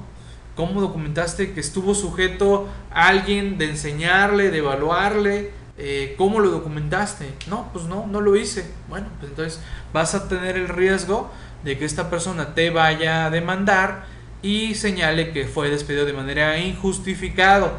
¿Cómo 0.56 0.82
documentaste 0.82 1.54
que 1.54 1.60
estuvo 1.60 1.96
sujeto 1.96 2.68
a 2.92 3.08
alguien 3.08 3.58
de 3.58 3.70
enseñarle, 3.70 4.52
de 4.52 4.60
evaluarle? 4.60 5.52
Eh, 5.78 6.14
¿Cómo 6.18 6.40
lo 6.40 6.52
documentaste? 6.52 7.34
No, 7.48 7.70
pues 7.74 7.86
no, 7.86 8.06
no 8.06 8.22
lo 8.22 8.36
hice. 8.36 8.70
Bueno, 8.88 9.08
pues 9.20 9.32
entonces 9.32 9.60
vas 9.92 10.14
a 10.14 10.28
tener 10.28 10.56
el 10.58 10.70
riesgo 10.70 11.32
de 11.64 11.78
que 11.78 11.86
esta 11.86 12.10
persona 12.10 12.54
te 12.54 12.70
vaya 12.70 13.26
a 13.26 13.30
demandar 13.32 14.06
y 14.44 14.76
señale 14.76 15.32
que 15.32 15.46
fue 15.46 15.70
despedido 15.70 16.06
de 16.06 16.14
manera 16.14 16.60
injustificado. 16.60 17.72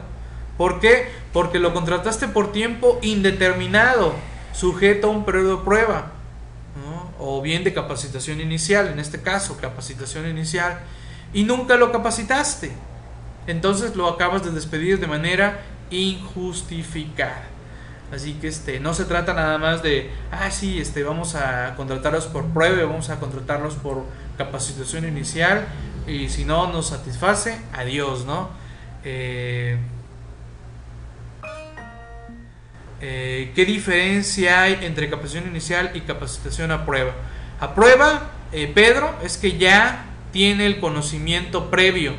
¿Por 0.56 0.80
qué? 0.80 1.08
Porque 1.32 1.58
lo 1.58 1.74
contrataste 1.74 2.28
por 2.28 2.52
tiempo 2.52 2.98
indeterminado, 3.02 4.14
sujeto 4.52 5.08
a 5.08 5.10
un 5.10 5.24
periodo 5.24 5.58
de 5.58 5.64
prueba, 5.64 6.12
o 7.18 7.40
bien 7.42 7.64
de 7.64 7.72
capacitación 7.72 8.40
inicial, 8.40 8.88
en 8.88 8.98
este 8.98 9.22
caso, 9.22 9.56
capacitación 9.60 10.28
inicial, 10.28 10.80
y 11.32 11.44
nunca 11.44 11.76
lo 11.76 11.90
capacitaste. 11.90 12.72
Entonces 13.46 13.96
lo 13.96 14.08
acabas 14.08 14.44
de 14.44 14.50
despedir 14.50 15.00
de 15.00 15.06
manera 15.06 15.62
injustificada. 15.90 17.44
Así 18.12 18.34
que 18.34 18.48
este, 18.48 18.80
no 18.80 18.94
se 18.94 19.06
trata 19.06 19.34
nada 19.34 19.58
más 19.58 19.82
de, 19.82 20.10
ah, 20.30 20.50
sí, 20.50 20.78
este, 20.78 21.02
vamos 21.02 21.34
a 21.34 21.74
contratarlos 21.76 22.26
por 22.26 22.44
prueba, 22.46 22.84
vamos 22.84 23.10
a 23.10 23.18
contratarlos 23.18 23.74
por 23.74 24.04
capacitación 24.38 25.06
inicial 25.06 25.66
y 26.06 26.28
si 26.28 26.44
no 26.44 26.70
nos 26.70 26.88
satisface, 26.88 27.58
adiós, 27.72 28.24
¿no? 28.24 28.50
Eh, 29.04 29.78
eh, 33.06 33.52
¿Qué 33.54 33.66
diferencia 33.66 34.62
hay 34.62 34.78
entre 34.80 35.10
capacitación 35.10 35.50
inicial 35.50 35.90
y 35.92 36.00
capacitación 36.00 36.70
a 36.70 36.86
prueba? 36.86 37.12
A 37.60 37.74
prueba, 37.74 38.30
eh, 38.50 38.72
Pedro, 38.74 39.14
es 39.22 39.36
que 39.36 39.58
ya 39.58 40.06
tiene 40.32 40.64
el 40.64 40.80
conocimiento 40.80 41.70
previo. 41.70 42.14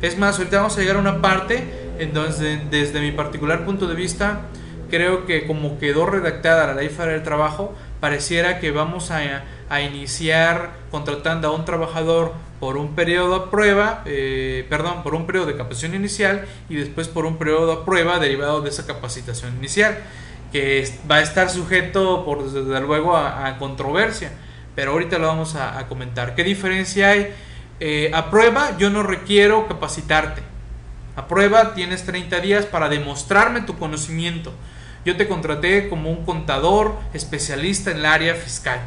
Es 0.00 0.16
más, 0.16 0.38
ahorita 0.38 0.58
vamos 0.58 0.78
a 0.78 0.80
llegar 0.80 0.94
a 0.94 1.00
una 1.00 1.20
parte 1.20 1.64
en 1.98 2.14
donde 2.14 2.56
desde 2.70 3.00
mi 3.00 3.10
particular 3.10 3.64
punto 3.64 3.88
de 3.88 3.96
vista, 3.96 4.42
creo 4.88 5.26
que 5.26 5.44
como 5.44 5.76
quedó 5.80 6.06
redactada 6.06 6.68
la 6.68 6.74
ley 6.74 6.88
federal 6.88 7.14
del 7.14 7.24
trabajo, 7.24 7.74
pareciera 7.98 8.60
que 8.60 8.70
vamos 8.70 9.10
a, 9.10 9.42
a, 9.68 9.80
iniciar 9.80 10.70
contratando 10.92 11.48
a 11.48 11.50
un 11.50 11.64
trabajador 11.64 12.32
por 12.60 12.76
un 12.76 12.94
periodo 12.94 13.34
a 13.34 13.50
prueba, 13.50 14.02
eh, 14.06 14.64
perdón, 14.70 15.02
por 15.02 15.16
un 15.16 15.26
periodo 15.26 15.46
de 15.46 15.56
capacitación 15.56 15.96
inicial 15.96 16.46
y 16.68 16.76
después 16.76 17.08
por 17.08 17.26
un 17.26 17.38
periodo 17.38 17.72
a 17.72 17.84
prueba 17.84 18.20
derivado 18.20 18.62
de 18.62 18.68
esa 18.68 18.86
capacitación 18.86 19.56
inicial, 19.56 19.98
que 20.52 20.88
va 21.10 21.16
a 21.16 21.22
estar 21.22 21.50
sujeto, 21.50 22.24
por 22.24 22.50
desde 22.50 22.80
luego, 22.80 23.16
a, 23.16 23.56
controversia, 23.58 24.32
pero 24.74 24.92
ahorita 24.92 25.18
lo 25.18 25.26
vamos 25.26 25.54
a, 25.54 25.86
comentar. 25.88 26.34
¿Qué 26.34 26.44
diferencia 26.44 27.10
hay? 27.10 27.34
Eh, 27.80 28.10
a 28.12 28.30
prueba 28.30 28.76
yo 28.78 28.90
no 28.90 29.02
requiero 29.02 29.68
capacitarte. 29.68 30.42
A 31.16 31.26
prueba 31.26 31.74
tienes 31.74 32.04
30 32.04 32.40
días 32.40 32.66
para 32.66 32.88
demostrarme 32.88 33.62
tu 33.62 33.78
conocimiento. 33.78 34.52
Yo 35.04 35.16
te 35.16 35.28
contraté 35.28 35.88
como 35.88 36.10
un 36.10 36.24
contador 36.24 36.96
especialista 37.12 37.90
en 37.90 37.98
el 37.98 38.06
área 38.06 38.34
fiscal, 38.34 38.80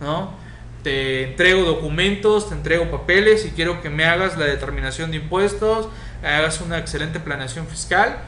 ¿no? 0.00 0.30
Te 0.82 1.30
entrego 1.30 1.62
documentos, 1.62 2.48
te 2.48 2.54
entrego 2.54 2.90
papeles 2.90 3.44
y 3.44 3.50
quiero 3.50 3.82
que 3.82 3.90
me 3.90 4.04
hagas 4.04 4.38
la 4.38 4.46
determinación 4.46 5.10
de 5.10 5.16
impuestos, 5.18 5.88
hagas 6.22 6.60
una 6.60 6.78
excelente 6.78 7.18
planeación 7.18 7.66
fiscal 7.66 8.18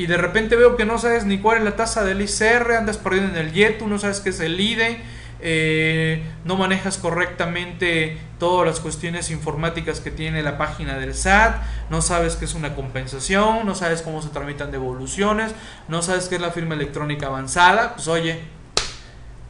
y 0.00 0.06
de 0.06 0.16
repente 0.16 0.56
veo 0.56 0.76
que 0.76 0.86
no 0.86 0.96
sabes 0.96 1.26
ni 1.26 1.40
cuál 1.40 1.58
es 1.58 1.64
la 1.64 1.76
tasa 1.76 2.02
del 2.04 2.22
ICR, 2.22 2.72
andas 2.72 2.96
perdido 2.96 3.26
en 3.26 3.36
el 3.36 3.52
YETU, 3.52 3.86
no 3.86 3.98
sabes 3.98 4.20
qué 4.20 4.30
es 4.30 4.40
el 4.40 4.58
IDE, 4.58 4.98
eh, 5.42 6.24
no 6.46 6.56
manejas 6.56 6.96
correctamente 6.96 8.16
todas 8.38 8.66
las 8.66 8.80
cuestiones 8.80 9.30
informáticas 9.30 10.00
que 10.00 10.10
tiene 10.10 10.42
la 10.42 10.56
página 10.56 10.96
del 10.96 11.14
SAT, 11.14 11.56
no 11.90 12.00
sabes 12.00 12.36
qué 12.36 12.46
es 12.46 12.54
una 12.54 12.74
compensación, 12.74 13.66
no 13.66 13.74
sabes 13.74 14.00
cómo 14.00 14.22
se 14.22 14.30
tramitan 14.30 14.70
devoluciones, 14.70 15.54
no 15.88 16.00
sabes 16.00 16.28
qué 16.28 16.36
es 16.36 16.40
la 16.40 16.50
firma 16.50 16.76
electrónica 16.76 17.26
avanzada, 17.26 17.92
pues 17.94 18.08
oye, 18.08 18.40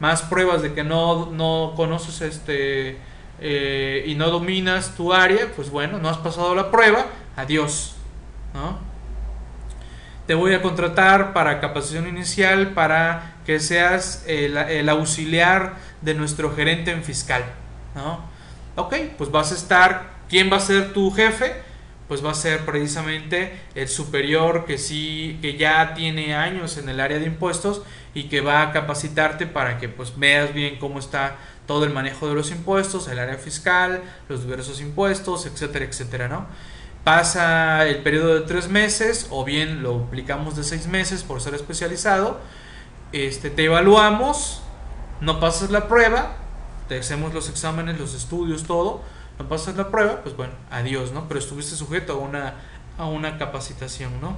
más 0.01 0.23
pruebas 0.23 0.63
de 0.63 0.75
que 0.75 0.83
no, 0.83 1.27
no 1.31 1.75
conoces 1.77 2.23
este 2.23 2.99
eh, 3.39 4.03
y 4.05 4.17
no 4.17 4.29
dominas 4.31 4.97
tu 4.97 5.13
área, 5.13 5.47
pues 5.55 5.71
bueno, 5.71 5.99
no 5.99 6.09
has 6.09 6.19
pasado 6.19 6.57
la 6.57 6.73
prueba, 6.73 7.07
adiós, 7.37 7.95
Te 10.31 10.37
voy 10.37 10.55
a 10.55 10.63
contratar 10.63 11.33
para 11.33 11.59
capacitación 11.59 12.07
inicial 12.07 12.69
para 12.69 13.35
que 13.45 13.59
seas 13.59 14.23
el, 14.29 14.89
auxiliar 14.89 15.75
de 16.03 16.15
nuestro 16.15 16.55
gerente 16.55 16.93
en 16.93 17.03
fiscal, 17.03 17.43
¿no? 17.97 18.21
Ok, 18.77 18.95
pues 19.19 19.33
vas 19.33 19.51
a 19.51 19.57
estar, 19.57 20.13
¿quién 20.29 20.49
va 20.49 20.59
a 20.59 20.61
ser 20.61 20.93
tu 20.93 21.11
jefe? 21.11 21.53
Pues 22.07 22.25
va 22.25 22.31
a 22.31 22.35
ser 22.35 22.65
precisamente 22.65 23.59
el 23.75 23.89
superior 23.89 24.67
que 24.67 24.79
sí, 24.79 25.37
que 25.43 25.57
ya 25.57 25.95
tiene 25.95 26.37
años 26.37 26.79
en 26.79 26.89
el 26.89 27.01
área 27.01 27.19
de 27.19 27.27
impuestos 27.27 27.83
y 28.15 28.29
que 28.29 28.41
va 28.41 28.63
a 28.63 28.71
capacitarte 28.71 29.49
para 29.49 29.79
que 29.79 29.89
pues 29.89 30.17
veas 30.17 30.55
bien 30.55 30.79
cómo 30.79 31.01
está 31.01 31.39
todo 31.67 31.83
el 31.85 31.93
manejo 31.93 32.29
de 32.29 32.37
los 32.37 32.53
impuestos, 32.53 33.09
el 33.09 33.19
área 33.19 33.37
fiscal, 33.37 34.01
los 34.29 34.43
diversos 34.43 34.81
impuestos, 34.81 35.47
etcétera, 35.47 35.87
etcétera, 35.87 36.29
¿no? 36.29 36.47
Pasa 37.05 37.87
el 37.87 38.03
periodo 38.03 38.35
de 38.35 38.41
tres 38.43 38.69
meses 38.69 39.27
o 39.31 39.45
bien 39.45 39.83
lo 39.83 40.05
aplicamos 40.05 40.57
de 40.57 40.65
seis 40.65 40.87
meses 40.87 41.23
por 41.23 41.41
ser 41.41 41.55
especializado 41.55 42.41
este, 43.13 43.51
te 43.51 43.65
evaluamos, 43.65 44.63
no 45.21 45.41
pasas 45.41 45.71
la 45.71 45.89
prueba, 45.89 46.37
te 46.89 46.99
hacemos 46.99 47.35
los 47.35 47.49
exámenes, 47.49 47.99
los 47.99 48.15
estudios, 48.15 48.65
todo, 48.65 49.03
no 49.39 49.49
pasas 49.49 49.77
la 49.77 49.91
prueba, 49.91 50.23
pues 50.23 50.37
bueno, 50.37 50.53
adiós, 50.71 51.13
¿no? 51.13 51.27
Pero 51.27 51.41
estuviste 51.41 51.75
sujeto 51.75 52.13
a 52.13 52.17
una, 52.17 52.55
a 52.99 53.07
una 53.07 53.37
capacitación, 53.37 54.13
¿no? 54.21 54.37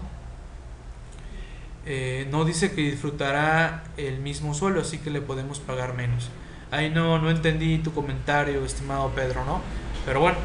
Eh, 1.85 2.29
no 2.31 2.45
dice 2.45 2.73
que 2.73 2.81
disfrutará 2.83 3.85
el 3.99 4.21
mismo 4.21 4.55
suelo, 4.55 4.81
así 4.81 4.99
que 4.99 5.11
le 5.11 5.21
podemos 5.21 5.59
pagar 5.59 5.95
menos. 5.95 6.31
Ahí 6.71 6.89
no, 6.89 7.19
no 7.19 7.31
entendí 7.31 7.77
tu 7.79 7.93
comentario, 7.93 8.65
estimado 8.65 9.11
Pedro, 9.11 9.45
¿no? 9.45 9.61
Pero 10.07 10.21
bueno, 10.21 10.39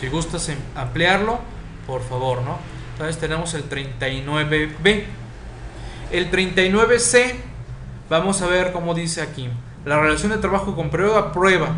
si 0.00 0.08
gustas 0.08 0.48
em, 0.48 0.56
ampliarlo, 0.74 1.38
por 1.86 2.02
favor, 2.02 2.40
¿no? 2.42 2.58
Entonces 2.92 3.18
tenemos 3.18 3.52
el 3.52 3.68
39B. 3.68 5.04
El 6.10 6.30
39C, 6.30 7.34
vamos 8.08 8.40
a 8.40 8.46
ver 8.46 8.72
cómo 8.72 8.94
dice 8.94 9.20
aquí. 9.20 9.50
La 9.84 10.00
relación 10.00 10.32
de 10.32 10.38
trabajo 10.38 10.74
con 10.74 10.90
periodo 10.90 11.18
a 11.18 11.32
prueba 11.32 11.74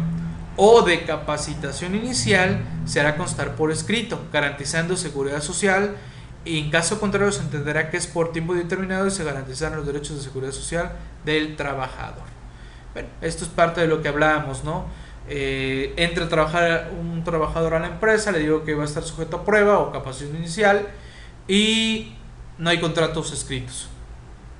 o 0.57 0.83
de 0.83 1.05
capacitación 1.05 1.95
inicial 1.95 2.61
se 2.85 3.01
hará 3.01 3.17
constar 3.17 3.57
por 3.57 3.73
escrito, 3.73 4.21
garantizando 4.33 4.97
seguridad 4.97 5.41
social 5.41 5.97
y 6.45 6.59
en 6.59 6.71
caso 6.71 7.01
contrario 7.01 7.33
se 7.33 7.43
entenderá 7.43 7.91
que 7.91 7.97
es 7.97 8.07
por 8.07 8.33
tiempo 8.33 8.55
determinado 8.55 9.07
y 9.07 9.11
se 9.11 9.25
garantizarán 9.25 9.79
los 9.79 9.87
derechos 9.87 10.17
de 10.17 10.23
seguridad 10.23 10.53
social 10.53 10.93
del 11.25 11.57
trabajador. 11.57 12.25
Bueno, 12.93 13.09
esto 13.21 13.45
es 13.45 13.51
parte 13.51 13.81
de 13.81 13.87
lo 13.87 14.03
que 14.03 14.09
hablábamos, 14.09 14.65
¿no? 14.65 14.87
Eh, 15.29 15.95
entra 15.97 16.25
a 16.25 16.29
trabajar 16.29 16.91
un 16.99 17.23
trabajador 17.25 17.75
a 17.75 17.81
la 17.81 17.87
empresa, 17.87 18.33
le 18.33 18.41
digo 18.41 18.65
que 18.65 18.75
va 18.75 18.83
a 18.83 18.87
estar 18.87 19.03
sujeto 19.03 19.39
a 19.39 19.45
prueba 19.45 19.79
o 19.79 19.93
capacitación 19.93 20.37
inicial 20.39 20.89
y 21.49 22.15
no 22.59 22.71
hay 22.71 22.81
contratos 22.81 23.33
escritos. 23.33 23.89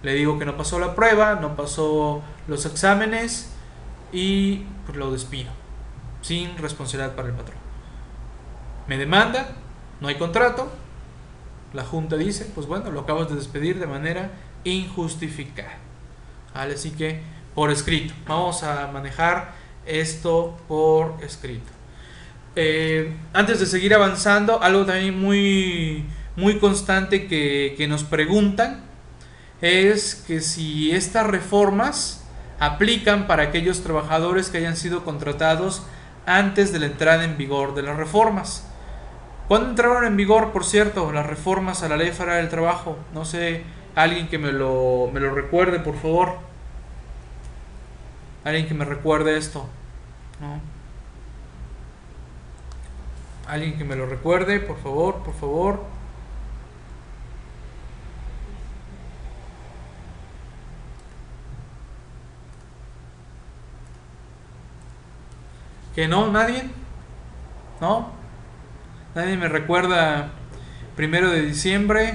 Le 0.03 0.15
digo 0.15 0.39
que 0.39 0.45
no 0.45 0.57
pasó 0.57 0.79
la 0.79 0.95
prueba, 0.95 1.37
no 1.37 1.57
pasó 1.57 2.23
los 2.49 2.67
exámenes 2.67 3.53
y 4.13 4.65
pues 4.87 4.99
lo 4.99 5.13
despido 5.13 5.51
sin 6.23 6.57
responsabilidad 6.59 7.15
para 7.15 7.29
el 7.29 7.35
patrón. 7.35 7.59
Me 8.87 8.99
demanda, 8.99 9.49
no 10.01 10.09
hay 10.09 10.17
contrato, 10.17 10.71
la 11.73 11.85
junta 11.85 12.17
dice, 12.17 12.51
pues 12.55 12.67
bueno, 12.67 12.91
lo 12.91 13.01
acabas 13.01 13.29
de 13.29 13.37
despedir 13.37 13.79
de 13.79 13.87
manera 13.87 14.31
injustificada. 14.65 15.79
Así 16.55 16.91
que 16.91 17.23
por 17.55 17.71
escrito, 17.71 18.15
vamos 18.27 18.63
a 18.63 18.87
manejar 18.89 19.53
esto 19.87 20.57
por 20.69 21.17
escrito. 21.23 21.71
Eh, 22.55 23.15
antes 23.33 23.61
de 23.61 23.67
seguir 23.67 23.95
avanzando, 23.95 24.63
algo 24.63 24.85
también 24.85 25.19
muy, 25.19 26.05
muy 26.37 26.59
constante 26.59 27.27
que, 27.27 27.75
que 27.77 27.89
nos 27.89 28.05
preguntan 28.05 28.85
es 29.61 30.25
que 30.27 30.41
si 30.41 30.91
estas 30.91 31.27
reformas 31.27 32.25
aplican 32.59 33.27
para 33.27 33.45
aquellos 33.45 33.83
trabajadores 33.83 34.49
que 34.49 34.59
hayan 34.59 34.77
sido 34.77 35.05
contratados 35.05 35.83
antes 36.27 36.73
de 36.73 36.79
la 36.79 36.87
entrada 36.87 37.25
en 37.25 37.37
vigor 37.37 37.75
de 37.75 37.83
las 37.83 37.97
reformas. 37.97 38.69
¿Cuándo 39.49 39.71
entraron 39.71 40.05
en 40.05 40.17
vigor, 40.17 40.53
por 40.53 40.65
cierto, 40.65 41.11
las 41.13 41.27
reformas 41.27 41.83
a 41.83 41.89
la 41.89 41.97
Ley 41.97 42.13
Federal 42.13 42.37
del 42.37 42.49
Trabajo? 42.49 42.97
No 43.13 43.25
sé, 43.25 43.65
alguien 43.95 44.29
que 44.29 44.39
me 44.39 44.53
lo, 44.53 45.11
me 45.13 45.21
lo 45.21 45.35
recuerde, 45.35 45.81
por 45.81 45.97
favor. 45.97 46.39
Alguien 48.45 48.67
que 48.67 48.75
me 48.75 48.85
recuerde 48.85 49.37
esto. 49.37 49.69
¿no? 50.41 50.61
Alguien 53.47 53.77
que 53.77 53.85
me 53.85 53.97
lo 53.97 54.07
recuerde, 54.07 54.61
por 54.61 54.79
favor, 54.79 55.23
por 55.23 55.35
favor. 55.35 55.85
¿Que 65.95 66.09
no? 66.09 66.31
¿Nadie? 66.33 66.65
¿No? 67.81 68.11
Nadie 69.15 69.37
me 69.37 69.49
recuerda 69.49 70.31
primero 70.97 71.31
de 71.31 71.43
diciembre, 71.43 72.15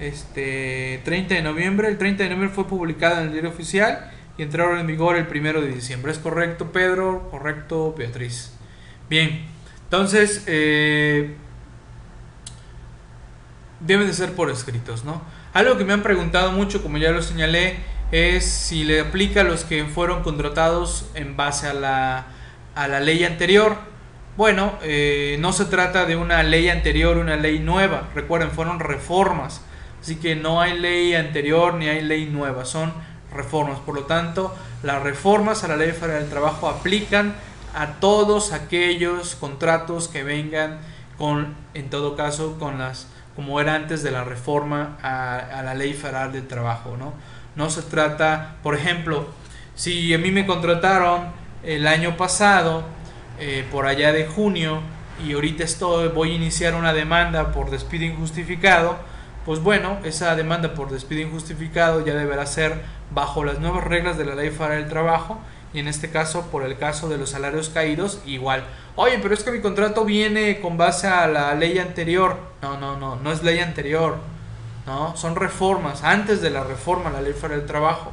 este 0.00 1.02
30 1.04 1.34
de 1.34 1.42
noviembre. 1.42 1.88
El 1.88 1.98
30 1.98 2.22
de 2.22 2.30
noviembre 2.30 2.54
fue 2.54 2.66
publicada 2.66 3.20
en 3.20 3.26
el 3.26 3.32
diario 3.32 3.50
oficial 3.50 4.10
y 4.38 4.44
entraron 4.44 4.78
en 4.78 4.86
vigor 4.86 5.16
el 5.16 5.26
primero 5.26 5.60
de 5.60 5.68
diciembre. 5.68 6.12
¿Es 6.12 6.18
correcto, 6.18 6.72
Pedro? 6.72 7.28
Correcto, 7.30 7.94
Beatriz. 7.98 8.52
Bien, 9.10 9.44
entonces 9.84 10.44
eh, 10.46 11.34
deben 13.80 14.06
de 14.06 14.14
ser 14.14 14.32
por 14.32 14.50
escritos, 14.50 15.04
¿no? 15.04 15.20
Algo 15.52 15.76
que 15.76 15.84
me 15.84 15.92
han 15.92 16.02
preguntado 16.02 16.52
mucho, 16.52 16.82
como 16.82 16.98
ya 16.98 17.10
lo 17.10 17.20
señalé, 17.20 17.76
es 18.12 18.44
si 18.44 18.84
le 18.84 19.00
aplica 19.00 19.42
a 19.42 19.44
los 19.44 19.64
que 19.64 19.84
fueron 19.84 20.22
contratados 20.22 21.10
en 21.14 21.36
base 21.36 21.66
a 21.66 21.74
la 21.74 22.26
a 22.78 22.86
la 22.86 23.00
ley 23.00 23.24
anterior. 23.24 23.76
Bueno, 24.36 24.78
eh, 24.82 25.36
no 25.40 25.52
se 25.52 25.64
trata 25.64 26.06
de 26.06 26.14
una 26.14 26.44
ley 26.44 26.68
anterior, 26.68 27.16
una 27.16 27.34
ley 27.34 27.58
nueva. 27.58 28.08
Recuerden, 28.14 28.52
fueron 28.52 28.78
reformas. 28.78 29.62
Así 30.00 30.14
que 30.14 30.36
no 30.36 30.60
hay 30.60 30.78
ley 30.78 31.14
anterior 31.16 31.74
ni 31.74 31.88
hay 31.88 32.02
ley 32.02 32.26
nueva, 32.26 32.64
son 32.64 32.92
reformas. 33.32 33.78
Por 33.80 33.94
lo 33.94 34.04
tanto, 34.04 34.54
las 34.82 35.02
reformas 35.02 35.64
a 35.64 35.68
la 35.68 35.76
ley 35.76 35.92
federal 35.92 36.20
del 36.20 36.30
trabajo 36.30 36.68
aplican 36.68 37.34
a 37.74 37.94
todos 38.00 38.52
aquellos 38.52 39.34
contratos 39.34 40.08
que 40.08 40.24
vengan 40.24 40.78
con, 41.16 41.54
en 41.74 41.90
todo 41.90 42.16
caso, 42.16 42.58
con 42.58 42.78
las, 42.78 43.08
como 43.36 43.60
era 43.60 43.74
antes 43.74 44.02
de 44.02 44.10
la 44.10 44.24
reforma 44.24 44.96
a, 45.02 45.62
la 45.62 45.74
ley 45.74 45.92
federal 45.92 46.32
del 46.32 46.46
trabajo, 46.46 46.96
¿no? 46.96 47.12
No 47.56 47.70
se 47.70 47.82
trata, 47.82 48.56
por 48.62 48.74
ejemplo, 48.74 49.26
si 49.74 50.14
a 50.14 50.18
mí 50.18 50.30
me 50.30 50.46
contrataron 50.46 51.26
el 51.64 51.86
año 51.86 52.16
pasado, 52.16 52.84
eh, 53.40 53.66
por 53.70 53.86
allá 53.86 54.12
de 54.12 54.26
junio, 54.26 54.80
y 55.24 55.32
ahorita 55.32 55.64
estoy, 55.64 56.08
voy 56.08 56.32
a 56.32 56.34
iniciar 56.34 56.74
una 56.74 56.92
demanda 56.92 57.52
por 57.52 57.70
despido 57.70 58.04
injustificado, 58.04 58.96
pues 59.48 59.62
bueno, 59.62 59.96
esa 60.04 60.36
demanda 60.36 60.74
por 60.74 60.90
despido 60.90 61.22
injustificado 61.22 62.04
ya 62.04 62.12
deberá 62.12 62.44
ser 62.44 62.82
bajo 63.10 63.44
las 63.44 63.60
nuevas 63.60 63.82
reglas 63.82 64.18
de 64.18 64.26
la 64.26 64.34
ley 64.34 64.50
federal 64.50 64.80
del 64.80 64.90
trabajo 64.90 65.38
y 65.72 65.78
en 65.78 65.88
este 65.88 66.10
caso 66.10 66.48
por 66.48 66.64
el 66.64 66.76
caso 66.76 67.08
de 67.08 67.16
los 67.16 67.30
salarios 67.30 67.70
caídos 67.70 68.20
igual. 68.26 68.64
Oye, 68.94 69.18
pero 69.22 69.32
es 69.32 69.42
que 69.42 69.50
mi 69.50 69.62
contrato 69.62 70.04
viene 70.04 70.60
con 70.60 70.76
base 70.76 71.06
a 71.06 71.26
la 71.28 71.54
ley 71.54 71.78
anterior. 71.78 72.36
No, 72.60 72.78
no, 72.78 72.98
no, 72.98 73.16
no 73.16 73.32
es 73.32 73.42
ley 73.42 73.60
anterior. 73.60 74.18
No, 74.84 75.16
son 75.16 75.34
reformas 75.34 76.04
antes 76.04 76.42
de 76.42 76.50
la 76.50 76.62
reforma 76.62 77.08
la 77.08 77.22
ley 77.22 77.32
federal 77.32 77.60
del 77.60 77.66
trabajo. 77.66 78.12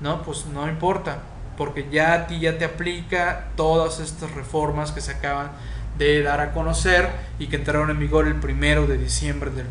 No, 0.00 0.22
pues 0.22 0.44
no 0.46 0.68
importa 0.68 1.18
porque 1.56 1.86
ya 1.88 2.14
a 2.14 2.26
ti 2.26 2.40
ya 2.40 2.58
te 2.58 2.64
aplica 2.64 3.50
todas 3.54 4.00
estas 4.00 4.32
reformas 4.32 4.90
que 4.90 5.00
se 5.00 5.12
acaban 5.12 5.52
de 5.98 6.20
dar 6.24 6.40
a 6.40 6.50
conocer 6.50 7.10
y 7.38 7.46
que 7.46 7.54
entraron 7.54 7.90
en 7.90 8.00
vigor 8.00 8.26
el 8.26 8.40
primero 8.40 8.88
de 8.88 8.98
diciembre 8.98 9.52
del 9.52 9.70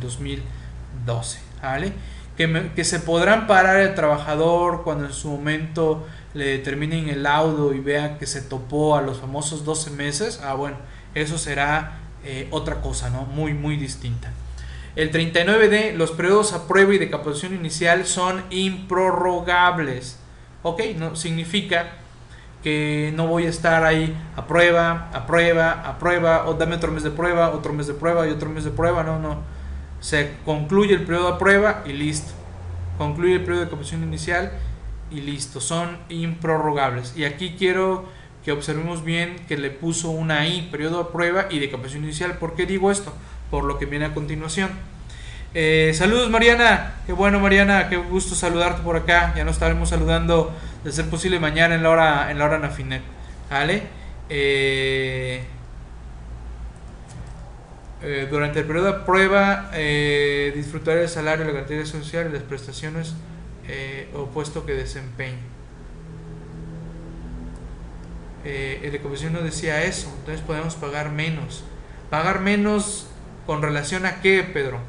2012, 1.05 1.39
¿vale? 1.61 1.93
Que, 2.37 2.71
que 2.75 2.83
se 2.83 2.99
podrán 2.99 3.47
parar 3.47 3.77
el 3.77 3.93
trabajador 3.93 4.83
cuando 4.83 5.05
en 5.05 5.13
su 5.13 5.29
momento 5.29 6.07
le 6.33 6.45
determinen 6.45 7.09
el 7.09 7.23
laudo 7.23 7.73
y 7.73 7.79
vean 7.79 8.17
que 8.17 8.25
se 8.25 8.41
topó 8.41 8.95
a 8.95 9.01
los 9.01 9.19
famosos 9.19 9.65
12 9.65 9.91
meses, 9.91 10.41
ah 10.43 10.55
bueno, 10.55 10.77
eso 11.13 11.37
será 11.37 11.99
eh, 12.25 12.47
otra 12.51 12.81
cosa, 12.81 13.09
¿no? 13.09 13.23
Muy, 13.23 13.53
muy 13.53 13.77
distinta. 13.77 14.31
El 14.95 15.11
39D, 15.11 15.93
los 15.93 16.11
periodos 16.11 16.53
a 16.53 16.67
prueba 16.67 16.93
y 16.93 16.97
de 16.97 17.09
capacitación 17.09 17.55
inicial 17.55 18.05
son 18.05 18.43
improrrogables. 18.49 20.19
Ok, 20.61 20.81
no 20.97 21.15
significa 21.15 21.93
que 22.63 23.11
no 23.15 23.27
voy 23.27 23.45
a 23.45 23.49
estar 23.49 23.83
ahí 23.83 24.15
a 24.37 24.47
prueba, 24.47 25.09
a 25.13 25.25
prueba, 25.25 25.71
a 25.71 25.99
prueba, 25.99 26.47
o 26.47 26.53
dame 26.53 26.75
otro 26.75 26.91
mes 26.91 27.03
de 27.03 27.11
prueba, 27.11 27.49
otro 27.49 27.73
mes 27.73 27.87
de 27.87 27.93
prueba 27.93 28.25
y 28.27 28.31
otro 28.31 28.49
mes 28.49 28.63
de 28.63 28.71
prueba, 28.71 29.03
no, 29.03 29.19
no. 29.19 29.39
Se 30.03 30.31
concluye 30.43 30.95
el 30.95 31.03
periodo 31.03 31.31
de 31.31 31.39
prueba 31.39 31.81
y 31.85 31.93
listo. 31.93 32.33
Concluye 32.97 33.35
el 33.35 33.39
periodo 33.39 33.61
de 33.61 33.69
capacitación 33.69 34.03
inicial 34.03 34.51
y 35.09 35.21
listo. 35.21 35.61
Son 35.61 35.97
improrrogables. 36.09 37.13
Y 37.15 37.23
aquí 37.23 37.55
quiero 37.57 38.03
que 38.43 38.51
observemos 38.51 39.05
bien 39.05 39.37
que 39.47 39.55
le 39.55 39.71
puso 39.71 40.09
una 40.09 40.45
I, 40.45 40.67
periodo 40.69 41.05
de 41.05 41.09
prueba 41.09 41.45
y 41.49 41.59
de 41.59 41.69
capacitación 41.69 42.03
inicial. 42.03 42.37
¿Por 42.37 42.53
qué 42.53 42.65
digo 42.65 42.91
esto? 42.91 43.13
Por 43.49 43.63
lo 43.63 43.79
que 43.79 43.85
viene 43.85 44.03
a 44.03 44.13
continuación. 44.13 44.71
Eh, 45.53 45.93
saludos 45.95 46.29
Mariana, 46.29 46.95
qué 47.05 47.13
bueno 47.13 47.39
Mariana, 47.39 47.87
qué 47.87 47.95
gusto 47.95 48.35
saludarte 48.35 48.81
por 48.81 48.97
acá. 48.97 49.33
Ya 49.37 49.45
nos 49.45 49.53
estaremos 49.53 49.87
saludando 49.87 50.53
de 50.83 50.91
ser 50.91 51.09
posible 51.09 51.39
mañana 51.39 51.75
en 51.75 51.83
la 51.83 51.89
hora 51.89 52.29
en 52.29 52.39
la 52.39 52.45
hora 52.45 52.59
Nafinet, 52.59 53.03
¿vale? 53.49 53.83
Eh, 54.29 55.42
durante 58.33 58.61
el 58.61 58.65
periodo 58.65 58.93
de 58.93 58.99
prueba 59.05 59.69
disfrutar 60.55 60.97
el 60.97 61.07
salario, 61.07 61.45
la 61.45 61.51
garantía 61.51 61.85
social 61.85 62.29
y 62.29 62.33
las 62.33 62.41
prestaciones 62.41 63.13
o 64.15 64.25
puesto 64.25 64.65
que 64.65 64.73
desempeñe. 64.73 65.37
el 68.43 68.91
de 68.91 68.99
comisión 69.01 69.33
no 69.33 69.41
decía 69.41 69.83
eso, 69.83 70.11
entonces 70.17 70.41
podemos 70.41 70.73
pagar 70.73 71.11
menos. 71.11 71.63
Pagar 72.09 72.41
menos 72.41 73.07
con 73.45 73.61
relación 73.61 74.07
a 74.07 74.19
qué, 74.21 74.41
Pedro? 74.41 74.79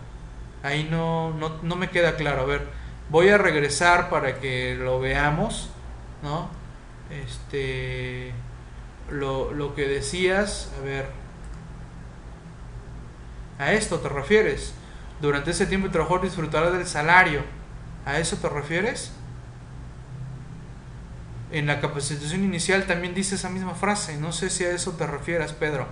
Ahí 0.62 0.88
no, 0.90 1.34
no, 1.62 1.76
me 1.76 1.90
queda 1.90 2.16
claro. 2.16 2.40
A 2.40 2.46
ver, 2.46 2.62
voy 3.10 3.28
a 3.28 3.36
regresar 3.36 4.08
para 4.08 4.40
que 4.40 4.74
lo 4.74 5.00
veamos, 5.00 5.68
¿no? 6.22 6.48
Este, 7.10 8.32
lo, 9.10 9.52
lo 9.52 9.74
que 9.74 9.86
decías, 9.86 10.72
a 10.80 10.82
ver, 10.82 11.23
a 13.58 13.72
esto 13.72 14.00
te 14.00 14.08
refieres. 14.08 14.74
Durante 15.20 15.52
ese 15.52 15.66
tiempo 15.66 15.86
el 15.86 15.92
trabajador 15.92 16.22
disfrutará 16.22 16.70
del 16.70 16.86
salario. 16.86 17.42
¿A 18.04 18.18
eso 18.18 18.36
te 18.36 18.48
refieres? 18.48 19.12
En 21.52 21.66
la 21.66 21.80
capacitación 21.80 22.44
inicial 22.44 22.84
también 22.86 23.14
dice 23.14 23.36
esa 23.36 23.48
misma 23.48 23.74
frase. 23.74 24.18
No 24.18 24.32
sé 24.32 24.50
si 24.50 24.64
a 24.64 24.70
eso 24.70 24.92
te 24.92 25.06
refieras, 25.06 25.52
Pedro. 25.52 25.86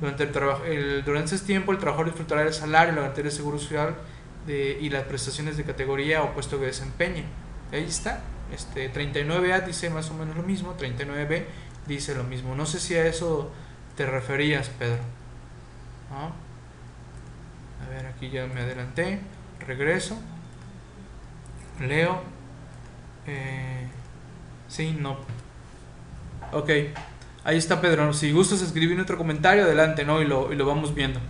Durante, 0.00 0.24
el 0.24 1.04
durante 1.04 1.34
ese 1.34 1.44
tiempo, 1.44 1.72
el 1.72 1.78
trabajador 1.78 2.06
disfrutará 2.06 2.42
del 2.42 2.54
salario, 2.54 2.94
la 2.94 3.02
garantía 3.02 3.24
de 3.24 3.30
seguro 3.30 3.58
social 3.58 3.94
y 4.48 4.88
las 4.88 5.04
prestaciones 5.04 5.56
de 5.56 5.64
categoría 5.64 6.22
o 6.22 6.32
puesto 6.32 6.58
que 6.58 6.66
desempeñe. 6.66 7.24
Ahí 7.72 7.84
está. 7.84 8.22
Este, 8.52 8.92
39A 8.92 9.64
dice 9.64 9.90
más 9.90 10.10
o 10.10 10.14
menos 10.14 10.36
lo 10.36 10.42
mismo, 10.42 10.76
39B 10.76 11.44
dice 11.86 12.14
lo 12.14 12.24
mismo. 12.24 12.54
No 12.56 12.66
sé 12.66 12.80
si 12.80 12.96
a 12.96 13.06
eso 13.06 13.52
te 13.96 14.06
referías, 14.06 14.68
Pedro. 14.70 15.19
A 16.10 17.88
ver, 17.88 18.06
aquí 18.06 18.30
ya 18.30 18.46
me 18.46 18.60
adelanté. 18.60 19.20
Regreso. 19.60 20.18
Leo. 21.80 22.22
Eh, 23.26 23.86
sí, 24.68 24.96
no. 24.98 25.18
Ok. 26.52 26.70
Ahí 27.42 27.56
está 27.56 27.80
Pedro, 27.80 28.12
si 28.12 28.32
gustas 28.32 28.60
escribir 28.60 29.00
otro 29.00 29.16
comentario, 29.16 29.64
adelante, 29.64 30.04
¿no? 30.04 30.20
Y 30.20 30.26
lo, 30.26 30.52
y 30.52 30.56
lo 30.56 30.66
vamos 30.66 30.94
viendo. 30.94 31.20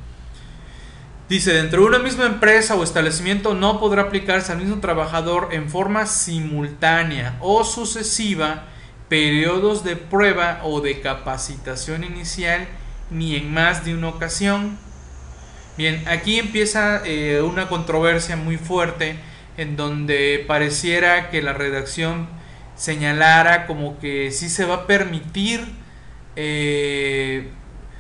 Dice, 1.29 1.53
dentro 1.53 1.83
de 1.83 1.87
una 1.87 2.01
misma 2.01 2.27
empresa 2.27 2.75
o 2.75 2.83
establecimiento 2.83 3.55
no 3.55 3.79
podrá 3.79 4.03
aplicarse 4.03 4.51
al 4.51 4.59
mismo 4.59 4.81
trabajador 4.81 5.51
en 5.53 5.71
forma 5.71 6.07
simultánea 6.07 7.37
o 7.41 7.63
sucesiva 7.63 8.65
periodos 9.09 9.85
de 9.85 9.95
prueba 9.95 10.61
o 10.65 10.81
de 10.81 11.01
capacitación 11.01 12.03
inicial 12.03 12.67
ni 13.11 13.37
en 13.37 13.53
más 13.53 13.85
de 13.85 13.95
una 13.95 14.09
ocasión. 14.09 14.79
Bien, 15.77 16.03
aquí 16.09 16.39
empieza 16.39 17.03
eh, 17.05 17.43
una 17.43 17.69
controversia 17.69 18.37
muy 18.37 18.57
fuerte 18.57 19.17
en 19.57 19.77
donde 19.77 20.45
pareciera 20.47 21.31
que 21.31 21.43
la 21.43 21.53
redacción 21.53 22.29
señalara 22.77 23.67
como 23.67 23.99
que 23.99 24.31
sí 24.31 24.49
se 24.49 24.65
va 24.65 24.75
a 24.75 24.87
permitir 24.87 25.61
eh, 26.37 27.51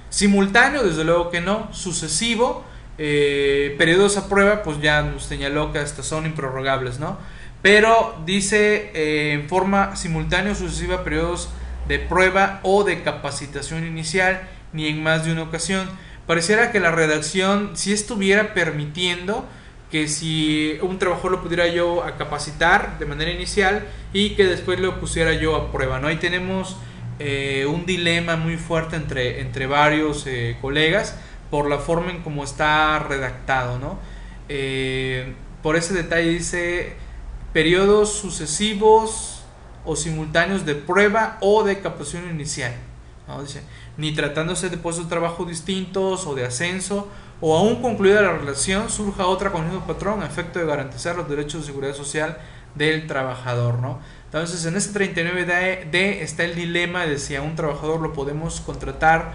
simultáneo, 0.08 0.82
desde 0.82 1.04
luego 1.04 1.30
que 1.30 1.40
no, 1.40 1.72
sucesivo, 1.72 2.64
eh, 2.98 3.74
periodos 3.78 4.16
a 4.16 4.28
prueba, 4.28 4.62
pues 4.62 4.80
ya 4.80 5.02
nos 5.02 5.24
señaló 5.24 5.72
que 5.72 5.78
hasta 5.78 6.02
son 6.02 6.26
improrrogables, 6.26 6.98
¿no? 6.98 7.18
Pero 7.62 8.18
dice 8.24 9.32
en 9.32 9.48
forma 9.48 9.94
simultánea 9.96 10.52
o 10.52 10.54
sucesiva 10.54 11.04
periodos 11.04 11.50
de 11.88 11.98
prueba 11.98 12.60
o 12.62 12.84
de 12.84 13.02
capacitación 13.02 13.86
inicial 13.86 14.40
ni 14.72 14.86
en 14.86 15.02
más 15.02 15.24
de 15.24 15.32
una 15.32 15.42
ocasión. 15.42 15.88
Pareciera 16.26 16.70
que 16.70 16.80
la 16.80 16.90
redacción 16.90 17.70
si 17.74 17.92
estuviera 17.92 18.54
permitiendo 18.54 19.48
que 19.90 20.06
si 20.06 20.78
un 20.82 20.98
trabajador 20.98 21.32
lo 21.32 21.42
pudiera 21.42 21.66
yo 21.66 22.04
capacitar 22.16 22.98
de 22.98 23.06
manera 23.06 23.32
inicial 23.32 23.86
y 24.12 24.30
que 24.30 24.44
después 24.46 24.78
lo 24.78 25.00
pusiera 25.00 25.34
yo 25.34 25.56
a 25.56 25.72
prueba. 25.72 25.98
¿no? 25.98 26.06
Ahí 26.06 26.16
tenemos 26.16 26.76
eh, 27.18 27.66
un 27.66 27.86
dilema 27.86 28.36
muy 28.36 28.56
fuerte 28.56 28.96
entre, 28.96 29.40
entre 29.40 29.66
varios 29.66 30.26
eh, 30.26 30.56
colegas 30.60 31.16
por 31.50 31.68
la 31.68 31.78
forma 31.78 32.12
en 32.12 32.22
cómo 32.22 32.44
está 32.44 33.00
redactado. 33.00 33.78
¿no? 33.80 33.98
Eh, 34.48 35.34
por 35.62 35.74
ese 35.74 35.92
detalle 35.92 36.30
dice 36.30 36.94
periodos 37.52 38.12
sucesivos 38.12 39.42
o 39.84 39.96
simultáneos 39.96 40.64
de 40.64 40.76
prueba 40.76 41.36
o 41.40 41.64
de 41.64 41.80
capacitación 41.80 42.30
inicial. 42.30 42.74
¿no? 43.26 43.42
Dice, 43.42 43.62
ni 44.00 44.12
tratándose 44.12 44.70
de 44.70 44.78
puestos 44.78 45.04
de 45.04 45.10
trabajo 45.10 45.44
distintos 45.44 46.26
o 46.26 46.34
de 46.34 46.46
ascenso, 46.46 47.06
o 47.42 47.56
aún 47.56 47.82
concluida 47.82 48.22
la 48.22 48.32
relación, 48.32 48.88
surja 48.88 49.26
otra 49.26 49.52
con 49.52 49.62
el 49.62 49.70
mismo 49.70 49.86
patrón 49.86 50.22
a 50.22 50.26
efecto 50.26 50.58
de 50.58 50.64
garantizar 50.64 51.16
los 51.16 51.28
derechos 51.28 51.60
de 51.60 51.66
seguridad 51.66 51.94
social 51.94 52.38
del 52.74 53.06
trabajador, 53.06 53.78
¿no? 53.78 54.00
Entonces, 54.24 54.64
en 54.64 54.76
este 54.76 55.12
39D 55.12 56.20
está 56.20 56.44
el 56.44 56.54
dilema 56.54 57.04
de 57.04 57.18
si 57.18 57.36
a 57.36 57.42
un 57.42 57.56
trabajador 57.56 58.00
lo 58.00 58.12
podemos 58.12 58.60
contratar. 58.60 59.32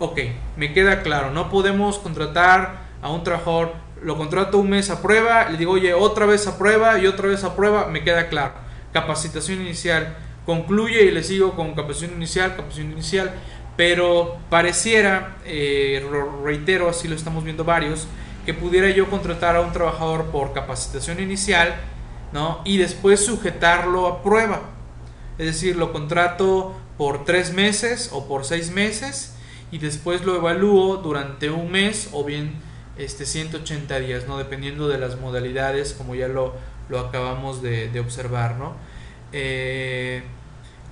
Ok, 0.00 0.20
me 0.56 0.72
queda 0.72 1.02
claro, 1.02 1.30
no 1.30 1.48
podemos 1.48 1.98
contratar 1.98 2.88
a 3.00 3.10
un 3.10 3.22
trabajador, 3.22 3.74
lo 4.02 4.16
contrato 4.16 4.58
un 4.58 4.70
mes 4.70 4.90
a 4.90 5.02
prueba, 5.02 5.48
le 5.50 5.56
digo, 5.56 5.72
oye, 5.72 5.94
otra 5.94 6.26
vez 6.26 6.46
a 6.48 6.58
prueba 6.58 6.98
y 6.98 7.06
otra 7.06 7.28
vez 7.28 7.44
a 7.44 7.54
prueba, 7.54 7.86
me 7.86 8.02
queda 8.02 8.28
claro. 8.28 8.54
Capacitación 8.92 9.60
inicial, 9.60 10.16
concluye 10.46 11.02
y 11.02 11.10
le 11.10 11.22
sigo 11.22 11.54
con 11.54 11.74
capacitación 11.74 12.16
inicial, 12.16 12.56
capacitación 12.56 12.92
inicial 12.92 13.34
pero 13.78 14.38
pareciera, 14.50 15.36
eh, 15.44 16.04
reitero, 16.42 16.88
así 16.88 17.06
lo 17.06 17.14
estamos 17.14 17.44
viendo 17.44 17.62
varios, 17.62 18.08
que 18.44 18.52
pudiera 18.52 18.90
yo 18.90 19.08
contratar 19.08 19.54
a 19.54 19.60
un 19.60 19.72
trabajador 19.72 20.32
por 20.32 20.52
capacitación 20.52 21.20
inicial, 21.20 21.76
¿no? 22.32 22.60
Y 22.64 22.78
después 22.78 23.24
sujetarlo 23.24 24.08
a 24.08 24.24
prueba. 24.24 24.62
Es 25.38 25.46
decir, 25.46 25.76
lo 25.76 25.92
contrato 25.92 26.74
por 26.96 27.24
tres 27.24 27.52
meses 27.52 28.10
o 28.12 28.26
por 28.26 28.44
seis 28.44 28.72
meses 28.72 29.36
y 29.70 29.78
después 29.78 30.24
lo 30.24 30.34
evalúo 30.34 30.96
durante 30.96 31.48
un 31.48 31.70
mes 31.70 32.08
o 32.10 32.24
bien 32.24 32.54
este 32.96 33.26
180 33.26 34.00
días, 34.00 34.26
¿no? 34.26 34.38
Dependiendo 34.38 34.88
de 34.88 34.98
las 34.98 35.20
modalidades, 35.20 35.92
como 35.92 36.16
ya 36.16 36.26
lo, 36.26 36.56
lo 36.88 36.98
acabamos 36.98 37.62
de, 37.62 37.88
de 37.90 38.00
observar, 38.00 38.56
¿no? 38.56 38.74
Eh, 39.30 40.24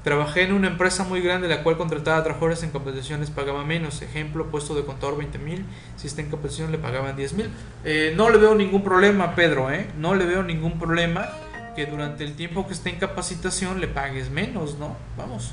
Trabajé 0.06 0.44
en 0.44 0.52
una 0.52 0.68
empresa 0.68 1.02
muy 1.02 1.20
grande 1.20 1.48
la 1.48 1.64
cual 1.64 1.76
contrataba 1.76 2.22
trabajadores 2.22 2.62
en 2.62 2.70
capacitaciones 2.70 3.28
pagaba 3.32 3.64
menos. 3.64 4.02
Ejemplo, 4.02 4.52
puesto 4.52 4.76
de 4.76 4.84
contador 4.84 5.18
20 5.18 5.36
mil, 5.38 5.64
si 5.96 6.06
está 6.06 6.20
en 6.20 6.30
capacitación 6.30 6.70
le 6.70 6.78
pagaban 6.78 7.16
10 7.16 7.32
mil. 7.32 7.50
Eh, 7.84 8.14
no 8.16 8.30
le 8.30 8.38
veo 8.38 8.54
ningún 8.54 8.84
problema, 8.84 9.34
Pedro, 9.34 9.68
¿eh? 9.68 9.88
No 9.98 10.14
le 10.14 10.24
veo 10.24 10.44
ningún 10.44 10.78
problema 10.78 11.26
que 11.74 11.86
durante 11.86 12.22
el 12.22 12.36
tiempo 12.36 12.68
que 12.68 12.74
esté 12.74 12.90
en 12.90 13.00
capacitación 13.00 13.80
le 13.80 13.88
pagues 13.88 14.30
menos, 14.30 14.78
¿no? 14.78 14.96
Vamos, 15.18 15.50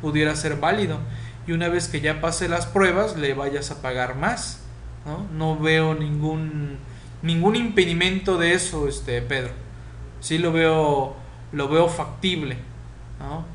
pudiera 0.00 0.36
ser 0.36 0.54
válido. 0.54 1.00
Y 1.48 1.50
una 1.50 1.68
vez 1.68 1.88
que 1.88 2.00
ya 2.00 2.20
pase 2.20 2.48
las 2.48 2.66
pruebas, 2.66 3.16
le 3.16 3.34
vayas 3.34 3.72
a 3.72 3.82
pagar 3.82 4.14
más, 4.14 4.62
¿no? 5.04 5.26
No 5.36 5.58
veo 5.58 5.96
ningún, 5.96 6.78
ningún 7.22 7.56
impedimento 7.56 8.38
de 8.38 8.52
eso, 8.52 8.86
este, 8.86 9.20
Pedro. 9.20 9.50
Sí 10.20 10.38
lo 10.38 10.52
veo, 10.52 11.16
lo 11.50 11.68
veo 11.68 11.88
factible. 11.88 12.56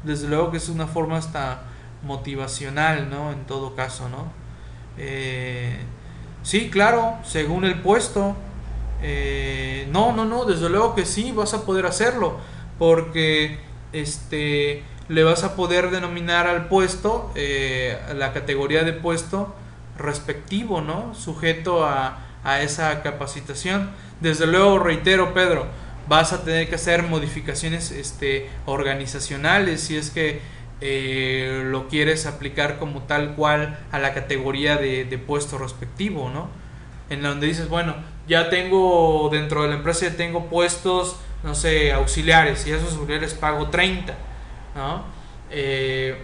Desde 0.04 0.28
luego 0.28 0.52
que 0.52 0.58
es 0.58 0.70
una 0.70 0.88
forma 0.88 1.18
hasta 1.18 1.62
motivacional, 2.04 3.10
¿no? 3.10 3.32
En 3.32 3.46
todo 3.46 3.76
caso, 3.76 4.10
¿no? 4.10 4.32
Eh, 4.98 5.78
sí, 6.44 6.70
claro, 6.70 7.16
según 7.24 7.66
el 7.66 7.80
puesto. 7.82 8.36
Eh, 9.04 9.88
no, 9.92 10.12
no, 10.12 10.26
no, 10.26 10.46
desde 10.46 10.70
luego 10.70 10.96
que 10.96 11.06
sí, 11.06 11.32
vas 11.32 11.54
a 11.54 11.66
poder 11.66 11.86
hacerlo. 11.86 12.38
Porque 12.80 13.60
este 13.94 14.84
le 15.08 15.24
vas 15.24 15.44
a 15.44 15.56
poder 15.56 15.92
denominar 15.92 16.48
al 16.48 16.68
puesto, 16.68 17.32
eh, 17.36 18.00
la 18.16 18.32
categoría 18.32 18.84
de 18.84 18.94
puesto 18.94 19.54
respectivo, 19.98 20.82
¿no? 20.82 21.14
Sujeto 21.14 21.86
a, 21.86 22.20
a 22.44 22.62
esa 22.62 23.02
capacitación. 23.02 23.92
Desde 24.22 24.48
luego, 24.48 24.80
reitero, 24.80 25.34
Pedro, 25.34 25.68
vas 26.12 26.34
a 26.34 26.44
tener 26.44 26.68
que 26.68 26.76
hacer 26.76 27.04
modificaciones 27.04 27.90
este, 27.90 28.50
organizacionales 28.66 29.80
si 29.80 29.96
es 29.96 30.10
que 30.10 30.42
eh, 30.82 31.64
lo 31.68 31.88
quieres 31.88 32.26
aplicar 32.26 32.80
como 32.80 33.04
tal 33.04 33.34
cual 33.36 33.80
a 33.94 33.98
la 33.98 34.14
categoría 34.14 34.76
de, 34.76 35.24
puesto 35.26 35.58
respectivo, 35.58 36.30
¿no? 36.30 36.50
En 37.10 37.22
donde 37.22 37.48
dices, 37.48 37.70
bueno, 37.70 37.96
ya 38.28 38.50
tengo 38.50 39.30
dentro 39.32 39.64
de 39.64 39.70
la 39.70 39.76
empresa 39.76 40.10
ya 40.10 40.18
tengo 40.18 40.48
puestos, 40.48 41.16
no 41.44 41.56
sé, 41.56 41.94
auxiliares 41.94 42.68
y 42.68 42.74
esos 42.74 42.94
auxiliares 42.96 43.34
pago 43.34 43.70
30, 43.70 44.14
¿no? 44.76 45.06
Eh, 45.50 46.18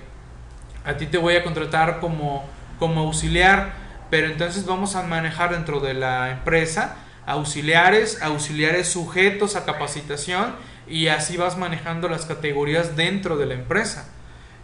a 0.84 0.98
ti 0.98 1.06
te 1.06 1.18
voy 1.18 1.38
a 1.38 1.46
contratar 1.46 2.02
como, 2.02 2.44
como 2.78 3.04
auxiliar, 3.04 3.72
pero 4.10 4.28
entonces 4.28 4.66
vamos 4.66 4.98
a 4.98 5.04
manejar 5.04 5.52
dentro 5.52 5.80
de 5.80 5.94
la 5.94 6.30
empresa 6.32 6.98
auxiliares, 7.28 8.22
auxiliares 8.22 8.88
sujetos 8.88 9.56
a 9.56 9.66
capacitación 9.66 10.56
y 10.88 11.08
así 11.08 11.38
vas 11.38 11.58
manejando 11.58 12.08
las 12.08 12.26
categorías 12.26 12.96
dentro 12.96 13.38
de 13.38 13.46
la 13.46 13.54
empresa. 13.54 14.10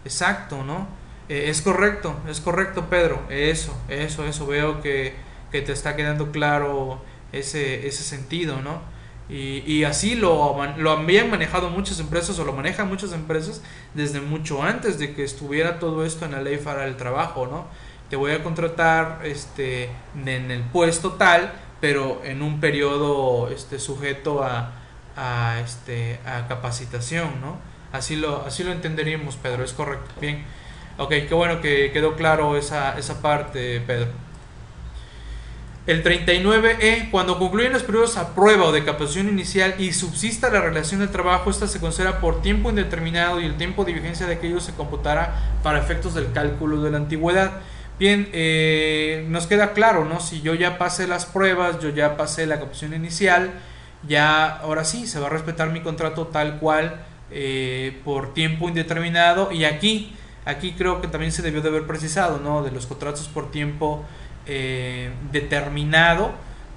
Exacto, 0.05 0.63
¿no? 0.63 0.87
Eh, 1.29 1.49
es 1.49 1.61
correcto, 1.61 2.15
es 2.27 2.39
correcto 2.41 2.89
Pedro, 2.89 3.21
eso, 3.29 3.77
eso, 3.89 4.25
eso, 4.25 4.47
veo 4.47 4.81
que, 4.81 5.13
que 5.51 5.61
te 5.61 5.71
está 5.73 5.95
quedando 5.95 6.31
claro 6.31 7.01
ese, 7.31 7.87
ese 7.87 8.03
sentido, 8.03 8.61
¿no? 8.61 8.81
Y, 9.29 9.63
y, 9.65 9.85
así 9.85 10.15
lo, 10.15 10.57
lo 10.77 10.91
habían 10.91 11.29
manejado 11.29 11.69
muchas 11.69 11.99
empresas 11.99 12.37
o 12.39 12.45
lo 12.45 12.51
manejan 12.51 12.89
muchas 12.89 13.13
empresas 13.13 13.61
desde 13.93 14.19
mucho 14.19 14.61
antes 14.61 14.99
de 14.99 15.13
que 15.13 15.23
estuviera 15.23 15.79
todo 15.79 16.05
esto 16.05 16.25
en 16.25 16.33
la 16.33 16.41
ley 16.41 16.57
para 16.57 16.85
el 16.85 16.97
trabajo, 16.97 17.47
¿no? 17.47 17.65
Te 18.09 18.17
voy 18.17 18.33
a 18.33 18.43
contratar 18.43 19.21
este, 19.23 19.89
en 20.25 20.51
el 20.51 20.61
puesto 20.63 21.13
tal 21.13 21.53
pero 21.83 22.21
en 22.23 22.41
un 22.41 22.61
periodo 22.61 23.49
este, 23.49 23.77
sujeto 23.77 24.41
a, 24.41 24.71
a, 25.17 25.59
este, 25.59 26.17
a 26.25 26.47
capacitación, 26.47 27.41
¿no? 27.41 27.57
Así 27.91 28.15
lo, 28.15 28.45
así 28.45 28.63
lo 28.63 28.71
entenderíamos, 28.71 29.35
Pedro, 29.35 29.65
es 29.65 29.73
correcto. 29.73 30.09
Bien. 30.21 30.45
Ok, 30.97 31.09
qué 31.27 31.33
bueno 31.33 31.59
que 31.59 31.91
quedó 31.91 32.15
claro 32.15 32.55
esa, 32.55 32.97
esa 32.97 33.21
parte, 33.21 33.81
Pedro. 33.81 34.07
El 35.85 36.05
39E, 36.05 37.11
cuando 37.11 37.37
concluyen 37.37 37.73
los 37.73 37.83
periodos 37.83 38.15
a 38.15 38.33
prueba 38.33 38.63
o 38.63 38.71
de 38.71 38.85
capacitación 38.85 39.27
inicial 39.27 39.75
y 39.77 39.91
subsista 39.91 40.49
la 40.49 40.61
relación 40.61 41.01
de 41.01 41.07
trabajo, 41.09 41.49
esta 41.49 41.67
se 41.67 41.81
considera 41.81 42.21
por 42.21 42.41
tiempo 42.41 42.69
indeterminado 42.69 43.41
y 43.41 43.45
el 43.45 43.57
tiempo 43.57 43.83
de 43.83 43.91
vigencia 43.91 44.25
de 44.25 44.35
aquello 44.35 44.61
se 44.61 44.73
computará 44.73 45.57
para 45.63 45.79
efectos 45.79 46.13
del 46.13 46.31
cálculo 46.31 46.81
de 46.81 46.91
la 46.91 46.97
antigüedad. 46.99 47.59
Bien, 48.03 48.27
eh, 48.33 49.25
nos 49.29 49.47
queda 49.47 49.71
claro, 49.71 50.03
¿no? 50.03 50.19
Si 50.19 50.41
yo 50.41 50.55
ya 50.55 50.77
pasé 50.77 51.07
las 51.07 51.25
pruebas, 51.25 51.79
yo 51.79 51.87
ya 51.87 52.17
pasé 52.17 52.45
la 52.45 52.55
capacitación 52.55 52.95
inicial, 52.95 53.51
ya 54.05 54.45
ahora 54.45 54.83
sí 54.83 55.07
se 55.07 55.21
va 55.21 55.27
a 55.27 55.29
respetar 55.29 55.69
mi 55.69 55.79
contrato 55.79 56.27
tal 56.27 56.59
cual 56.59 56.99
eh, 57.31 57.97
por 58.03 58.33
tiempo 58.33 58.67
indeterminado 58.67 59.53
y 59.53 59.63
aquí, 59.63 60.13
aquí 60.43 60.73
creo 60.73 60.99
que 60.99 61.07
también 61.07 61.31
se 61.31 61.43
debió 61.43 61.61
de 61.61 61.69
haber 61.69 61.87
precisado, 61.87 62.41
¿no? 62.43 62.61
De 62.61 62.71
los 62.71 62.87
contratos 62.87 63.29
por 63.29 63.51
tiempo 63.51 64.03
eh, 64.47 65.09
determinado, 65.31 66.33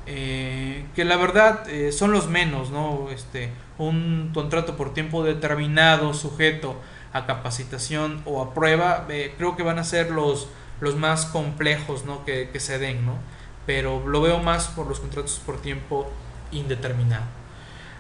que 0.07 1.05
la 1.05 1.17
verdad 1.17 1.65
son 1.91 2.13
los 2.13 2.29
menos, 2.29 2.71
¿no? 2.71 3.09
Este, 3.11 3.51
un 3.79 4.31
contrato 4.33 4.77
por 4.77 4.95
tiempo 4.95 5.25
determinado 5.25 6.15
sujeto 6.15 6.77
a 7.17 7.27
capacitación 7.27 8.23
o 8.27 8.43
a 8.43 8.55
prueba, 8.55 9.07
eh, 9.09 9.35
creo 9.37 9.57
que 9.57 9.63
van 9.63 9.79
a 9.79 9.85
ser 9.85 10.11
los, 10.11 10.49
los 10.81 10.97
más 10.97 11.27
complejos 11.27 12.05
¿no? 12.05 12.25
que, 12.25 12.51
que 12.51 12.61
se 12.61 12.79
den, 12.79 13.05
¿no? 13.07 13.15
pero 13.67 14.07
lo 14.07 14.21
veo 14.21 14.39
más 14.39 14.69
por 14.69 14.87
los 14.87 15.01
contratos 15.01 15.41
por 15.45 15.61
tiempo 15.61 16.11
indeterminado. 16.53 17.25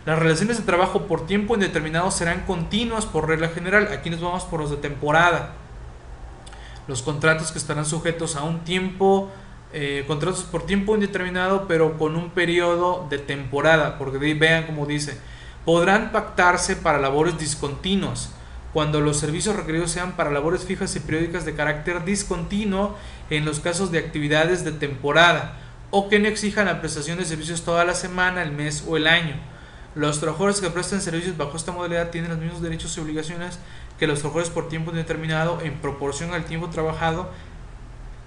Las 0.06 0.20
relaciones 0.20 0.58
de 0.58 0.62
trabajo 0.62 1.02
por 1.08 1.26
tiempo 1.26 1.54
indeterminado 1.54 2.12
serán 2.12 2.42
continuas 2.46 3.06
por 3.06 3.28
regla 3.28 3.48
general. 3.48 3.88
Aquí 3.92 4.08
nos 4.08 4.20
vamos 4.20 4.44
por 4.44 4.60
los 4.60 4.70
de 4.70 4.76
temporada. 4.76 5.54
Los 6.86 7.02
contratos 7.02 7.50
que 7.50 7.58
estarán 7.58 7.84
sujetos 7.84 8.36
a 8.36 8.44
un 8.44 8.60
tiempo, 8.60 9.32
eh, 9.72 10.04
contratos 10.06 10.44
por 10.44 10.64
tiempo 10.64 10.94
indeterminado, 10.94 11.66
pero 11.66 11.98
con 11.98 12.14
un 12.14 12.30
periodo 12.30 13.08
de 13.10 13.18
temporada, 13.18 13.98
porque 13.98 14.18
vean 14.34 14.66
como 14.66 14.86
dice, 14.86 15.18
podrán 15.64 16.12
pactarse 16.12 16.76
para 16.76 17.00
labores 17.00 17.36
discontinuas 17.36 18.35
cuando 18.76 19.00
los 19.00 19.16
servicios 19.16 19.56
requeridos 19.56 19.90
sean 19.90 20.16
para 20.16 20.30
labores 20.30 20.66
fijas 20.66 20.94
y 20.96 21.00
periódicas 21.00 21.46
de 21.46 21.54
carácter 21.54 22.04
discontinuo 22.04 22.94
en 23.30 23.46
los 23.46 23.58
casos 23.60 23.90
de 23.90 23.98
actividades 23.98 24.66
de 24.66 24.72
temporada 24.72 25.56
o 25.90 26.10
que 26.10 26.18
no 26.18 26.28
exijan 26.28 26.66
la 26.66 26.82
prestación 26.82 27.16
de 27.16 27.24
servicios 27.24 27.62
toda 27.62 27.86
la 27.86 27.94
semana, 27.94 28.42
el 28.42 28.52
mes 28.52 28.84
o 28.86 28.98
el 28.98 29.06
año. 29.06 29.34
Los 29.94 30.20
trabajadores 30.20 30.60
que 30.60 30.68
prestan 30.68 31.00
servicios 31.00 31.38
bajo 31.38 31.56
esta 31.56 31.72
modalidad 31.72 32.10
tienen 32.10 32.32
los 32.32 32.38
mismos 32.38 32.60
derechos 32.60 32.94
y 32.98 33.00
obligaciones 33.00 33.58
que 33.98 34.06
los 34.06 34.18
trabajadores 34.18 34.50
por 34.50 34.68
tiempo 34.68 34.90
indeterminado 34.90 35.58
en 35.62 35.80
proporción 35.80 36.34
al 36.34 36.44
tiempo 36.44 36.68
trabajado 36.68 37.30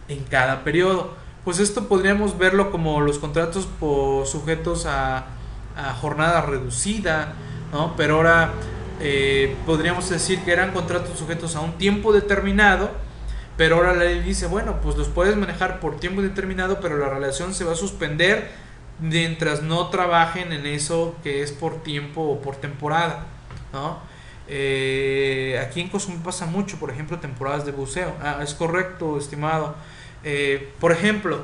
en 0.08 0.24
cada 0.24 0.64
periodo. 0.64 1.14
Pues 1.46 1.60
esto 1.60 1.88
podríamos 1.88 2.40
verlo 2.40 2.72
como 2.72 3.02
los 3.02 3.20
contratos 3.20 3.68
por 3.80 4.26
sujetos 4.26 4.88
a, 4.88 5.28
jornada 6.02 6.42
reducida, 6.42 7.34
¿no? 7.72 7.96
Pero 7.96 8.16
ahora 8.16 8.52
eh, 9.00 9.56
podríamos 9.66 10.10
decir 10.10 10.40
que 10.42 10.52
eran 10.52 10.72
contratos 10.72 11.18
sujetos 11.18 11.56
a 11.56 11.62
un 11.62 11.78
tiempo 11.78 12.14
determinado, 12.14 12.92
pero 13.58 13.78
ahora 13.78 13.94
la 13.94 14.06
ley 14.06 14.22
dice, 14.22 14.48
bueno, 14.48 14.80
pues 14.82 14.96
los 14.96 15.08
puedes 15.08 15.36
manejar 15.36 15.80
por 15.80 16.00
tiempo 16.00 16.22
determinado, 16.22 16.80
pero 16.80 16.98
la 16.98 17.10
relación 17.10 17.54
se 17.54 17.64
va 17.64 17.74
a 17.74 17.76
suspender 17.76 18.52
mientras 19.00 19.62
no 19.62 19.88
trabajen 19.90 20.52
en 20.54 20.66
eso 20.66 21.16
que 21.24 21.42
es 21.42 21.52
por 21.52 21.84
tiempo 21.84 22.22
o 22.22 22.42
por 22.42 22.56
temporada, 22.56 23.26
¿no? 23.74 24.00
Eh, 24.52 25.64
aquí 25.64 25.80
en 25.80 25.90
Cozumel 25.90 26.22
pasa 26.22 26.48
mucho, 26.48 26.78
por 26.80 26.90
ejemplo, 26.90 27.20
temporadas 27.20 27.66
de 27.66 27.72
buceo. 27.72 28.16
Ah, 28.22 28.40
es 28.42 28.56
correcto, 28.56 29.18
estimado. 29.18 29.76
Eh, 30.24 30.74
por 30.80 30.92
ejemplo, 30.92 31.44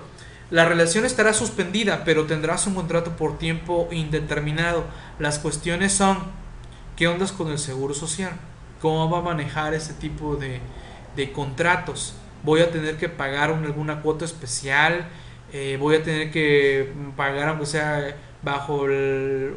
la 0.49 0.65
relación 0.65 1.05
estará 1.05 1.33
suspendida, 1.33 2.03
pero 2.03 2.25
tendrás 2.25 2.65
un 2.65 2.73
contrato 2.73 3.15
por 3.15 3.37
tiempo 3.37 3.87
indeterminado. 3.91 4.85
Las 5.19 5.37
cuestiones 5.37 5.93
son, 5.93 6.17
¿qué 6.95 7.07
ondas 7.07 7.31
con 7.31 7.49
el 7.51 7.59
seguro 7.59 7.93
social? 7.93 8.33
¿Cómo 8.81 9.09
va 9.09 9.19
a 9.19 9.21
manejar 9.21 9.73
ese 9.73 9.93
tipo 9.93 10.35
de, 10.35 10.61
contratos? 11.33 12.15
¿Voy 12.43 12.61
a 12.61 12.71
tener 12.71 12.97
que 12.97 13.09
pagar 13.09 13.49
alguna 13.49 14.01
cuota 14.01 14.25
especial? 14.25 15.07
Eh, 15.53 15.77
voy 15.79 15.95
a 15.95 16.03
tener 16.03 16.31
que 16.31 16.91
pagar 17.15 17.49
aunque 17.49 17.65
sea 17.65 18.15
bajo 18.45 18.83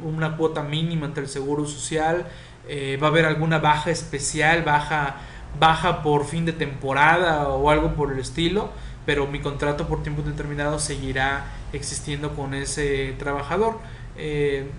una 0.02 0.36
cuota 0.36 0.62
mínima 0.62 1.06
ante 1.06 1.20
el 1.20 1.28
seguro 1.28 1.66
social, 1.66 2.26
eh, 2.66 2.98
va 3.00 3.08
a 3.08 3.10
haber 3.10 3.26
alguna 3.26 3.58
baja 3.58 3.90
especial, 3.90 4.62
baja, 4.62 5.16
baja 5.60 6.02
por 6.02 6.24
fin 6.24 6.46
de 6.46 6.52
temporada 6.52 7.48
o 7.48 7.70
algo 7.70 7.94
por 7.94 8.12
el 8.12 8.18
estilo, 8.18 8.70
pero 9.04 9.26
mi 9.26 9.40
contrato 9.40 9.86
por 9.86 10.02
tiempo 10.02 10.22
determinado 10.22 10.78
seguirá 10.78 11.44
existiendo 11.72 12.34
con 12.34 12.54
ese 12.54 13.14
trabajador. 13.18 13.78
Eh, 14.16 14.70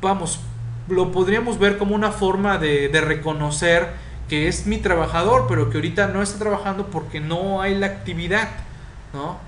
vamos, 0.00 0.40
lo 0.90 1.12
podríamos 1.12 1.58
ver 1.58 1.78
como 1.78 1.94
una 1.94 2.12
forma 2.12 2.58
de, 2.58 2.88
reconocer 3.00 3.88
que 4.28 4.48
es 4.48 4.66
mi 4.66 4.78
trabajador, 4.78 5.46
pero 5.48 5.70
que 5.70 5.78
ahorita 5.78 6.08
no 6.08 6.22
está 6.22 6.38
trabajando 6.38 6.86
porque 6.86 7.20
no 7.20 7.60
hay 7.60 7.74
la 7.74 7.86
actividad, 7.86 8.48
¿no? 9.12 9.38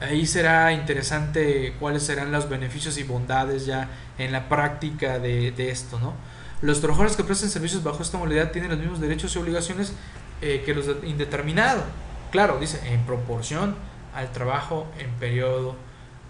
ahí 0.00 0.26
será 0.26 0.72
interesante 0.72 1.74
cuáles 1.80 2.02
serán 2.02 2.30
los 2.30 2.48
beneficios 2.48 2.98
y 2.98 3.02
bondades 3.02 3.64
ya 3.66 3.88
en 4.18 4.32
la 4.32 4.48
práctica 4.48 5.18
de, 5.18 5.54
esto, 5.70 5.98
¿no? 5.98 6.14
Los 6.60 6.80
trabajadores 6.80 7.16
que 7.16 7.24
prestan 7.24 7.48
servicios 7.50 7.82
bajo 7.82 8.02
esta 8.02 8.18
modalidad 8.18 8.50
tienen 8.50 8.70
los 8.70 8.78
mismos 8.78 9.00
derechos 9.00 9.34
y 9.36 9.38
obligaciones 9.38 9.94
eh, 10.42 10.62
que 10.64 10.74
los 10.74 10.86
de 10.86 11.08
indeterminado. 11.08 11.82
Claro, 12.30 12.58
dice, 12.58 12.80
en 12.92 13.02
proporción 13.02 13.76
al 14.14 14.32
trabajo 14.32 14.86
en 14.98 15.10
periodo, 15.12 15.76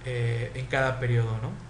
eh, 0.05 0.53
en 0.55 0.67
cada 0.67 1.01
periodo, 1.01 1.39
¿no? 1.43 1.66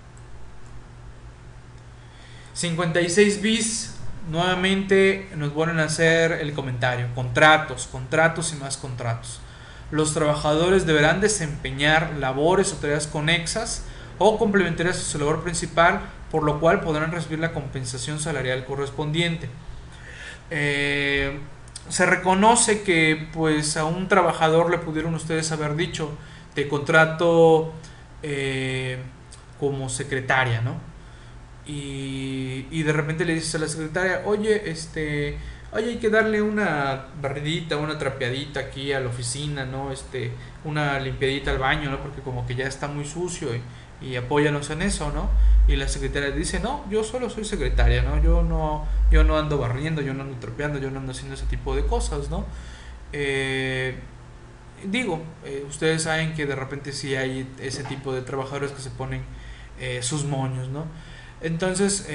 56 2.56 3.40
bis, 3.40 3.94
nuevamente 4.28 5.28
nos 5.36 5.54
vuelven 5.54 5.78
a 5.78 5.84
hacer 5.84 6.32
el 6.32 6.52
comentario. 6.52 7.06
Contratos, 7.14 7.86
contratos 7.86 8.52
y 8.52 8.56
más 8.56 8.76
contratos 8.76 9.40
los 9.90 10.14
trabajadores 10.14 10.86
deberán 10.86 11.20
desempeñar 11.20 12.14
labores 12.18 12.72
o 12.72 12.76
tareas 12.76 13.06
conexas 13.06 13.84
o 14.18 14.38
complementarias 14.38 14.98
a 14.98 15.02
su 15.02 15.18
labor 15.18 15.42
principal, 15.42 16.00
por 16.30 16.42
lo 16.42 16.58
cual 16.58 16.80
podrán 16.80 17.12
recibir 17.12 17.38
la 17.38 17.52
compensación 17.52 18.18
salarial 18.18 18.64
correspondiente. 18.64 19.48
Eh, 20.50 21.38
se 21.88 22.06
reconoce 22.06 22.82
que 22.82 23.28
pues 23.32 23.76
a 23.76 23.84
un 23.84 24.08
trabajador 24.08 24.70
le 24.70 24.78
pudieron 24.78 25.14
ustedes 25.14 25.52
haber 25.52 25.76
dicho 25.76 26.10
de 26.56 26.66
contrato 26.66 27.72
eh, 28.22 28.98
como 29.60 29.88
secretaria, 29.88 30.62
¿no? 30.62 30.74
Y, 31.66 32.35
y 32.70 32.82
de 32.82 32.92
repente 32.92 33.24
le 33.24 33.34
dices 33.34 33.54
a 33.54 33.58
la 33.58 33.68
secretaria, 33.68 34.22
oye, 34.24 34.70
este, 34.70 35.38
oye, 35.72 35.90
hay 35.90 35.96
que 35.96 36.10
darle 36.10 36.42
una 36.42 37.06
barridita, 37.20 37.76
una 37.76 37.98
trapeadita 37.98 38.60
aquí 38.60 38.92
a 38.92 39.00
la 39.00 39.08
oficina, 39.08 39.64
¿no? 39.64 39.92
Este, 39.92 40.32
una 40.64 40.98
limpiadita 40.98 41.50
al 41.50 41.58
baño, 41.58 41.90
¿no? 41.90 42.00
Porque 42.00 42.20
como 42.22 42.46
que 42.46 42.54
ya 42.54 42.66
está 42.66 42.88
muy 42.88 43.04
sucio 43.04 43.48
y, 43.54 43.62
apóyanos 44.16 44.68
en 44.70 44.82
eso, 44.82 45.10
¿no? 45.10 45.30
Y 45.66 45.76
la 45.76 45.88
secretaria 45.88 46.30
dice, 46.30 46.60
no, 46.60 46.84
yo 46.90 47.02
solo 47.02 47.30
soy 47.30 47.44
secretaria, 47.44 48.02
¿no? 48.02 48.22
Yo 48.22 48.42
no, 48.42 48.86
yo 49.10 49.24
no 49.24 49.38
ando 49.38 49.58
barriendo, 49.58 50.02
yo 50.02 50.12
no 50.14 50.22
ando 50.22 50.36
trapeando, 50.38 50.78
yo 50.78 50.90
no 50.90 51.00
ando 51.00 51.12
haciendo 51.12 51.34
ese 51.34 51.46
tipo 51.46 51.74
de 51.74 51.86
cosas, 51.86 52.28
¿no? 52.30 52.44
Eh, 53.12 53.96
digo, 54.84 55.22
eh, 55.44 55.64
ustedes 55.68 56.02
saben 56.02 56.34
que 56.34 56.46
de 56.46 56.54
repente 56.54 56.92
sí 56.92 57.16
hay 57.16 57.48
ese 57.60 57.84
tipo 57.84 58.12
de 58.12 58.22
trabajadores 58.22 58.72
que 58.72 58.82
se 58.82 58.90
ponen 58.90 59.22
eh, 59.80 60.00
sus 60.02 60.24
moños, 60.24 60.68
¿no? 60.68 60.86
Entonces, 61.40 62.08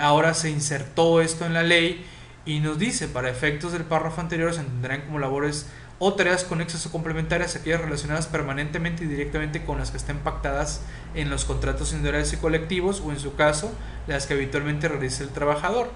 ahora 0.00 0.34
se 0.34 0.50
insertó 0.50 1.20
esto 1.20 1.46
en 1.46 1.54
la 1.54 1.62
ley 1.62 2.06
y 2.44 2.60
nos 2.60 2.78
dice, 2.78 3.08
para 3.08 3.30
efectos 3.30 3.72
del 3.72 3.84
párrafo 3.84 4.20
anterior 4.20 4.52
se 4.52 4.60
entenderán 4.60 5.02
como 5.02 5.18
labores 5.18 5.66
o 5.98 6.14
tareas 6.14 6.42
conexas 6.42 6.84
o 6.86 6.90
complementarias 6.90 7.54
aquellas 7.54 7.80
relacionadas 7.80 8.26
permanentemente 8.26 9.04
y 9.04 9.06
directamente 9.06 9.64
con 9.64 9.78
las 9.78 9.92
que 9.92 9.98
estén 9.98 10.18
pactadas 10.18 10.82
en 11.14 11.30
los 11.30 11.44
contratos 11.44 11.92
individuales 11.92 12.32
y 12.32 12.38
colectivos 12.38 13.00
o 13.06 13.12
en 13.12 13.20
su 13.20 13.36
caso 13.36 13.72
las 14.08 14.26
que 14.26 14.34
habitualmente 14.34 14.88
realice 14.88 15.22
el 15.22 15.28
trabajador. 15.28 15.92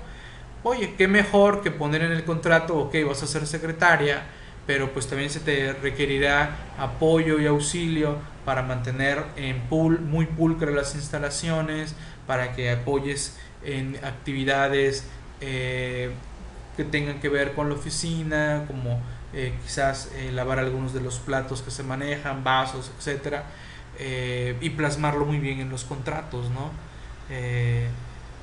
Oye, 0.62 0.94
qué 0.96 1.08
mejor 1.08 1.62
que 1.62 1.72
poner 1.72 2.02
en 2.02 2.12
el 2.12 2.24
contrato, 2.24 2.78
ok, 2.78 2.94
vas 3.08 3.24
a 3.24 3.26
ser 3.26 3.48
secretaria, 3.48 4.22
pero 4.64 4.92
pues 4.92 5.08
también 5.08 5.30
se 5.30 5.40
te 5.40 5.72
requerirá 5.72 6.56
apoyo 6.78 7.40
y 7.40 7.46
auxilio 7.46 8.18
para 8.44 8.62
mantener 8.62 9.24
en 9.36 9.60
pool, 9.62 10.00
muy 10.00 10.26
pulcras 10.26 10.72
las 10.72 10.94
instalaciones, 10.94 11.96
para 12.26 12.52
que 12.54 12.70
apoyes 12.70 13.36
en 13.64 13.96
actividades 14.04 15.04
eh, 15.40 16.10
que 16.76 16.84
tengan 16.84 17.20
que 17.20 17.28
ver 17.28 17.54
con 17.54 17.68
la 17.68 17.74
oficina, 17.74 18.64
como 18.66 19.00
eh, 19.32 19.54
quizás 19.64 20.10
eh, 20.16 20.30
lavar 20.32 20.58
algunos 20.58 20.92
de 20.92 21.00
los 21.00 21.18
platos 21.18 21.62
que 21.62 21.70
se 21.70 21.82
manejan, 21.82 22.44
vasos, 22.44 22.90
etcétera, 22.98 23.44
y 24.60 24.70
plasmarlo 24.70 25.24
muy 25.24 25.38
bien 25.38 25.60
en 25.60 25.70
los 25.70 25.84
contratos, 25.84 26.50
¿no? 26.50 26.70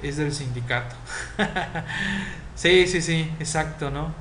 es 0.02 0.18
del 0.18 0.34
sindicato. 0.34 0.96
sí, 2.56 2.88
sí, 2.88 3.02
sí, 3.04 3.32
exacto, 3.40 3.92
¿no? 3.92 4.14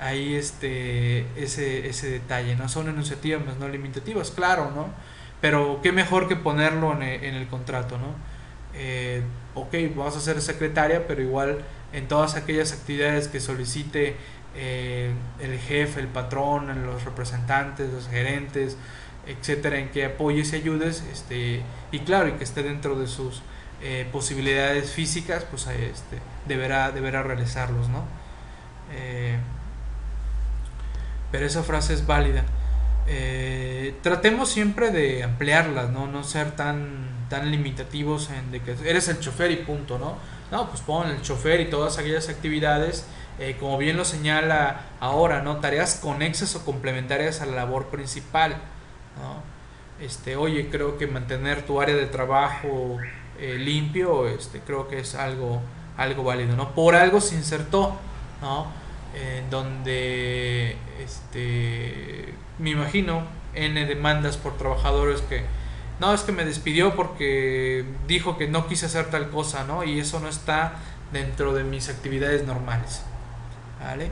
Ahí 0.00 0.34
este, 0.34 1.24
ese, 1.40 1.88
ese 1.88 2.10
detalle, 2.10 2.56
¿no? 2.56 2.68
Son 2.68 2.88
enunciativas, 2.88 3.56
no 3.58 3.68
limitativas, 3.68 4.32
claro, 4.32 4.72
¿no? 4.74 4.88
Pero 5.40 5.78
qué 5.84 5.92
mejor 5.92 6.26
que 6.26 6.34
ponerlo 6.34 6.92
en 6.94 7.02
en 7.02 7.34
el 7.36 7.46
contrato, 7.46 7.96
¿no? 7.96 8.16
Ok, 9.54 9.74
vas 9.96 10.16
a 10.16 10.20
ser 10.20 10.40
secretaria, 10.40 11.06
pero 11.06 11.22
igual 11.22 11.58
en 11.92 12.08
todas 12.08 12.34
aquellas 12.36 12.72
actividades 12.72 13.28
que 13.28 13.40
solicite 13.40 14.16
eh, 14.54 15.12
el 15.40 15.58
jefe, 15.58 16.00
el 16.00 16.08
patrón, 16.08 16.84
los 16.84 17.04
representantes, 17.04 17.90
los 17.90 18.08
gerentes, 18.08 18.76
etcétera, 19.26 19.78
en 19.78 19.90
que 19.90 20.04
apoyes 20.04 20.52
y 20.52 20.56
ayudes, 20.56 21.04
este, 21.12 21.62
y 21.90 21.98
claro, 22.00 22.28
y 22.28 22.32
que 22.32 22.44
esté 22.44 22.62
dentro 22.62 22.98
de 22.98 23.06
sus 23.06 23.42
eh, 23.82 24.06
posibilidades 24.12 24.90
físicas, 24.90 25.44
pues 25.44 25.66
este, 25.66 26.18
deberá, 26.46 26.90
deberá 26.90 27.22
realizarlos, 27.22 27.88
¿no? 27.88 28.04
Eh, 28.94 29.38
pero 31.30 31.46
esa 31.46 31.62
frase 31.62 31.94
es 31.94 32.06
válida. 32.06 32.44
tratemos 34.02 34.50
siempre 34.50 34.90
de 34.90 35.22
ampliarlas, 35.22 35.90
¿no? 35.90 36.06
No 36.06 36.24
ser 36.24 36.50
tan, 36.52 37.08
tan 37.32 37.50
limitativos 37.50 38.28
en 38.28 38.50
de 38.50 38.60
que 38.60 38.76
eres 38.84 39.08
el 39.08 39.18
chofer 39.18 39.50
y 39.50 39.56
punto, 39.56 39.98
¿no? 39.98 40.16
No, 40.50 40.68
pues 40.68 40.82
pon 40.82 41.08
el 41.08 41.22
chofer 41.22 41.62
y 41.62 41.70
todas 41.70 41.96
aquellas 41.96 42.28
actividades, 42.28 43.06
eh, 43.38 43.56
como 43.58 43.78
bien 43.78 43.96
lo 43.96 44.04
señala 44.04 44.82
ahora, 45.00 45.40
¿no? 45.40 45.56
Tareas 45.56 45.94
conexas 45.94 46.54
o 46.56 46.64
complementarias 46.66 47.40
a 47.40 47.46
la 47.46 47.56
labor 47.56 47.86
principal, 47.86 48.50
¿no? 49.16 49.42
Este, 50.04 50.36
oye, 50.36 50.68
creo 50.68 50.98
que 50.98 51.06
mantener 51.06 51.62
tu 51.62 51.80
área 51.80 51.96
de 51.96 52.04
trabajo 52.04 52.98
eh, 53.40 53.56
limpio, 53.58 54.28
este, 54.28 54.60
creo 54.60 54.86
que 54.86 54.98
es 54.98 55.14
algo, 55.14 55.62
algo 55.96 56.24
válido, 56.24 56.54
¿no? 56.54 56.74
Por 56.74 56.94
algo 56.94 57.22
se 57.22 57.34
insertó, 57.34 57.96
¿no? 58.42 58.66
En 59.14 59.48
donde, 59.48 60.76
este, 61.02 62.34
me 62.58 62.70
imagino, 62.70 63.22
N 63.54 63.86
demandas 63.86 64.36
por 64.36 64.58
trabajadores 64.58 65.22
que, 65.22 65.46
no, 66.02 66.12
es 66.12 66.22
que 66.22 66.32
me 66.32 66.44
despidió 66.44 66.96
porque 66.96 67.84
dijo 68.08 68.36
que 68.36 68.48
no 68.48 68.66
quise 68.66 68.86
hacer 68.86 69.08
tal 69.10 69.30
cosa, 69.30 69.62
¿no? 69.62 69.84
Y 69.84 70.00
eso 70.00 70.18
no 70.18 70.28
está 70.28 70.74
dentro 71.12 71.54
de 71.54 71.62
mis 71.62 71.88
actividades 71.88 72.44
normales, 72.44 73.02
¿vale? 73.80 74.10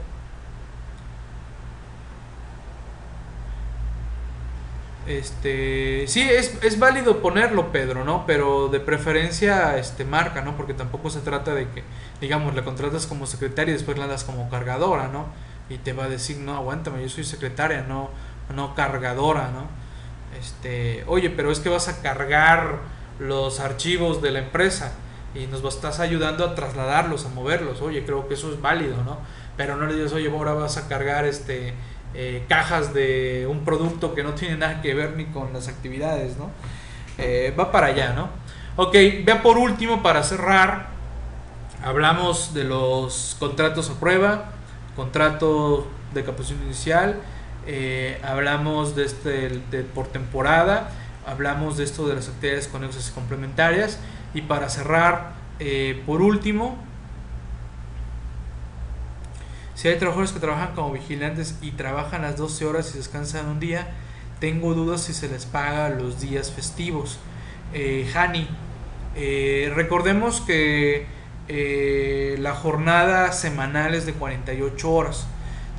Este, 5.05 6.05
sí, 6.07 6.21
es, 6.21 6.63
es 6.63 6.79
válido 6.79 7.21
ponerlo, 7.21 7.73
Pedro, 7.73 8.05
¿no? 8.05 8.25
Pero 8.25 8.69
de 8.69 8.79
preferencia, 8.79 9.77
este, 9.77 10.05
marca, 10.05 10.41
¿no? 10.41 10.55
Porque 10.55 10.73
tampoco 10.73 11.09
se 11.09 11.19
trata 11.19 11.53
de 11.53 11.67
que, 11.71 11.83
digamos, 12.21 12.55
la 12.55 12.63
contratas 12.63 13.05
como 13.05 13.25
secretaria 13.25 13.71
y 13.71 13.73
después 13.73 13.97
la 13.97 14.05
andas 14.05 14.23
como 14.23 14.49
cargadora, 14.49 15.09
¿no? 15.09 15.25
Y 15.69 15.77
te 15.79 15.91
va 15.91 16.05
a 16.05 16.09
decir, 16.09 16.37
no, 16.37 16.55
aguántame, 16.55 17.01
yo 17.01 17.09
soy 17.09 17.25
secretaria, 17.25 17.81
no, 17.81 18.11
no 18.55 18.75
cargadora, 18.75 19.51
¿no? 19.51 19.80
Este, 20.41 21.03
oye, 21.05 21.29
pero 21.29 21.51
es 21.51 21.59
que 21.59 21.69
vas 21.69 21.87
a 21.87 22.01
cargar 22.01 22.79
los 23.19 23.59
archivos 23.59 24.23
de 24.23 24.31
la 24.31 24.39
empresa 24.39 24.93
y 25.35 25.45
nos 25.45 25.63
estás 25.63 25.99
ayudando 25.99 26.43
a 26.43 26.55
trasladarlos, 26.55 27.25
a 27.25 27.29
moverlos. 27.29 27.81
Oye, 27.81 28.03
creo 28.03 28.27
que 28.27 28.33
eso 28.33 28.51
es 28.51 28.59
válido, 28.59 28.97
¿no? 29.05 29.19
Pero 29.55 29.77
no 29.77 29.85
le 29.85 29.93
digas, 29.93 30.11
oye, 30.13 30.29
ahora 30.29 30.53
vas 30.53 30.77
a 30.77 30.87
cargar 30.87 31.25
este 31.25 31.75
eh, 32.15 32.43
cajas 32.49 32.93
de 32.93 33.47
un 33.47 33.63
producto 33.63 34.15
que 34.15 34.23
no 34.23 34.31
tiene 34.33 34.57
nada 34.57 34.81
que 34.81 34.95
ver 34.95 35.15
ni 35.15 35.25
con 35.25 35.53
las 35.53 35.67
actividades, 35.67 36.37
¿no? 36.37 36.49
Eh, 37.19 37.53
va 37.57 37.71
para 37.71 37.87
allá, 37.87 38.13
¿no? 38.13 38.29
Ok, 38.77 38.93
vea 39.23 39.43
por 39.43 39.59
último, 39.59 40.01
para 40.01 40.23
cerrar, 40.23 40.87
hablamos 41.83 42.53
de 42.55 42.63
los 42.63 43.37
contratos 43.39 43.91
a 43.91 43.99
prueba, 43.99 44.51
contrato 44.95 45.87
de 46.13 46.23
capacitación 46.23 46.65
inicial, 46.65 47.15
eh, 47.67 48.19
hablamos 48.23 48.95
de 48.95 49.05
este 49.05 49.49
de 49.71 49.83
por 49.83 50.07
temporada, 50.07 50.91
hablamos 51.25 51.77
de 51.77 51.83
esto 51.83 52.07
de 52.07 52.15
las 52.15 52.27
actividades 52.27 52.67
conexas 52.67 53.09
y 53.09 53.11
complementarias, 53.13 53.99
y 54.33 54.41
para 54.41 54.69
cerrar, 54.69 55.33
por 56.05 56.21
último, 56.21 56.77
si 59.81 59.87
hay 59.87 59.97
trabajadores 59.97 60.31
que 60.31 60.39
trabajan 60.39 60.75
como 60.75 60.91
vigilantes 60.91 61.57
y 61.59 61.71
trabajan 61.71 62.21
las 62.21 62.37
12 62.37 62.65
horas 62.65 62.91
y 62.93 62.99
descansan 62.99 63.47
un 63.47 63.59
día, 63.59 63.87
tengo 64.39 64.75
dudas 64.75 65.01
si 65.01 65.11
se 65.11 65.27
les 65.27 65.47
paga 65.47 65.89
los 65.89 66.21
días 66.21 66.51
festivos. 66.51 67.17
Eh, 67.73 68.07
Hani, 68.13 68.47
eh, 69.15 69.71
recordemos 69.73 70.39
que 70.41 71.07
eh, 71.47 72.35
la 72.37 72.53
jornada 72.53 73.31
semanal 73.31 73.95
es 73.95 74.05
de 74.05 74.13
48 74.13 74.91
horas. 74.91 75.25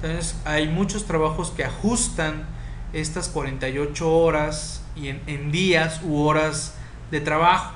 Entonces 0.03 0.34
hay 0.44 0.66
muchos 0.66 1.05
trabajos 1.05 1.53
que 1.53 1.64
ajustan 1.64 2.44
estas 2.92 3.28
48 3.28 4.12
horas 4.12 4.82
y 4.96 5.09
en, 5.09 5.53
días 5.53 6.00
u 6.03 6.24
horas 6.24 6.74
de 7.12 7.20
trabajo. 7.20 7.74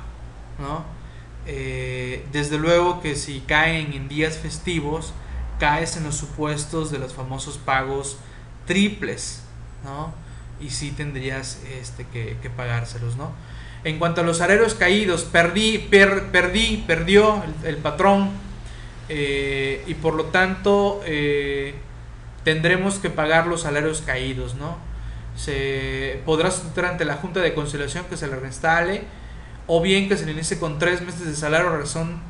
¿no? 0.59 0.85
Eh, 1.47 2.27
desde 2.33 2.59
luego 2.59 3.01
que 3.01 3.15
si 3.15 3.41
caen 3.41 3.93
en 3.93 4.09
días 4.09 4.39
festivos, 4.39 5.13
caes 5.61 5.97
en 5.97 6.03
los 6.03 6.17
supuestos 6.17 6.91
de 6.91 6.99
los 6.99 7.15
famosos 7.15 7.59
pagos 7.59 8.19
triples, 8.67 9.43
¿no? 9.85 10.13
Y 10.61 10.71
sí 10.71 10.91
tendrías 10.91 11.63
este, 11.81 12.07
que, 12.13 12.51
pagárselos, 12.57 13.17
¿no? 13.17 13.31
En 13.85 14.01
cuanto 14.01 14.23
a 14.23 14.25
los 14.25 14.39
salarios 14.39 14.75
caídos, 14.75 15.23
perdí, 15.23 15.79
perdí, 15.79 16.83
perdió 16.87 17.45
el, 17.63 17.77
patrón 17.77 18.31
eh, 19.09 19.85
y 19.87 19.95
por 19.95 20.15
lo 20.15 20.25
tanto 20.25 21.01
eh, 21.05 21.77
tendremos 22.47 23.01
que 23.01 23.11
pagar 23.11 23.49
los 23.49 23.63
salarios 23.63 24.05
caídos, 24.07 24.55
¿no? 24.55 24.77
Se 25.35 26.23
podrá 26.25 26.53
solicitar 26.53 26.85
ante 26.85 27.05
la 27.05 27.17
Junta 27.17 27.41
de 27.41 27.55
Conciliación 27.55 28.05
que 28.05 28.17
se 28.17 28.29
le 28.29 28.37
reinstale 28.37 29.03
o 29.67 29.83
bien 29.83 30.09
que 30.09 30.17
se 30.17 30.27
le 30.27 30.31
inicie 30.31 30.57
con 30.61 30.79
tres 30.79 31.03
meses 31.03 31.27
de 31.27 31.35
salario 31.35 31.71
a 31.71 31.77
razón 31.77 32.21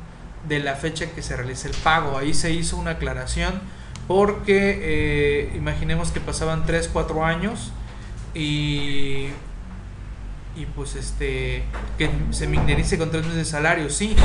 de 0.49 0.57
la 0.57 0.73
fecha 0.73 1.05
que 1.11 1.21
se 1.21 1.37
realice 1.37 1.67
el 1.67 1.75
pago. 1.75 2.17
Ahí 2.17 2.33
se 2.33 2.49
hizo 2.51 2.77
una 2.77 2.91
aclaración 2.91 3.61
porque 4.07 4.79
eh, 4.81 5.53
imaginemos 5.55 6.09
que 6.09 6.19
pasaban 6.19 6.65
3, 6.65 6.89
4 6.91 7.23
años 7.23 7.71
y, 8.33 9.27
y 10.55 10.65
pues 10.75 10.95
este 10.95 11.63
que 11.99 12.09
se 12.31 12.47
minimice 12.47 12.97
con 12.97 13.11
3 13.11 13.21
meses 13.21 13.37
de 13.37 13.45
salario, 13.45 13.91
sí, 13.91 14.15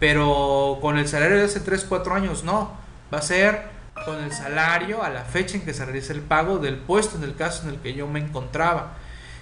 pero 0.00 0.78
con 0.80 0.98
el 0.98 1.06
salario 1.06 1.36
de 1.36 1.44
hace 1.44 1.60
3, 1.60 1.86
4 1.88 2.14
años 2.16 2.42
no, 2.42 2.72
va 3.14 3.18
a 3.18 3.22
ser 3.22 3.75
con 4.06 4.22
el 4.22 4.32
salario 4.32 5.02
a 5.02 5.10
la 5.10 5.24
fecha 5.24 5.56
en 5.56 5.62
que 5.62 5.74
se 5.74 5.84
realice 5.84 6.14
el 6.14 6.20
pago 6.20 6.58
del 6.58 6.76
puesto 6.76 7.18
en 7.18 7.24
el 7.24 7.34
caso 7.34 7.64
en 7.64 7.74
el 7.74 7.80
que 7.80 7.92
yo 7.92 8.06
me 8.06 8.20
encontraba. 8.20 8.94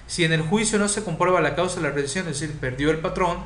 Si 0.07 0.25
en 0.25 0.33
el 0.33 0.43
juicio 0.43 0.79
no 0.79 0.89
se 0.89 1.05
comprueba 1.05 1.41
la 1.41 1.55
causa 1.55 1.77
de 1.77 1.83
la 1.83 1.91
reducción, 1.91 2.27
es 2.27 2.41
decir, 2.41 2.59
perdió 2.59 2.91
el 2.91 2.99
patrón, 2.99 3.39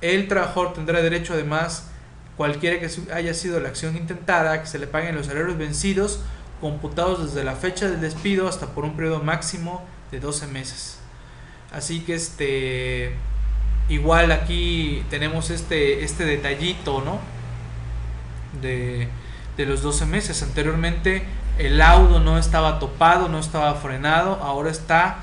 el 0.00 0.26
trabajador 0.26 0.72
tendrá 0.72 1.00
derecho 1.00 1.34
además 1.34 1.88
cualquiera 2.36 2.80
que 2.80 2.90
haya 3.12 3.34
sido 3.34 3.60
la 3.60 3.68
acción 3.68 3.96
intentada, 3.96 4.60
que 4.60 4.66
se 4.66 4.78
le 4.78 4.86
paguen 4.86 5.14
los 5.14 5.26
salarios 5.26 5.56
vencidos 5.56 6.20
computados 6.60 7.24
desde 7.26 7.44
la 7.44 7.54
fecha 7.54 7.88
del 7.88 8.00
despido 8.00 8.48
hasta 8.48 8.68
por 8.68 8.84
un 8.84 8.96
periodo 8.96 9.22
máximo 9.22 9.84
de 10.10 10.20
12 10.20 10.46
meses. 10.48 10.98
Así 11.72 12.00
que 12.00 12.14
este 12.14 13.14
igual 13.88 14.32
aquí 14.32 15.04
tenemos 15.10 15.50
este 15.50 16.04
este 16.04 16.24
detallito, 16.24 17.02
¿no? 17.02 17.20
De, 18.60 19.08
de 19.56 19.66
los 19.66 19.82
12 19.82 20.06
meses. 20.06 20.42
Anteriormente 20.42 21.24
el 21.58 21.78
laudo 21.78 22.20
no 22.20 22.38
estaba 22.38 22.78
topado, 22.78 23.28
no 23.28 23.38
estaba 23.38 23.74
frenado, 23.74 24.34
ahora 24.42 24.70
está 24.70 25.18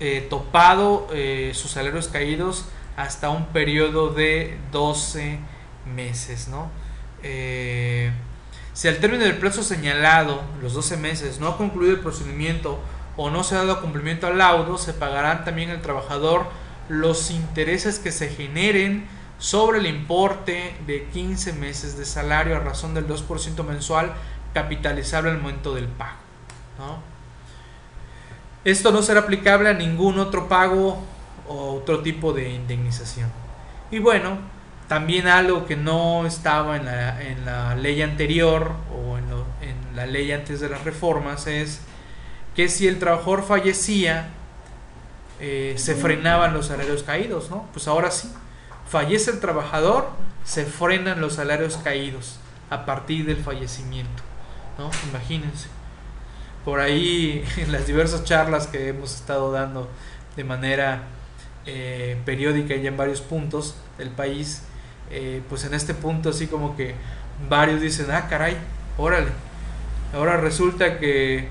eh, 0.00 0.26
topado 0.28 1.08
eh, 1.12 1.52
sus 1.54 1.72
salarios 1.72 2.08
caídos 2.08 2.66
hasta 2.96 3.30
un 3.30 3.46
periodo 3.46 4.12
de 4.12 4.58
12 4.70 5.38
meses, 5.94 6.48
¿no? 6.48 6.70
Eh, 7.22 8.12
si 8.74 8.88
al 8.88 8.98
término 8.98 9.24
del 9.24 9.36
plazo 9.36 9.62
señalado, 9.62 10.42
los 10.60 10.72
12 10.74 10.96
meses, 10.96 11.40
no 11.40 11.48
ha 11.48 11.56
concluido 11.56 11.94
el 11.94 12.00
procedimiento 12.00 12.78
o 13.16 13.30
no 13.30 13.44
se 13.44 13.54
ha 13.54 13.58
dado 13.58 13.80
cumplimiento 13.80 14.26
al 14.26 14.38
laudo, 14.38 14.78
se 14.78 14.94
pagarán 14.94 15.44
también 15.44 15.70
al 15.70 15.82
trabajador 15.82 16.46
los 16.88 17.30
intereses 17.30 17.98
que 17.98 18.12
se 18.12 18.28
generen 18.28 19.06
sobre 19.42 19.80
el 19.80 19.86
importe 19.86 20.72
de 20.86 21.06
15 21.06 21.54
meses 21.54 21.98
de 21.98 22.04
salario 22.04 22.54
a 22.54 22.60
razón 22.60 22.94
del 22.94 23.08
2% 23.08 23.64
mensual 23.64 24.12
capitalizable 24.54 25.32
al 25.32 25.38
momento 25.38 25.74
del 25.74 25.88
pago. 25.88 26.20
Esto 28.64 28.92
no 28.92 29.02
será 29.02 29.22
aplicable 29.22 29.68
a 29.68 29.72
ningún 29.72 30.20
otro 30.20 30.48
pago 30.48 31.02
o 31.48 31.74
otro 31.74 32.02
tipo 32.02 32.32
de 32.32 32.50
indemnización. 32.50 33.32
Y 33.90 33.98
bueno, 33.98 34.38
también 34.86 35.26
algo 35.26 35.66
que 35.66 35.74
no 35.74 36.24
estaba 36.24 36.76
en 36.76 36.84
la, 36.84 37.20
en 37.20 37.44
la 37.44 37.74
ley 37.74 38.00
anterior 38.00 38.70
o 38.94 39.18
en, 39.18 39.24
en, 39.24 39.96
la 39.96 40.06
ley 40.06 40.30
antes 40.30 40.60
de 40.60 40.68
las 40.68 40.84
reformas 40.84 41.48
es 41.48 41.80
que 42.54 42.68
si 42.68 42.86
el 42.86 43.00
trabajador 43.00 43.42
fallecía, 43.42 44.28
eh, 45.40 45.74
se 45.78 45.96
frenaban 45.96 46.54
los 46.54 46.66
salarios 46.66 47.02
caídos, 47.02 47.50
¿no? 47.50 47.66
Pues 47.72 47.88
ahora 47.88 48.12
sí, 48.12 48.32
fallece 48.88 49.30
el 49.30 49.40
trabajador, 49.40 50.10
se 50.44 50.64
frenan 50.64 51.20
los 51.20 51.34
salarios 51.34 51.76
caídos 51.78 52.38
a 52.70 52.84
partir 52.84 53.26
del 53.26 53.36
fallecimiento, 53.36 54.22
¿no? 54.78 54.90
Imagínense. 55.10 55.68
Por 56.64 56.80
ahí, 56.80 57.44
en 57.56 57.72
las 57.72 57.86
diversas 57.86 58.24
charlas 58.24 58.66
que 58.66 58.88
hemos 58.88 59.14
estado 59.14 59.52
dando 59.52 59.88
de 60.36 60.44
manera 60.44 61.02
eh, 61.66 62.16
periódica 62.24 62.74
y 62.74 62.86
en 62.86 62.96
varios 62.96 63.20
puntos 63.20 63.76
del 63.98 64.10
país, 64.10 64.62
eh, 65.10 65.42
pues 65.48 65.64
en 65.64 65.74
este 65.74 65.94
punto 65.94 66.30
así 66.30 66.46
como 66.46 66.76
que 66.76 66.94
varios 67.48 67.80
dicen, 67.80 68.06
ah, 68.10 68.28
caray, 68.28 68.56
órale, 68.96 69.30
ahora 70.14 70.36
resulta 70.38 70.98
que, 70.98 71.48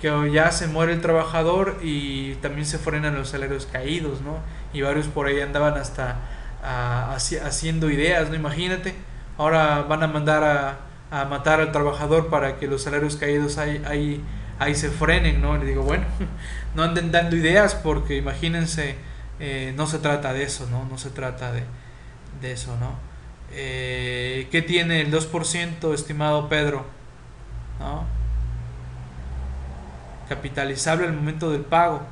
que 0.00 0.30
ya 0.32 0.50
se 0.50 0.66
muere 0.66 0.92
el 0.92 1.00
trabajador 1.00 1.78
y 1.82 2.34
también 2.36 2.66
se 2.66 2.78
frenan 2.78 3.14
los 3.14 3.28
salarios 3.28 3.66
caídos, 3.66 4.20
¿no? 4.22 4.38
Y 4.72 4.82
varios 4.82 5.06
por 5.06 5.26
ahí 5.26 5.40
andaban 5.40 5.74
hasta 5.74 6.16
haciendo 6.62 7.90
ideas, 7.90 8.28
¿no? 8.28 8.34
Imagínate, 8.34 8.94
ahora 9.38 9.82
van 9.82 10.02
a 10.02 10.06
mandar 10.06 10.44
a, 11.10 11.24
matar 11.26 11.60
al 11.60 11.72
trabajador 11.72 12.28
para 12.28 12.56
que 12.58 12.68
los 12.68 12.82
salarios 12.82 13.16
caídos 13.16 13.58
ahí, 13.58 13.82
ahí, 13.86 14.22
ahí 14.58 14.74
se 14.74 14.90
frenen, 14.90 15.40
¿no? 15.40 15.56
Le 15.56 15.66
digo, 15.66 15.82
bueno, 15.82 16.04
no 16.74 16.82
anden 16.84 17.10
dando 17.10 17.36
ideas 17.36 17.74
porque 17.74 18.16
imagínense, 18.16 18.96
eh, 19.40 19.72
no 19.76 19.86
se 19.86 19.98
trata 19.98 20.32
de 20.32 20.44
eso, 20.44 20.68
¿no? 20.70 20.84
No 20.84 20.98
se 20.98 21.10
trata 21.10 21.52
de 21.52 22.52
eso, 22.52 22.76
¿no? 22.78 23.10
Eh, 23.52 24.48
¿Qué 24.50 24.62
tiene 24.62 25.00
el 25.00 25.12
2%, 25.12 25.92
estimado 25.92 26.48
Pedro? 26.48 26.84
¿No? 27.78 28.04
Capitalizable 30.28 31.06
al 31.06 31.12
momento 31.12 31.50
del 31.50 31.62
pago. 31.62 32.02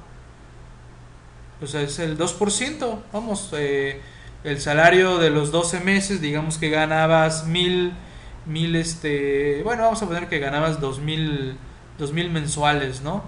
Pues 1.60 1.74
es 1.74 1.98
el 2.00 2.18
2%. 2.18 3.02
Vamos, 3.12 3.50
eh, 3.56 4.00
el 4.44 4.60
salario 4.60 5.18
de 5.18 5.30
los 5.30 5.50
12 5.50 5.80
meses, 5.80 6.20
digamos 6.20 6.58
que 6.58 6.70
ganabas 6.70 7.46
mil, 7.46 7.92
mil, 8.46 8.76
este, 8.76 9.62
bueno, 9.64 9.84
vamos 9.84 10.02
a 10.02 10.06
poner 10.06 10.28
que 10.28 10.38
ganabas 10.38 10.80
dos 10.80 11.00
mil, 11.00 11.56
dos 11.98 12.12
mil 12.12 12.30
mensuales, 12.30 13.02
¿no? 13.02 13.22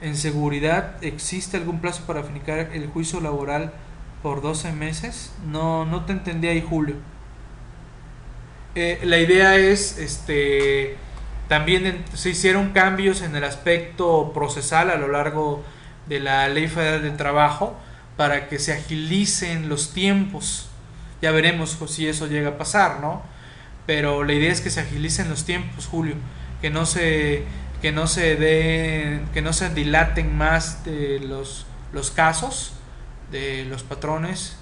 En 0.00 0.16
seguridad, 0.16 1.02
¿existe 1.02 1.56
algún 1.56 1.80
plazo 1.80 2.04
para 2.06 2.22
finicar 2.22 2.70
el 2.72 2.86
juicio 2.88 3.20
laboral 3.20 3.72
por 4.22 4.42
12 4.42 4.72
meses? 4.72 5.32
No, 5.46 5.84
no 5.86 6.04
te 6.04 6.12
entendí 6.12 6.48
ahí, 6.48 6.64
Julio. 6.66 6.96
Eh, 8.74 9.00
la 9.04 9.18
idea 9.18 9.56
es, 9.56 9.96
este, 9.98 10.96
también 11.48 12.04
se 12.12 12.30
hicieron 12.30 12.72
cambios 12.72 13.22
en 13.22 13.34
el 13.34 13.44
aspecto 13.44 14.32
procesal 14.34 14.90
a 14.90 14.96
lo 14.96 15.08
largo 15.08 15.64
la 16.08 16.48
Ley 16.48 16.68
Federal 16.68 17.02
del 17.02 17.16
Trabajo 17.16 17.76
para 18.16 18.48
que 18.48 18.58
se 18.58 18.72
agilicen 18.72 19.68
los 19.68 19.92
tiempos. 19.92 20.68
Ya 21.22 21.30
veremos 21.30 21.78
si 21.88 22.08
eso 22.08 22.26
llega 22.26 22.50
a 22.50 22.58
pasar, 22.58 23.00
¿no? 23.00 23.22
Pero 23.86 24.24
la 24.24 24.32
idea 24.32 24.52
es 24.52 24.60
que 24.60 24.70
se 24.70 24.80
agilicen 24.80 25.28
los 25.28 25.44
tiempos, 25.44 25.86
Julio, 25.86 26.14
que 26.60 26.70
no 26.70 26.86
se 26.86 27.44
que 27.82 27.92
no 27.92 28.06
se 28.06 29.20
que 29.32 29.42
no 29.42 29.52
se 29.52 29.70
dilaten 29.70 30.36
más 30.36 30.84
de 30.84 31.20
los, 31.20 31.66
los 31.92 32.10
casos 32.10 32.72
de 33.30 33.64
los 33.64 33.82
patrones 33.82 34.56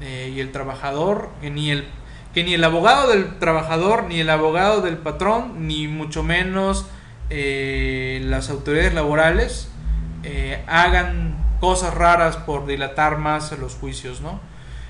eh, 0.00 0.32
y 0.34 0.40
el 0.40 0.52
trabajador, 0.52 1.30
que 1.40 1.50
ni 1.50 1.70
el 1.70 1.86
que 2.34 2.44
ni 2.44 2.54
el 2.54 2.62
abogado 2.62 3.08
del 3.08 3.38
trabajador, 3.38 4.04
ni 4.04 4.20
el 4.20 4.30
abogado 4.30 4.82
del 4.82 4.98
patrón, 4.98 5.66
ni 5.66 5.88
mucho 5.88 6.22
menos 6.22 6.86
eh, 7.28 8.20
las 8.24 8.50
autoridades 8.50 8.94
laborales 8.94 9.69
eh, 10.22 10.62
hagan 10.66 11.36
cosas 11.60 11.94
raras 11.94 12.36
por 12.36 12.66
dilatar 12.66 13.18
más 13.18 13.52
los 13.58 13.74
juicios, 13.74 14.20
¿no? 14.20 14.40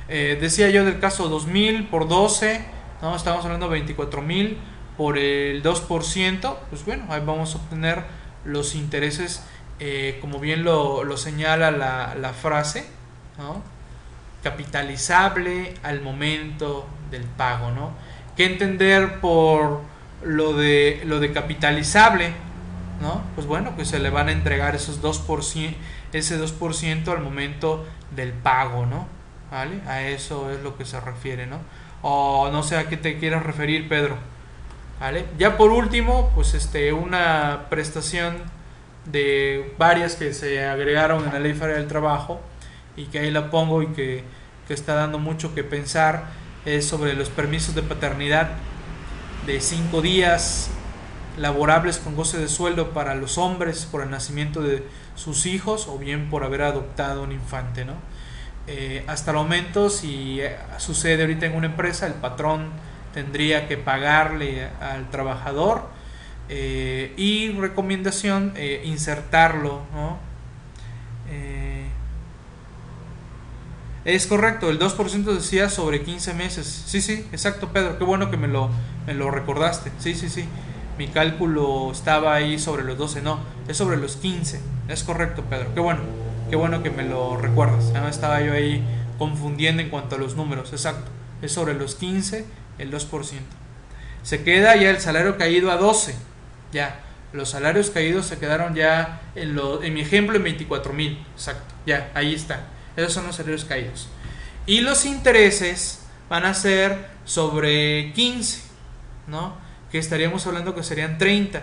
Eh, 0.08 0.38
decía 0.40 0.70
yo 0.70 0.84
del 0.84 0.98
caso 0.98 1.28
2000 1.28 1.88
por 1.88 2.08
12, 2.08 2.64
¿no? 3.02 3.14
Estamos 3.14 3.44
hablando 3.44 3.66
de 3.66 3.72
24 3.72 4.22
mil 4.22 4.58
por 4.96 5.18
el 5.18 5.62
2%, 5.62 6.56
pues 6.68 6.84
bueno, 6.84 7.04
ahí 7.10 7.22
vamos 7.24 7.54
a 7.54 7.58
obtener 7.58 8.04
los 8.44 8.74
intereses, 8.74 9.44
eh, 9.78 10.18
como 10.20 10.40
bien 10.40 10.64
lo, 10.64 11.16
señala 11.16 11.70
la, 11.70 12.14
la, 12.20 12.32
frase, 12.32 12.86
¿no? 13.38 13.62
Capitalizable 14.42 15.74
al 15.82 16.00
momento 16.00 16.86
del 17.10 17.22
pago, 17.22 17.70
¿no? 17.70 17.92
¿Qué 18.36 18.46
entender 18.46 19.20
por 19.20 19.80
lo 20.24 20.54
de, 20.54 21.02
lo 21.04 21.20
de 21.20 21.32
capitalizable? 21.32 22.32
¿No? 23.00 23.22
Pues 23.34 23.46
bueno, 23.46 23.72
pues 23.74 23.88
se 23.88 23.98
le 23.98 24.10
van 24.10 24.28
a 24.28 24.32
entregar 24.32 24.74
esos 24.74 25.02
2%, 25.02 25.74
ese 26.12 26.40
2% 26.40 27.08
al 27.08 27.22
momento 27.22 27.84
del 28.14 28.32
pago, 28.32 28.86
¿no? 28.86 29.06
¿Vale? 29.50 29.80
A 29.86 30.02
eso 30.02 30.50
es 30.50 30.62
lo 30.62 30.76
que 30.76 30.84
se 30.84 31.00
refiere, 31.00 31.46
¿no? 31.46 31.58
O 32.02 32.50
no 32.52 32.62
sé 32.62 32.76
a 32.76 32.88
qué 32.88 32.96
te 32.96 33.18
quieras 33.18 33.42
referir, 33.44 33.88
Pedro. 33.88 34.16
¿Vale? 35.00 35.24
Ya 35.38 35.56
por 35.56 35.70
último, 35.70 36.30
pues 36.34 36.54
este, 36.54 36.92
una 36.92 37.66
prestación 37.70 38.36
de 39.06 39.74
varias 39.78 40.14
que 40.14 40.34
se 40.34 40.66
agregaron 40.66 41.24
en 41.24 41.32
la 41.32 41.40
Ley 41.40 41.54
Federal 41.54 41.78
del 41.78 41.88
Trabajo 41.88 42.40
y 42.96 43.06
que 43.06 43.18
ahí 43.18 43.30
la 43.30 43.50
pongo 43.50 43.82
y 43.82 43.88
que, 43.88 44.24
que 44.68 44.74
está 44.74 44.94
dando 44.94 45.18
mucho 45.18 45.54
que 45.54 45.64
pensar 45.64 46.26
es 46.66 46.86
sobre 46.86 47.14
los 47.14 47.30
permisos 47.30 47.74
de 47.74 47.82
paternidad 47.82 48.50
de 49.46 49.60
5 49.60 50.02
días 50.02 50.70
laborables 51.40 51.98
con 51.98 52.14
goce 52.16 52.38
de 52.38 52.48
sueldo 52.48 52.90
para 52.90 53.14
los 53.14 53.38
hombres 53.38 53.88
por 53.90 54.02
el 54.02 54.10
nacimiento 54.10 54.60
de 54.60 54.84
sus 55.14 55.46
hijos 55.46 55.88
o 55.88 55.98
bien 55.98 56.28
por 56.28 56.44
haber 56.44 56.62
adoptado 56.62 57.22
un 57.22 57.32
infante. 57.32 57.84
¿no? 57.84 57.94
Eh, 58.66 59.04
hasta 59.06 59.30
el 59.30 59.38
momento, 59.38 59.88
si 59.88 60.40
eh, 60.40 60.56
sucede 60.76 61.22
ahorita 61.22 61.46
en 61.46 61.56
una 61.56 61.66
empresa, 61.66 62.06
el 62.06 62.14
patrón 62.14 62.68
tendría 63.14 63.66
que 63.68 63.78
pagarle 63.78 64.68
al 64.80 65.08
trabajador 65.10 65.88
eh, 66.48 67.14
y 67.16 67.50
recomendación 67.52 68.54
insertarlo. 68.84 69.82
¿no? 69.94 70.30
es 74.02 74.26
correcto, 74.26 74.70
el 74.70 74.78
2% 74.78 75.24
decía 75.24 75.68
sobre 75.68 76.02
15 76.02 76.34
meses. 76.34 76.66
Sí, 76.86 77.00
sí, 77.00 77.26
exacto, 77.32 77.68
Pedro. 77.68 77.98
Qué 77.98 78.04
bueno 78.04 78.30
que 78.30 78.36
me 78.36 78.48
lo, 78.48 78.70
me 79.06 79.14
lo 79.14 79.30
recordaste. 79.30 79.92
Sí, 79.98 80.14
sí, 80.14 80.28
sí 80.28 80.48
mi 81.00 81.08
cálculo 81.08 81.90
estaba 81.90 82.34
ahí 82.34 82.58
sobre 82.58 82.84
los 82.84 82.98
12, 82.98 83.22
no, 83.22 83.40
es 83.66 83.78
sobre 83.78 83.96
los 83.96 84.16
15. 84.16 84.60
Es 84.86 85.02
correcto, 85.02 85.42
Pedro. 85.48 85.72
Qué 85.72 85.80
bueno, 85.80 86.02
qué 86.50 86.56
bueno 86.56 86.82
que 86.82 86.90
me 86.90 87.04
lo 87.04 87.38
recuerdas. 87.38 87.90
Ya 87.94 88.02
me 88.02 88.10
estaba 88.10 88.42
yo 88.42 88.52
ahí 88.52 88.84
confundiendo 89.16 89.80
en 89.80 89.88
cuanto 89.88 90.16
a 90.16 90.18
los 90.18 90.36
números. 90.36 90.74
Exacto, 90.74 91.10
es 91.40 91.52
sobre 91.52 91.72
los 91.72 91.94
15, 91.94 92.44
el 92.76 92.92
2%. 92.92 93.38
Se 94.22 94.44
queda 94.44 94.76
ya 94.76 94.90
el 94.90 95.00
salario 95.00 95.38
caído 95.38 95.70
a 95.70 95.78
12. 95.78 96.14
Ya, 96.70 97.00
los 97.32 97.48
salarios 97.48 97.88
caídos 97.88 98.26
se 98.26 98.36
quedaron 98.38 98.74
ya 98.74 99.22
en, 99.34 99.58
en 99.82 99.94
mi 99.94 100.02
ejemplo 100.02 100.36
en 100.36 100.42
24 100.42 100.92
mil. 100.92 101.18
Exacto, 101.34 101.74
ya, 101.86 102.10
ahí 102.12 102.34
está. 102.34 102.66
Esos 102.94 103.14
son 103.14 103.26
los 103.26 103.36
salarios 103.36 103.64
caídos. 103.64 104.10
Y 104.66 104.82
los 104.82 105.06
intereses 105.06 106.02
van 106.28 106.44
a 106.44 106.52
ser 106.52 107.08
sobre 107.24 108.12
15, 108.12 108.60
¿no? 109.28 109.69
Que 109.90 109.98
estaríamos 109.98 110.46
hablando 110.46 110.74
que 110.74 110.82
serían 110.82 111.18
30. 111.18 111.62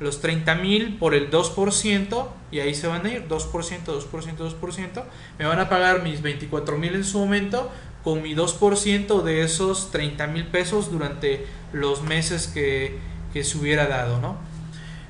Los 0.00 0.20
30 0.20 0.54
mil 0.54 0.96
por 0.96 1.14
el 1.14 1.30
2%, 1.30 2.28
y 2.50 2.60
ahí 2.60 2.74
se 2.74 2.86
van 2.86 3.04
a 3.04 3.10
ir, 3.10 3.28
2%, 3.28 3.50
2%, 3.84 4.36
2%, 4.36 5.02
me 5.38 5.44
van 5.44 5.60
a 5.60 5.68
pagar 5.68 6.02
mis 6.02 6.22
24 6.22 6.78
mil 6.78 6.94
en 6.94 7.04
su 7.04 7.18
momento 7.18 7.70
con 8.02 8.22
mi 8.22 8.34
2% 8.34 9.22
de 9.22 9.42
esos 9.42 9.90
30 9.90 10.26
mil 10.28 10.46
pesos 10.46 10.90
durante 10.90 11.46
los 11.72 12.02
meses 12.02 12.46
que, 12.46 12.98
que 13.32 13.44
se 13.44 13.58
hubiera 13.58 13.86
dado, 13.86 14.20
¿no? 14.20 14.36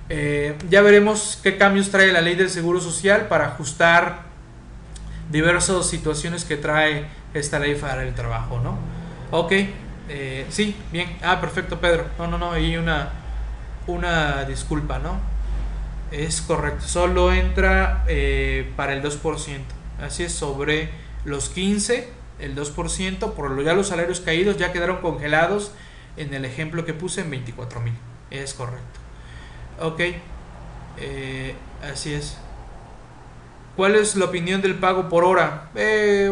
Eh, 0.08 0.56
ya 0.68 0.82
veremos 0.82 1.38
qué 1.40 1.56
cambios 1.56 1.90
trae 1.90 2.12
la 2.12 2.20
ley 2.20 2.34
del 2.34 2.50
Seguro 2.50 2.80
Social 2.80 3.28
para 3.28 3.46
ajustar 3.46 4.22
diversas 5.30 5.86
situaciones 5.88 6.44
que 6.44 6.56
trae 6.56 7.06
esta 7.32 7.60
ley 7.60 7.76
para 7.76 8.02
el 8.02 8.12
trabajo, 8.14 8.58
¿no? 8.58 8.76
Ok, 9.30 9.52
eh, 10.12 10.46
sí, 10.50 10.74
bien. 10.90 11.16
Ah, 11.22 11.40
perfecto, 11.40 11.80
Pedro. 11.80 12.04
No, 12.18 12.26
no, 12.26 12.36
no, 12.36 12.50
hay 12.50 12.76
una, 12.76 13.10
una 13.86 14.44
disculpa, 14.44 14.98
¿no? 14.98 15.20
Es 16.10 16.42
correcto. 16.42 16.84
Solo 16.84 17.32
entra 17.32 18.04
eh, 18.08 18.72
para 18.76 18.92
el 18.92 19.02
2%. 19.02 19.60
Así 20.02 20.24
es, 20.24 20.32
sobre 20.32 20.90
los 21.24 21.48
15, 21.50 22.08
el 22.40 22.56
2%, 22.56 23.34
por 23.34 23.50
lo 23.52 23.62
ya 23.62 23.74
los 23.74 23.88
salarios 23.88 24.20
caídos 24.20 24.56
ya 24.56 24.72
quedaron 24.72 24.96
congelados 24.96 25.70
en 26.16 26.34
el 26.34 26.44
ejemplo 26.44 26.84
que 26.84 26.92
puse 26.92 27.20
en 27.20 27.30
24 27.30 27.80
mil. 27.80 27.94
Es 28.32 28.54
correcto. 28.54 28.98
Ok, 29.80 30.00
eh, 30.98 31.54
así 31.88 32.14
es. 32.14 32.36
¿Cuál 33.76 33.94
es 33.94 34.16
la 34.16 34.24
opinión 34.24 34.60
del 34.60 34.74
pago 34.74 35.08
por 35.08 35.22
hora? 35.22 35.70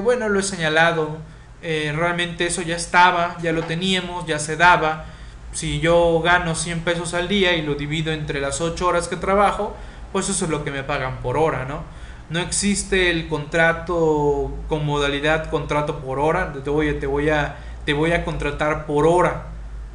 bueno, 0.03 0.29
lo 0.29 0.41
he 0.41 0.43
señalado 0.43 1.19
eh, 1.63 1.93
realmente 1.97 2.47
eso 2.47 2.63
ya 2.63 2.77
estaba, 2.77 3.37
ya 3.43 3.53
lo 3.53 3.65
teníamos, 3.65 4.27
ya 4.27 4.39
se 4.39 4.57
daba. 4.57 5.07
Si 5.53 5.81
yo 5.81 6.21
gano 6.21 6.55
100 6.55 6.81
pesos 6.81 7.15
al 7.15 7.29
día 7.29 7.55
y 7.57 7.63
lo 7.63 7.75
divido 7.75 8.13
entre 8.13 8.41
las 8.41 8.61
8 8.61 8.87
horas 8.87 9.09
que 9.09 9.17
trabajo, 9.17 9.75
pues 10.13 10.29
eso 10.29 10.45
es 10.45 10.51
lo 10.51 10.65
que 10.65 10.71
me 10.71 10.85
pagan 10.85 11.19
por 11.19 11.37
hora, 11.37 11.65
¿no? 11.65 11.83
No 12.31 12.41
existe 12.41 13.11
el 13.11 13.29
contrato 13.29 14.53
con 14.69 14.85
modalidad 14.85 15.51
contrato 15.51 16.01
por 16.01 16.19
hora, 16.19 16.53
te 16.53 16.71
voy, 16.71 16.93
te 16.95 17.07
voy, 17.07 17.31
a, 17.31 17.57
te 17.87 17.95
voy 17.95 18.13
a 18.13 18.25
contratar 18.25 18.87
por 18.87 19.07
hora. 19.07 19.47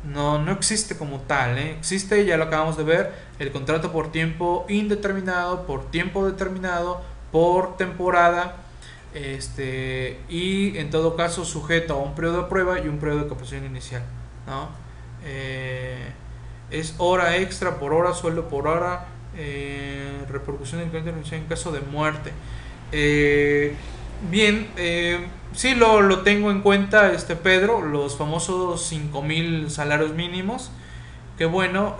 No, 0.03 0.39
no 0.39 0.51
existe 0.51 0.97
como 0.97 1.22
tal, 1.22 1.57
¿eh? 1.57 1.78
existe, 1.80 2.26
ya 2.26 2.36
lo 2.36 2.45
acabamos 2.45 2.76
de 2.76 2.84
ver, 2.84 3.14
el 3.39 3.51
contrato 3.51 3.93
por 3.93 4.11
tiempo 4.11 4.66
indeterminado, 4.68 5.66
por 5.66 5.89
tiempo 5.91 6.26
determinado, 6.26 7.01
por 7.32 7.78
temporada 7.78 8.62
este, 9.14 10.20
y 10.30 10.78
en 10.78 10.89
todo 10.89 11.16
caso 11.16 11.45
sujeto 11.45 11.93
a 11.93 11.97
un 11.97 12.16
periodo 12.16 12.43
de 12.43 12.49
prueba 12.49 12.80
y 12.80 12.88
un 12.88 12.97
periodo 12.97 13.24
de 13.24 13.30
capacitación 13.30 13.66
inicial. 13.66 14.03
¿no? 14.47 14.70
Eh, 15.26 16.11
es 16.74 16.95
hora 16.97 17.38
extra 17.38 17.80
por 17.80 17.93
hora, 17.93 18.14
sueldo 18.14 18.49
por 18.49 18.68
hora, 18.68 19.05
eh, 19.38 20.24
repercusión 20.30 20.82
en 20.82 21.45
caso 21.45 21.72
de 21.72 21.82
muerte. 21.82 22.32
Eh, 22.91 23.76
bien, 24.30 24.68
eh, 24.78 25.28
sí 25.53 25.76
lo, 25.76 26.01
lo, 26.01 26.22
tengo 26.22 26.51
en 26.51 26.61
cuenta, 26.61 27.11
este 27.14 27.36
Pedro, 27.36 27.82
los 27.82 28.18
famosos 28.18 28.91
5.000 28.91 29.70
salarios 29.70 30.14
mínimos, 30.14 30.72
que 31.38 31.45
bueno, 31.45 31.97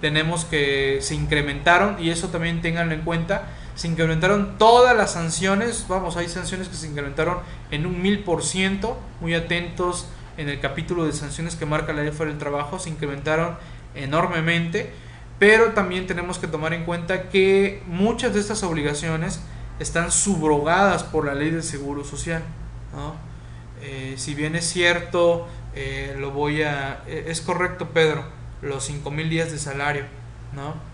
tenemos 0.00 0.44
que 0.44 0.98
se 1.00 1.14
incrementaron 1.14 2.02
y 2.02 2.10
eso 2.10 2.28
también 2.28 2.60
tenganlo 2.60 2.94
en 2.94 3.02
cuenta 3.02 3.48
se 3.78 3.86
incrementaron 3.86 4.58
todas 4.58 4.96
las 4.96 5.12
sanciones, 5.12 5.86
vamos, 5.86 6.16
hay 6.16 6.28
sanciones 6.28 6.66
que 6.66 6.74
se 6.74 6.88
incrementaron 6.88 7.38
en 7.70 7.86
un 7.86 8.02
mil 8.02 8.24
por 8.24 8.42
ciento, 8.42 8.98
muy 9.20 9.34
atentos 9.34 10.08
en 10.36 10.48
el 10.48 10.58
capítulo 10.58 11.06
de 11.06 11.12
sanciones 11.12 11.54
que 11.54 11.64
marca 11.64 11.92
la 11.92 12.02
ley 12.02 12.10
fuera 12.10 12.32
del 12.32 12.40
trabajo, 12.40 12.80
se 12.80 12.90
incrementaron 12.90 13.56
enormemente, 13.94 14.90
pero 15.38 15.74
también 15.74 16.08
tenemos 16.08 16.40
que 16.40 16.48
tomar 16.48 16.74
en 16.74 16.84
cuenta 16.84 17.28
que 17.28 17.80
muchas 17.86 18.34
de 18.34 18.40
estas 18.40 18.64
obligaciones 18.64 19.42
están 19.78 20.10
subrogadas 20.10 21.04
por 21.04 21.24
la 21.24 21.34
ley 21.34 21.50
del 21.50 21.62
seguro 21.62 22.02
social. 22.02 22.42
Eh, 23.80 24.14
si 24.16 24.34
bien 24.34 24.56
es 24.56 24.68
cierto, 24.68 25.46
eh, 25.76 26.16
lo 26.18 26.32
voy 26.32 26.64
a... 26.64 27.04
Eh, 27.06 27.26
es 27.28 27.40
correcto, 27.40 27.90
Pedro, 27.90 28.24
los 28.60 28.84
5 28.86 29.08
mil 29.12 29.30
días 29.30 29.52
de 29.52 29.58
salario, 29.60 30.02
¿no? 30.52 30.87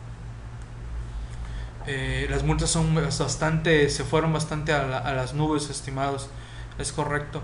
Las 1.87 2.43
multas 2.43 2.71
son 2.71 2.95
bastante, 2.95 3.89
se 3.91 4.05
fueron 4.05 4.33
bastante 4.33 4.73
a, 4.73 4.99
a 4.99 5.13
las 5.13 5.35
nubes, 5.35 5.69
estimados, 5.71 6.29
es 6.79 6.93
correcto. 6.93 7.43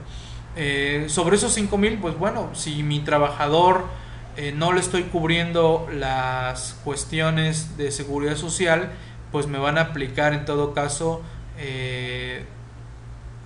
sobre 1.09 1.37
esos 1.37 1.53
5 1.53 1.77
mil, 1.79 1.99
pues 1.99 2.19
bueno, 2.19 2.51
si 2.55 2.83
mi 2.83 3.01
trabajador 3.01 3.85
no 4.55 4.73
le 4.73 4.81
estoy 4.81 5.03
cubriendo 5.05 5.87
las 5.93 6.79
cuestiones 6.85 7.77
de 7.77 7.91
seguridad 7.93 8.37
social, 8.37 8.91
pues 9.33 9.47
me 9.47 9.59
van 9.59 9.79
a 9.79 9.83
aplicar 9.83 10.33
en 10.33 10.45
todo 10.45 10.73
caso 10.75 11.23
eh, 11.59 12.45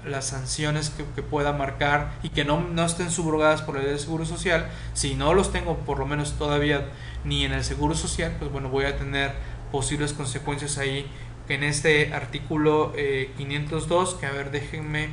las 0.04 0.26
sanciones 0.26 0.90
que, 0.90 1.22
pueda 1.22 1.52
marcar 1.52 2.12
y 2.22 2.28
que 2.28 2.44
no, 2.44 2.60
no, 2.60 2.84
estén 2.84 3.10
subrogadas 3.10 3.62
por 3.62 3.74
la 3.76 3.82
ley 3.82 3.92
de 3.92 3.98
seguro 3.98 4.26
social. 4.26 4.68
Si 4.92 5.14
no 5.14 5.32
los 5.32 5.50
tengo 5.50 5.78
por 5.78 5.98
lo 5.98 6.06
menos 6.06 6.34
todavía 6.34 6.88
ni 7.24 7.44
en 7.44 7.52
el 7.52 7.64
seguro 7.64 7.94
social, 7.94 8.36
pues 8.38 8.52
bueno, 8.52 8.68
voy 8.68 8.84
a 8.84 8.96
tener 8.98 9.32
posibles 9.74 10.12
consecuencias 10.12 10.78
ahí 10.78 11.04
en 11.48 11.64
este 11.64 12.14
artículo 12.14 12.92
502 13.36 14.12
eh, 14.12 14.16
que 14.20 14.26
a 14.26 14.30
ver 14.30 14.52
déjenme 14.52 15.08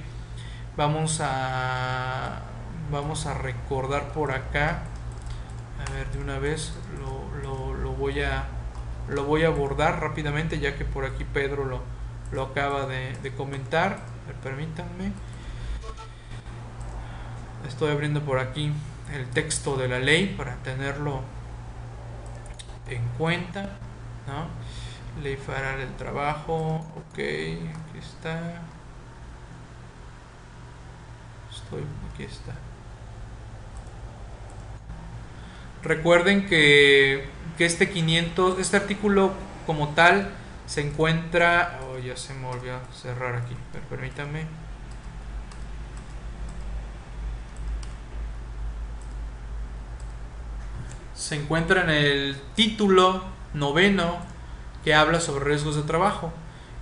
vamos 0.78 1.20
a 1.20 2.44
vamos 2.92 3.26
a 3.26 3.34
recordar 3.34 4.14
por 4.14 4.32
acá 4.32 4.84
a 5.84 5.92
ver 5.94 6.12
de 6.12 6.20
una 6.20 6.38
vez 6.38 6.74
lo, 7.00 7.74
lo, 7.74 7.94
voy 7.94 8.22
a 8.22 8.44
lo 9.10 9.24
voy 9.24 9.46
a 9.46 9.48
abordar 9.48 10.00
rápidamente 10.00 10.60
ya 10.60 10.76
que 10.78 10.86
por 10.86 11.06
aquí 11.06 11.24
Pedro 11.24 11.66
lo, 11.66 11.82
lo 12.32 12.44
acaba 12.44 12.86
de, 12.86 13.34
comentar. 13.36 13.98
permítanme. 14.44 15.12
Estoy 17.68 17.90
abriendo 17.90 18.22
por 18.22 18.38
aquí 18.38 18.72
el 19.12 19.26
texto 19.32 19.76
de 19.76 19.88
la 19.88 19.98
ley 19.98 20.36
para 20.38 20.54
tenerlo 20.58 21.22
en 22.88 23.02
cuenta. 23.18 23.80
¿No? 24.32 25.22
Ley 25.22 25.38
Trabajo. 25.98 26.78
Ok, 26.96 27.14
aquí 27.14 28.00
está. 28.00 28.62
Estoy, 31.52 31.84
aquí 32.14 32.24
está. 32.24 32.54
Recuerden 35.84 36.48
que, 36.48 37.28
que 37.58 37.66
este 37.66 37.90
500, 37.90 38.60
este 38.60 38.78
artículo 38.78 39.34
como 39.66 39.90
tal, 39.90 40.30
se 40.66 40.82
encuentra... 40.82 41.80
Oh, 41.84 41.98
ya 41.98 42.16
se 42.16 42.34
me 42.34 42.48
volvió 42.48 42.76
a 42.76 42.82
cerrar 42.94 43.36
aquí, 43.36 43.56
pero 43.74 43.86
permítame. 43.88 44.46
Se 51.16 51.36
encuentra 51.36 51.84
en 51.84 51.90
el 51.90 52.42
título 52.56 53.41
noveno 53.54 54.18
que 54.84 54.94
habla 54.94 55.20
sobre 55.20 55.46
riesgos 55.46 55.76
de 55.76 55.84
trabajo. 55.84 56.32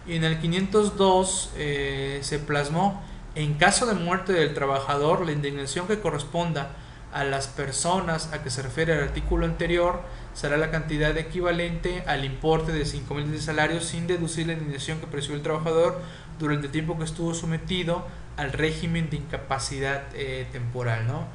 Y 0.08 0.16
en 0.16 0.24
el 0.24 0.40
502 0.40 1.54
eh, 1.58 2.20
se 2.22 2.40
plasmó, 2.40 3.02
en 3.36 3.56
caso 3.56 3.86
de 3.86 3.94
muerte 3.94 4.34
del 4.34 4.54
trabajador, 4.54 5.26
la 5.26 5.32
indignación 5.32 5.88
que 5.88 6.00
corresponda 6.00 6.72
a 7.14 7.24
las 7.24 7.48
personas 7.48 8.32
a 8.34 8.44
que 8.44 8.50
se 8.50 8.62
refiere 8.62 8.94
el 8.94 9.04
artículo 9.04 9.46
anterior 9.46 10.02
será 10.34 10.58
la 10.58 10.70
cantidad 10.70 11.16
equivalente 11.18 12.04
al 12.06 12.24
importe 12.24 12.72
de 12.72 12.84
5.000 12.84 13.26
de 13.26 13.42
salario 13.42 13.82
sin 13.82 14.08
deducir 14.08 14.48
la 14.48 14.54
indemnización 14.54 15.00
que 15.00 15.08
percibió 15.08 15.38
el 15.38 15.44
trabajador 15.44 16.00
durante 16.38 16.68
el 16.68 16.72
tiempo 16.72 16.98
que 16.98 17.04
estuvo 17.04 17.34
sometido 17.34 18.06
al 18.38 18.54
régimen 18.54 19.10
de 19.10 19.18
incapacidad 19.18 20.04
eh, 20.14 20.48
temporal. 20.52 21.08
¿no? 21.08 21.26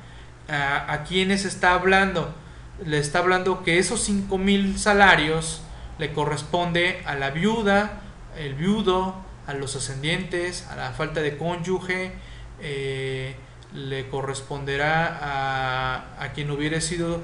¿A, 0.49 0.93
¿A 0.93 1.05
quiénes 1.05 1.45
está 1.45 1.74
hablando? 1.74 2.35
Le 2.82 2.98
está 2.98 3.20
hablando 3.20 3.62
que 3.62 3.78
esos 3.78 4.08
5.000 4.08 4.76
salarios 4.76 5.62
le 5.98 6.12
corresponde 6.12 7.02
a 7.06 7.14
la 7.14 7.30
viuda, 7.30 8.00
el 8.36 8.54
viudo, 8.54 9.14
a 9.46 9.54
los 9.54 9.76
ascendientes, 9.76 10.66
a 10.68 10.76
la 10.76 10.90
falta 10.92 11.20
de 11.20 11.36
cónyuge, 11.36 12.12
eh, 12.60 13.36
le 13.74 14.08
corresponderá 14.08 15.18
a, 15.20 16.22
a 16.22 16.32
quien 16.32 16.50
hubiera 16.50 16.80
sido 16.80 17.20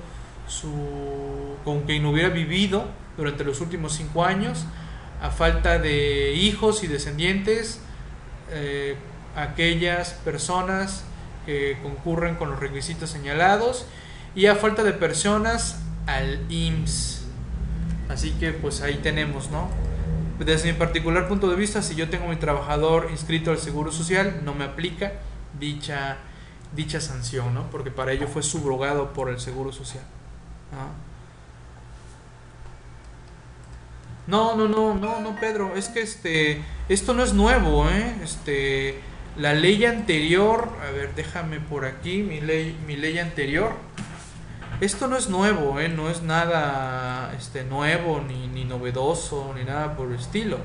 su, 0.46 1.56
con 1.64 1.82
quien 1.82 2.04
hubiera 2.04 2.28
vivido 2.28 2.86
durante 3.16 3.44
los 3.44 3.60
últimos 3.60 3.94
cinco 3.94 4.24
años, 4.24 4.66
a 5.22 5.30
falta 5.30 5.78
de 5.78 6.32
hijos 6.32 6.82
y 6.82 6.86
descendientes, 6.86 7.80
eh, 8.50 8.96
aquellas 9.36 10.12
personas 10.12 11.04
que 11.46 11.78
concurren 11.82 12.34
con 12.36 12.50
los 12.50 12.60
requisitos 12.60 13.10
señalados 13.10 13.86
y 14.34 14.46
a 14.46 14.54
falta 14.54 14.82
de 14.82 14.92
personas 14.92 15.80
al 16.06 16.40
IMSS. 16.50 17.24
Así 18.08 18.32
que 18.32 18.52
pues 18.52 18.80
ahí 18.82 18.96
tenemos, 19.02 19.50
¿no? 19.50 19.68
Desde 20.38 20.72
mi 20.72 20.78
particular 20.78 21.28
punto 21.28 21.48
de 21.48 21.56
vista, 21.56 21.82
si 21.82 21.94
yo 21.94 22.08
tengo 22.08 22.26
mi 22.26 22.36
trabajador 22.36 23.08
inscrito 23.10 23.50
al 23.50 23.58
Seguro 23.58 23.92
Social, 23.92 24.40
no 24.42 24.54
me 24.54 24.64
aplica 24.64 25.12
dicha, 25.58 26.16
dicha 26.74 27.00
sanción, 27.00 27.54
¿no? 27.54 27.70
Porque 27.70 27.90
para 27.90 28.12
ello 28.12 28.26
fue 28.26 28.42
subrogado 28.42 29.12
por 29.12 29.28
el 29.28 29.38
Seguro 29.38 29.72
Social. 29.72 30.02
No, 34.26 34.56
no, 34.56 34.68
no, 34.68 34.94
no, 34.94 35.20
no, 35.20 35.36
Pedro, 35.40 35.76
es 35.76 35.88
que 35.88 36.02
este, 36.02 36.62
esto 36.88 37.14
no 37.14 37.22
es 37.22 37.34
nuevo, 37.34 37.88
¿eh? 37.88 38.14
Este, 38.22 39.00
la 39.36 39.54
ley 39.54 39.84
anterior, 39.84 40.68
a 40.86 40.90
ver, 40.90 41.14
déjame 41.14 41.60
por 41.60 41.84
aquí, 41.84 42.22
mi 42.22 42.40
ley, 42.40 42.78
mi 42.86 42.96
ley 42.96 43.18
anterior. 43.18 43.74
Esto 44.80 45.08
no 45.08 45.16
es 45.16 45.28
nuevo, 45.28 45.78
¿eh? 45.78 45.90
No 45.90 46.08
es 46.08 46.22
nada, 46.22 47.34
este, 47.38 47.64
nuevo, 47.64 48.22
ni, 48.22 48.64
novedoso, 48.64 49.52
ni 49.54 49.64
nada 49.64 49.94
por 49.94 50.08
el 50.08 50.14
estilo. 50.14 50.58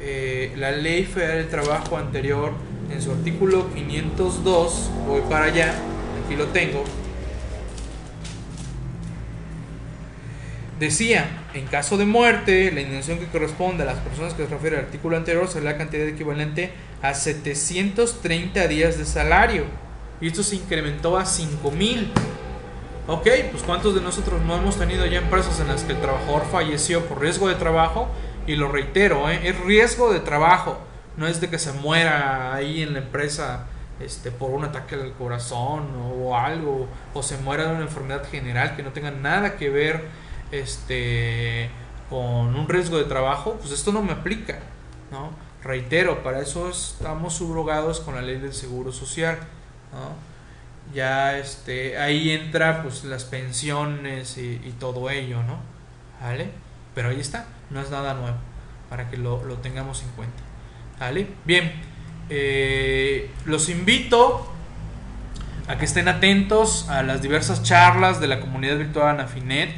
Eh, 0.00 0.54
la 0.56 0.70
ley 0.70 1.04
federal 1.04 1.38
del 1.38 1.48
trabajo 1.48 1.98
anterior, 1.98 2.52
en 2.90 3.02
su 3.02 3.10
artículo 3.10 3.72
502, 3.74 4.90
voy 5.06 5.20
para 5.28 5.46
allá, 5.46 5.74
aquí 6.24 6.36
lo 6.36 6.46
tengo, 6.46 6.84
Decía, 10.80 11.28
en 11.52 11.66
caso 11.66 11.98
de 11.98 12.06
muerte, 12.06 12.72
la 12.72 12.80
indemnización 12.80 13.18
que 13.18 13.26
corresponde 13.26 13.82
a 13.82 13.86
las 13.86 13.98
personas 13.98 14.32
que 14.32 14.44
se 14.44 14.48
refiere 14.48 14.78
al 14.78 14.86
artículo 14.86 15.14
anterior 15.18 15.46
será 15.46 15.72
la 15.72 15.76
cantidad 15.76 16.08
equivalente 16.08 16.70
a 17.02 17.12
730 17.12 18.66
días 18.66 18.96
de 18.96 19.04
salario. 19.04 19.64
Y 20.22 20.28
esto 20.28 20.42
se 20.42 20.56
incrementó 20.56 21.18
a 21.18 21.26
5000. 21.26 22.10
Ok, 23.12 23.26
pues 23.50 23.64
¿cuántos 23.64 23.96
de 23.96 24.00
nosotros 24.00 24.40
no 24.42 24.56
hemos 24.56 24.76
tenido 24.76 25.04
ya 25.04 25.18
empresas 25.18 25.58
en 25.58 25.66
las 25.66 25.82
que 25.82 25.94
el 25.94 26.00
trabajador 26.00 26.44
falleció 26.44 27.04
por 27.06 27.20
riesgo 27.20 27.48
de 27.48 27.56
trabajo? 27.56 28.06
Y 28.46 28.54
lo 28.54 28.70
reitero, 28.70 29.28
¿eh? 29.28 29.48
es 29.48 29.58
riesgo 29.62 30.12
de 30.12 30.20
trabajo. 30.20 30.78
No 31.16 31.26
es 31.26 31.40
de 31.40 31.50
que 31.50 31.58
se 31.58 31.72
muera 31.72 32.54
ahí 32.54 32.82
en 32.82 32.92
la 32.92 33.00
empresa 33.00 33.66
este, 33.98 34.30
por 34.30 34.50
un 34.50 34.62
ataque 34.62 34.94
al 34.94 35.12
corazón 35.14 35.88
o 36.00 36.36
algo, 36.36 36.86
o 37.12 37.24
se 37.24 37.36
muera 37.38 37.64
de 37.64 37.72
una 37.74 37.82
enfermedad 37.82 38.22
general 38.30 38.76
que 38.76 38.84
no 38.84 38.90
tenga 38.90 39.10
nada 39.10 39.56
que 39.56 39.70
ver 39.70 40.04
este, 40.52 41.68
con 42.08 42.54
un 42.54 42.68
riesgo 42.68 42.96
de 42.96 43.06
trabajo, 43.06 43.56
pues 43.58 43.72
esto 43.72 43.90
no 43.90 44.02
me 44.02 44.12
aplica, 44.12 44.60
¿no? 45.10 45.30
Reitero, 45.64 46.22
para 46.22 46.38
eso 46.38 46.68
estamos 46.70 47.34
subrogados 47.34 47.98
con 47.98 48.14
la 48.14 48.22
ley 48.22 48.38
del 48.38 48.54
seguro 48.54 48.92
social, 48.92 49.36
Ya 50.92 51.38
este, 51.38 51.98
ahí 51.98 52.30
entra 52.30 52.82
pues 52.82 53.04
las 53.04 53.24
pensiones 53.24 54.36
y, 54.38 54.74
todo 54.78 55.10
ello, 55.10 55.42
¿no? 55.42 55.58
¿Vale? 56.20 56.50
Pero 56.94 57.10
ahí 57.10 57.20
está, 57.20 57.46
no 57.70 57.80
es 57.80 57.90
nada 57.90 58.14
nuevo, 58.14 58.36
para 58.88 59.08
que 59.08 59.16
lo, 59.16 59.38
tengamos 59.62 60.02
en 60.02 60.08
cuenta. 60.10 60.42
¿Vale? 60.98 61.28
Bien, 61.44 61.72
eh, 62.28 63.30
los 63.44 63.68
invito 63.68 64.52
a 65.68 65.78
que 65.78 65.84
estén 65.84 66.08
atentos 66.08 66.88
a 66.88 67.02
las 67.02 67.22
diversas 67.22 67.62
charlas 67.62 68.20
de 68.20 68.26
la 68.26 68.40
comunidad 68.40 68.76
virtual 68.76 69.08
Anafinet 69.08 69.70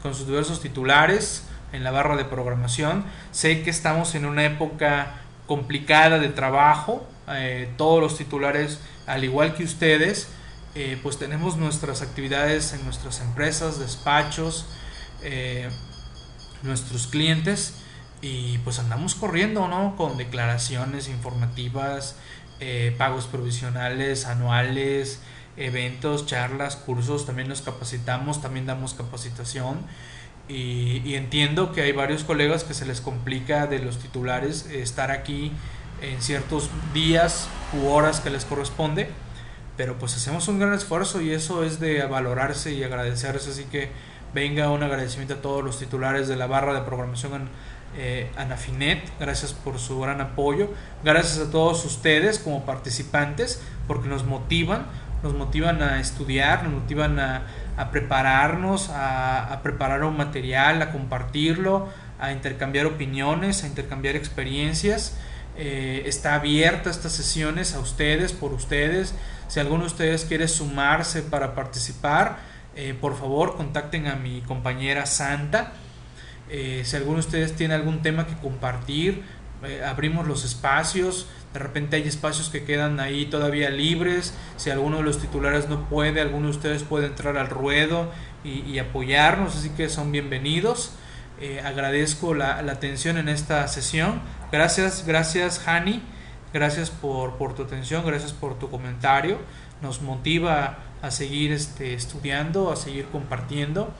con 0.00 0.14
sus 0.14 0.26
diversos 0.26 0.60
titulares 0.60 1.48
en 1.72 1.84
la 1.84 1.90
barra 1.90 2.16
de 2.16 2.24
programación. 2.24 3.04
Sé 3.32 3.62
que 3.62 3.70
estamos 3.70 4.14
en 4.14 4.26
una 4.26 4.44
época 4.44 5.14
complicada 5.46 6.18
de 6.18 6.28
trabajo. 6.28 7.06
Eh, 7.28 7.68
todos 7.76 8.00
los 8.00 8.16
titulares, 8.16 8.80
al 9.06 9.24
igual 9.24 9.54
que 9.54 9.64
ustedes, 9.64 10.28
eh, 10.74 10.98
pues 11.02 11.18
tenemos 11.18 11.56
nuestras 11.56 12.02
actividades 12.02 12.72
en 12.72 12.84
nuestras 12.84 13.20
empresas, 13.20 13.78
despachos, 13.78 14.66
eh, 15.22 15.68
nuestros 16.62 17.06
clientes. 17.06 17.74
y 18.22 18.58
pues 18.58 18.78
andamos 18.78 19.14
corriendo, 19.14 19.66
¿no? 19.66 19.96
Con 19.96 20.18
declaraciones 20.18 21.08
informativas, 21.08 22.16
eh, 22.60 22.94
pagos 22.98 23.24
provisionales, 23.24 24.26
anuales, 24.26 25.20
eventos, 25.56 26.26
charlas, 26.26 26.76
cursos, 26.76 27.24
también 27.24 27.48
nos 27.48 27.62
capacitamos, 27.62 28.42
también 28.42 28.66
damos 28.66 28.92
capacitación. 28.92 29.78
Y, 30.46 31.14
entiendo 31.14 31.72
que 31.72 31.82
hay 31.82 31.92
varios 31.92 32.24
colegas 32.24 32.64
que 32.64 32.74
se 32.74 32.84
les 32.84 33.00
complica 33.00 33.66
de 33.66 33.78
los 33.78 33.98
titulares 33.98 34.66
estar 34.66 35.10
aquí 35.10 35.52
en 36.02 36.20
ciertos 36.20 36.68
días 36.92 37.48
u 37.72 37.86
horas 37.88 38.20
que 38.20 38.30
les 38.30 38.44
corresponde, 38.44 39.08
pero 39.80 39.96
pues 39.98 40.14
hacemos 40.14 40.46
un 40.48 40.58
gran 40.58 40.74
esfuerzo 40.74 41.22
y 41.22 41.32
eso 41.32 41.64
es 41.64 41.80
de 41.80 42.02
valorarse 42.02 42.74
y 42.74 42.84
agradecerse, 42.84 43.48
así 43.48 43.64
que 43.64 43.88
venga 44.34 44.68
un 44.68 44.82
agradecimiento 44.82 45.32
a 45.32 45.36
todos 45.38 45.64
los 45.64 45.78
titulares 45.78 46.28
de 46.28 46.36
la 46.36 46.46
barra 46.46 46.74
de 46.74 46.82
programación 46.82 47.48
eh, 47.96 48.30
Anafinet, 48.36 49.10
gracias 49.18 49.54
por 49.54 49.78
su 49.78 49.98
gran 49.98 50.20
apoyo, 50.20 50.68
gracias 51.02 51.48
a 51.48 51.50
todos 51.50 51.82
ustedes 51.86 52.38
como 52.38 52.66
participantes, 52.66 53.62
porque 53.86 54.06
nos 54.06 54.26
motivan, 54.26 54.84
nos 55.22 55.32
motivan 55.32 55.80
a 55.80 55.98
estudiar, 55.98 56.62
nos 56.64 56.82
motivan 56.82 57.18
a, 57.18 57.46
prepararnos, 57.90 58.90
a, 58.92 59.60
preparar 59.62 60.04
un 60.04 60.18
material, 60.18 60.82
a 60.82 60.92
compartirlo, 60.92 61.88
a 62.18 62.32
intercambiar 62.32 62.84
opiniones, 62.84 63.64
a 63.64 63.66
intercambiar 63.66 64.14
experiencias. 64.14 65.16
Eh, 65.56 66.02
está 66.06 66.34
abierta 66.34 66.90
estas 66.90 67.12
sesiones 67.12 67.74
a 67.74 67.80
ustedes, 67.80 68.34
por 68.34 68.52
ustedes. 68.52 69.14
Si 69.50 69.58
alguno 69.58 69.80
de 69.80 69.88
ustedes 69.88 70.24
quiere 70.26 70.46
sumarse 70.46 71.22
para 71.22 71.56
participar, 71.56 72.38
eh, 72.76 72.94
por 72.94 73.18
favor 73.18 73.56
contacten 73.56 74.06
a 74.06 74.14
mi 74.14 74.42
compañera 74.42 75.06
Santa. 75.06 75.72
Eh, 76.48 76.82
si 76.84 76.94
alguno 76.94 77.14
de 77.14 77.26
ustedes 77.26 77.56
tiene 77.56 77.74
algún 77.74 78.00
tema 78.00 78.28
que 78.28 78.36
compartir, 78.36 79.24
eh, 79.64 79.82
abrimos 79.84 80.28
los 80.28 80.44
espacios. 80.44 81.26
De 81.52 81.58
repente 81.58 81.96
hay 81.96 82.06
espacios 82.06 82.48
que 82.48 82.62
quedan 82.62 83.00
ahí 83.00 83.26
todavía 83.26 83.70
libres. 83.70 84.34
Si 84.56 84.70
alguno 84.70 84.98
de 84.98 85.02
los 85.02 85.20
titulares 85.20 85.68
no 85.68 85.88
puede, 85.88 86.20
alguno 86.20 86.44
de 86.44 86.52
ustedes 86.52 86.84
puede 86.84 87.06
entrar 87.06 87.36
al 87.36 87.48
ruedo 87.48 88.12
y, 88.44 88.78
apoyarnos. 88.78 89.56
Así 89.56 89.70
que 89.70 89.88
son 89.88 90.12
bienvenidos. 90.12 90.92
Agradezco 91.64 92.34
la, 92.34 92.58
atención 92.58 93.18
en 93.18 93.28
esta 93.28 93.66
sesión. 93.66 94.20
Gracias, 94.52 95.04
gracias 95.04 95.66
Hani. 95.66 96.02
Gracias 96.52 96.90
por, 96.90 97.36
por, 97.36 97.54
tu 97.54 97.62
atención, 97.62 98.04
gracias 98.04 98.32
por 98.32 98.58
tu 98.58 98.70
comentario. 98.70 99.38
Nos 99.82 100.02
motiva 100.02 100.78
a 101.00 101.10
seguir 101.10 101.52
este, 101.52 101.94
estudiando, 101.94 102.72
a 102.72 102.76
seguir 102.76 103.06
compartiendo. 103.06 103.92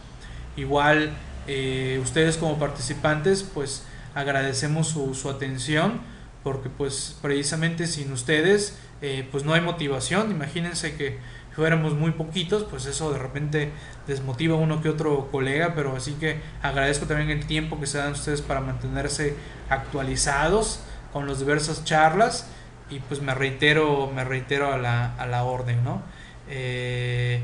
Igual 0.57 1.13
eh, 1.47 1.99
ustedes 2.03 2.37
como 2.37 2.59
participantes 2.59 3.43
pues 3.43 3.83
agradecemos 4.15 4.89
su, 4.89 5.31
atención 5.31 6.01
porque 6.45 6.69
pues 6.69 7.17
precisamente 7.23 7.87
sin 7.87 8.13
ustedes 8.13 8.79
eh, 9.01 9.27
pues 9.33 9.45
no 9.45 9.55
hay 9.55 9.61
motivación 9.61 10.31
imagínense 10.31 10.97
que 10.97 11.19
fuéramos 11.57 11.95
muy 11.95 12.11
poquitos 12.11 12.65
pues 12.65 12.85
eso 12.87 13.11
de 13.13 13.19
repente 13.19 13.71
desmotiva 14.07 14.55
a 14.55 14.59
uno 14.59 14.83
que 14.83 14.91
otro 14.91 15.29
colega 15.33 15.75
pero 15.75 15.97
así 15.97 16.13
que 16.13 16.41
agradezco 16.63 17.07
también 17.07 17.31
el 17.31 17.47
tiempo 17.47 17.81
que 17.81 17.87
se 17.87 17.99
dan 17.99 18.13
ustedes 18.13 18.43
para 18.43 18.61
mantenerse 18.61 19.35
actualizados 19.71 20.81
con 21.13 21.27
las 21.27 21.39
diversas 21.39 21.85
charlas 21.85 22.47
y 22.91 23.01
pues 23.01 23.21
me 23.21 23.35
reitero 23.35 24.11
me 24.15 24.25
reitero 24.25 24.73
a 24.73 24.79
la, 24.79 25.15
a 25.17 25.27
la 25.27 25.45
orden 25.45 25.83
no 25.85 26.03
eh, 26.49 27.43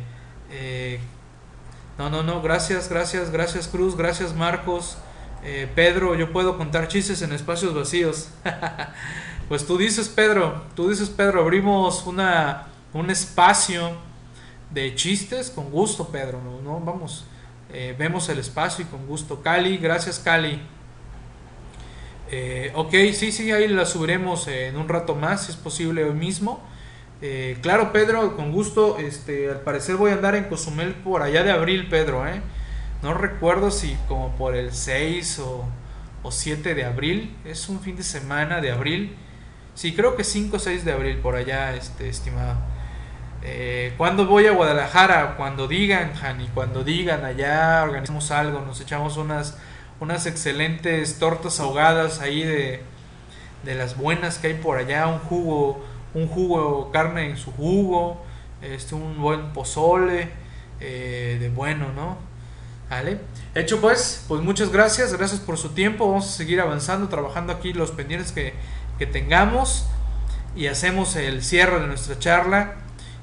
no, 1.99 2.11
no, 2.11 2.23
no, 2.23 2.43
gracias, 2.43 2.91
gracias, 2.91 3.31
gracias 3.31 3.69
Cruz, 3.69 3.97
gracias 3.97 4.35
Marcos. 4.35 4.99
Eh, 5.43 5.67
Pedro, 5.75 6.15
yo 6.15 6.31
puedo 6.31 6.59
contar 6.59 6.89
chistes 6.89 7.23
en 7.23 7.33
espacios 7.33 7.75
vacíos. 7.75 8.29
pues 9.49 9.67
tú 9.67 9.79
dices 9.79 10.09
Pedro, 10.09 10.65
tú 10.75 10.91
dices 10.91 11.09
Pedro, 11.09 11.41
abrimos 11.41 12.07
una, 12.07 12.67
un 12.93 13.09
espacio 13.09 13.93
de 14.71 14.95
chistes 14.95 15.51
con 15.51 15.71
gusto 15.71 16.09
Pedro, 16.09 16.41
no, 16.63 16.81
vamos, 16.81 17.25
eh, 17.73 17.95
vemos 17.99 18.29
el 18.29 18.41
espacio 18.41 18.85
y 18.85 18.89
con 18.89 19.07
gusto. 19.07 19.41
Cali, 19.41 19.79
gracias 19.79 20.19
Cali. 20.19 20.61
Eh, 22.31 22.73
ok, 22.75 22.93
sí, 23.13 23.33
sí, 23.33 23.53
ahí 23.53 23.69
la 23.69 23.87
subiremos 23.87 24.49
en 24.49 24.77
un 24.77 24.89
rato 24.89 25.15
más, 25.15 25.47
si 25.47 25.53
es 25.53 25.57
posible 25.57 26.05
hoy 26.05 26.15
mismo. 26.15 26.61
Eh, 27.23 27.59
claro, 27.63 27.93
Pedro, 27.93 28.37
con 28.37 28.53
gusto. 28.53 28.99
Este, 28.99 29.51
al 29.51 29.61
parecer 29.61 29.97
voy 29.97 30.11
a 30.11 30.15
andar 30.15 30.35
en 30.35 30.45
Cozumel 30.45 30.95
por 30.95 31.23
allá 31.23 31.43
de 31.43 31.51
abril, 31.51 31.89
Pedro. 31.89 32.27
¿eh? 32.27 32.41
No 33.03 33.15
recuerdo 33.15 33.71
si 33.71 33.97
como 34.09 34.37
por 34.37 34.55
el 34.55 34.73
6 34.73 35.39
o, 35.41 35.65
o 36.23 36.31
7 36.31 36.75
de 36.75 36.85
abril. 36.85 37.37
Es 37.45 37.69
un 37.69 37.81
fin 37.81 37.97
de 37.97 38.03
semana 38.03 38.61
de 38.61 38.73
abril. 38.73 39.17
Sí, 39.75 39.95
creo 39.95 40.17
que 40.17 40.25
5 40.25 40.57
o 40.57 40.59
6 40.59 40.85
de 40.85 40.93
abril 40.93 41.19
por 41.19 41.37
allá, 41.37 41.75
este, 41.75 42.09
estimado. 42.09 42.57
Eh, 43.43 43.95
cuando 43.97 44.27
voy 44.27 44.47
a 44.47 44.53
Guadalajara? 44.53 45.37
Cuando 45.37 45.69
digan, 45.69 46.15
Jani, 46.15 46.49
cuando 46.55 46.83
digan, 46.83 47.25
allá 47.25 47.85
organizamos 47.85 48.31
algo, 48.31 48.61
nos 48.61 48.81
echamos 48.81 49.17
unas, 49.17 49.57
unas 50.01 50.27
excelentes 50.27 51.19
tortas 51.19 51.61
ahogadas 51.61 52.21
ahí 52.21 52.43
de, 52.43 52.83
de 53.65 53.75
las 53.75 53.97
buenas 53.97 54.39
que 54.39 54.49
hay 54.49 54.55
por 54.55 54.79
allá, 54.79 55.07
un 55.07 55.19
jugo 55.19 55.83
un 56.17 56.29
jugo, 56.29 56.91
carne 56.93 57.31
en 57.31 57.37
su 57.37 57.53
jugo, 57.53 58.25
este, 58.63 58.95
un 58.95 59.21
buen 59.21 59.53
pozole, 59.53 60.31
eh, 60.81 61.37
de 61.39 61.51
bueno, 61.51 61.93
¿no? 61.95 62.17
¿Vale? 62.89 63.21
Hecho 63.55 63.81
pues, 63.81 64.25
pues 64.27 64.43
muchas 64.43 64.71
gracias, 64.71 65.13
gracias 65.13 65.41
por 65.41 65.59
su 65.59 65.71
tiempo, 65.71 66.09
vamos 66.09 66.27
a 66.27 66.33
seguir 66.33 66.61
avanzando, 66.61 67.09
trabajando 67.09 67.53
aquí 67.53 67.73
los 67.73 67.91
pendientes 67.91 68.33
que, 68.33 68.55
que 68.99 69.07
tengamos 69.07 69.87
y 70.55 70.69
hacemos 70.69 71.17
el 71.17 71.43
cierre 71.43 71.81
de 71.81 71.87
nuestra 71.87 72.19
charla, 72.19 72.77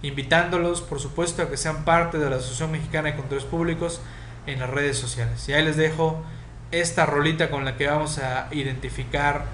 invitándolos 0.03 0.81
por 0.81 0.99
supuesto 0.99 1.41
a 1.41 1.49
que 1.49 1.57
sean 1.57 1.85
parte 1.85 2.19
de 2.19 2.29
la 2.29 2.35
Asociación 2.35 2.71
Mexicana 2.71 3.09
de 3.09 3.15
Controles 3.15 3.45
Públicos 3.45 4.01
en 4.45 4.59
las 4.59 4.69
redes 4.69 4.97
sociales. 4.97 5.47
Y 5.47 5.53
ahí 5.53 5.63
les 5.63 5.77
dejo 5.77 6.21
esta 6.73 7.05
rolita 7.05 7.49
con 7.49 7.65
la 7.65 7.77
que 7.77 7.87
vamos 7.87 8.17
a 8.17 8.47
identificar 8.51 9.45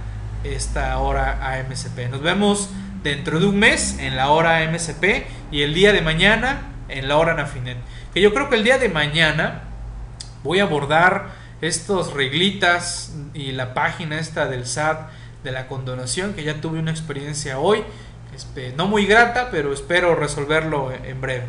esta 0.44 0.98
hora 1.00 1.54
AMCP. 1.54 2.10
Nos 2.10 2.22
vemos 2.22 2.70
dentro 3.04 3.40
de 3.40 3.46
un 3.46 3.60
mes 3.60 3.98
en 4.00 4.16
la 4.16 4.30
hora 4.30 4.70
MSP 4.70 5.26
y 5.52 5.64
el 5.64 5.74
día 5.74 5.92
de 5.92 6.02
mañana 6.02 6.62
en 6.88 7.08
la 7.08 7.18
hora 7.18 7.34
Nafinet. 7.34 7.78
Que 8.14 8.22
yo 8.22 8.34
creo 8.34 8.50
que 8.50 8.56
el 8.56 8.64
día 8.64 8.78
de 8.78 8.90
mañana 8.90 9.64
voy 10.44 10.60
a 10.60 10.64
abordar 10.64 11.30
estos 11.62 12.14
reglitas 12.14 13.14
y 13.34 13.52
la 13.52 13.74
página 13.74 14.20
esta 14.20 14.48
del 14.48 14.66
SAT 14.66 15.10
de 15.44 15.52
la 15.52 15.68
condonación 15.68 16.34
que 16.34 16.44
ya 16.44 16.62
tuve 16.62 16.80
una 16.80 16.92
experiencia 16.92 17.60
hoy, 17.60 17.84
este, 18.36 18.74
no 18.74 18.88
muy 18.88 19.06
grata, 19.06 19.50
pero 19.52 19.74
espero 19.74 20.16
resolverlo 20.16 20.92
en 20.92 21.20
breve. 21.20 21.48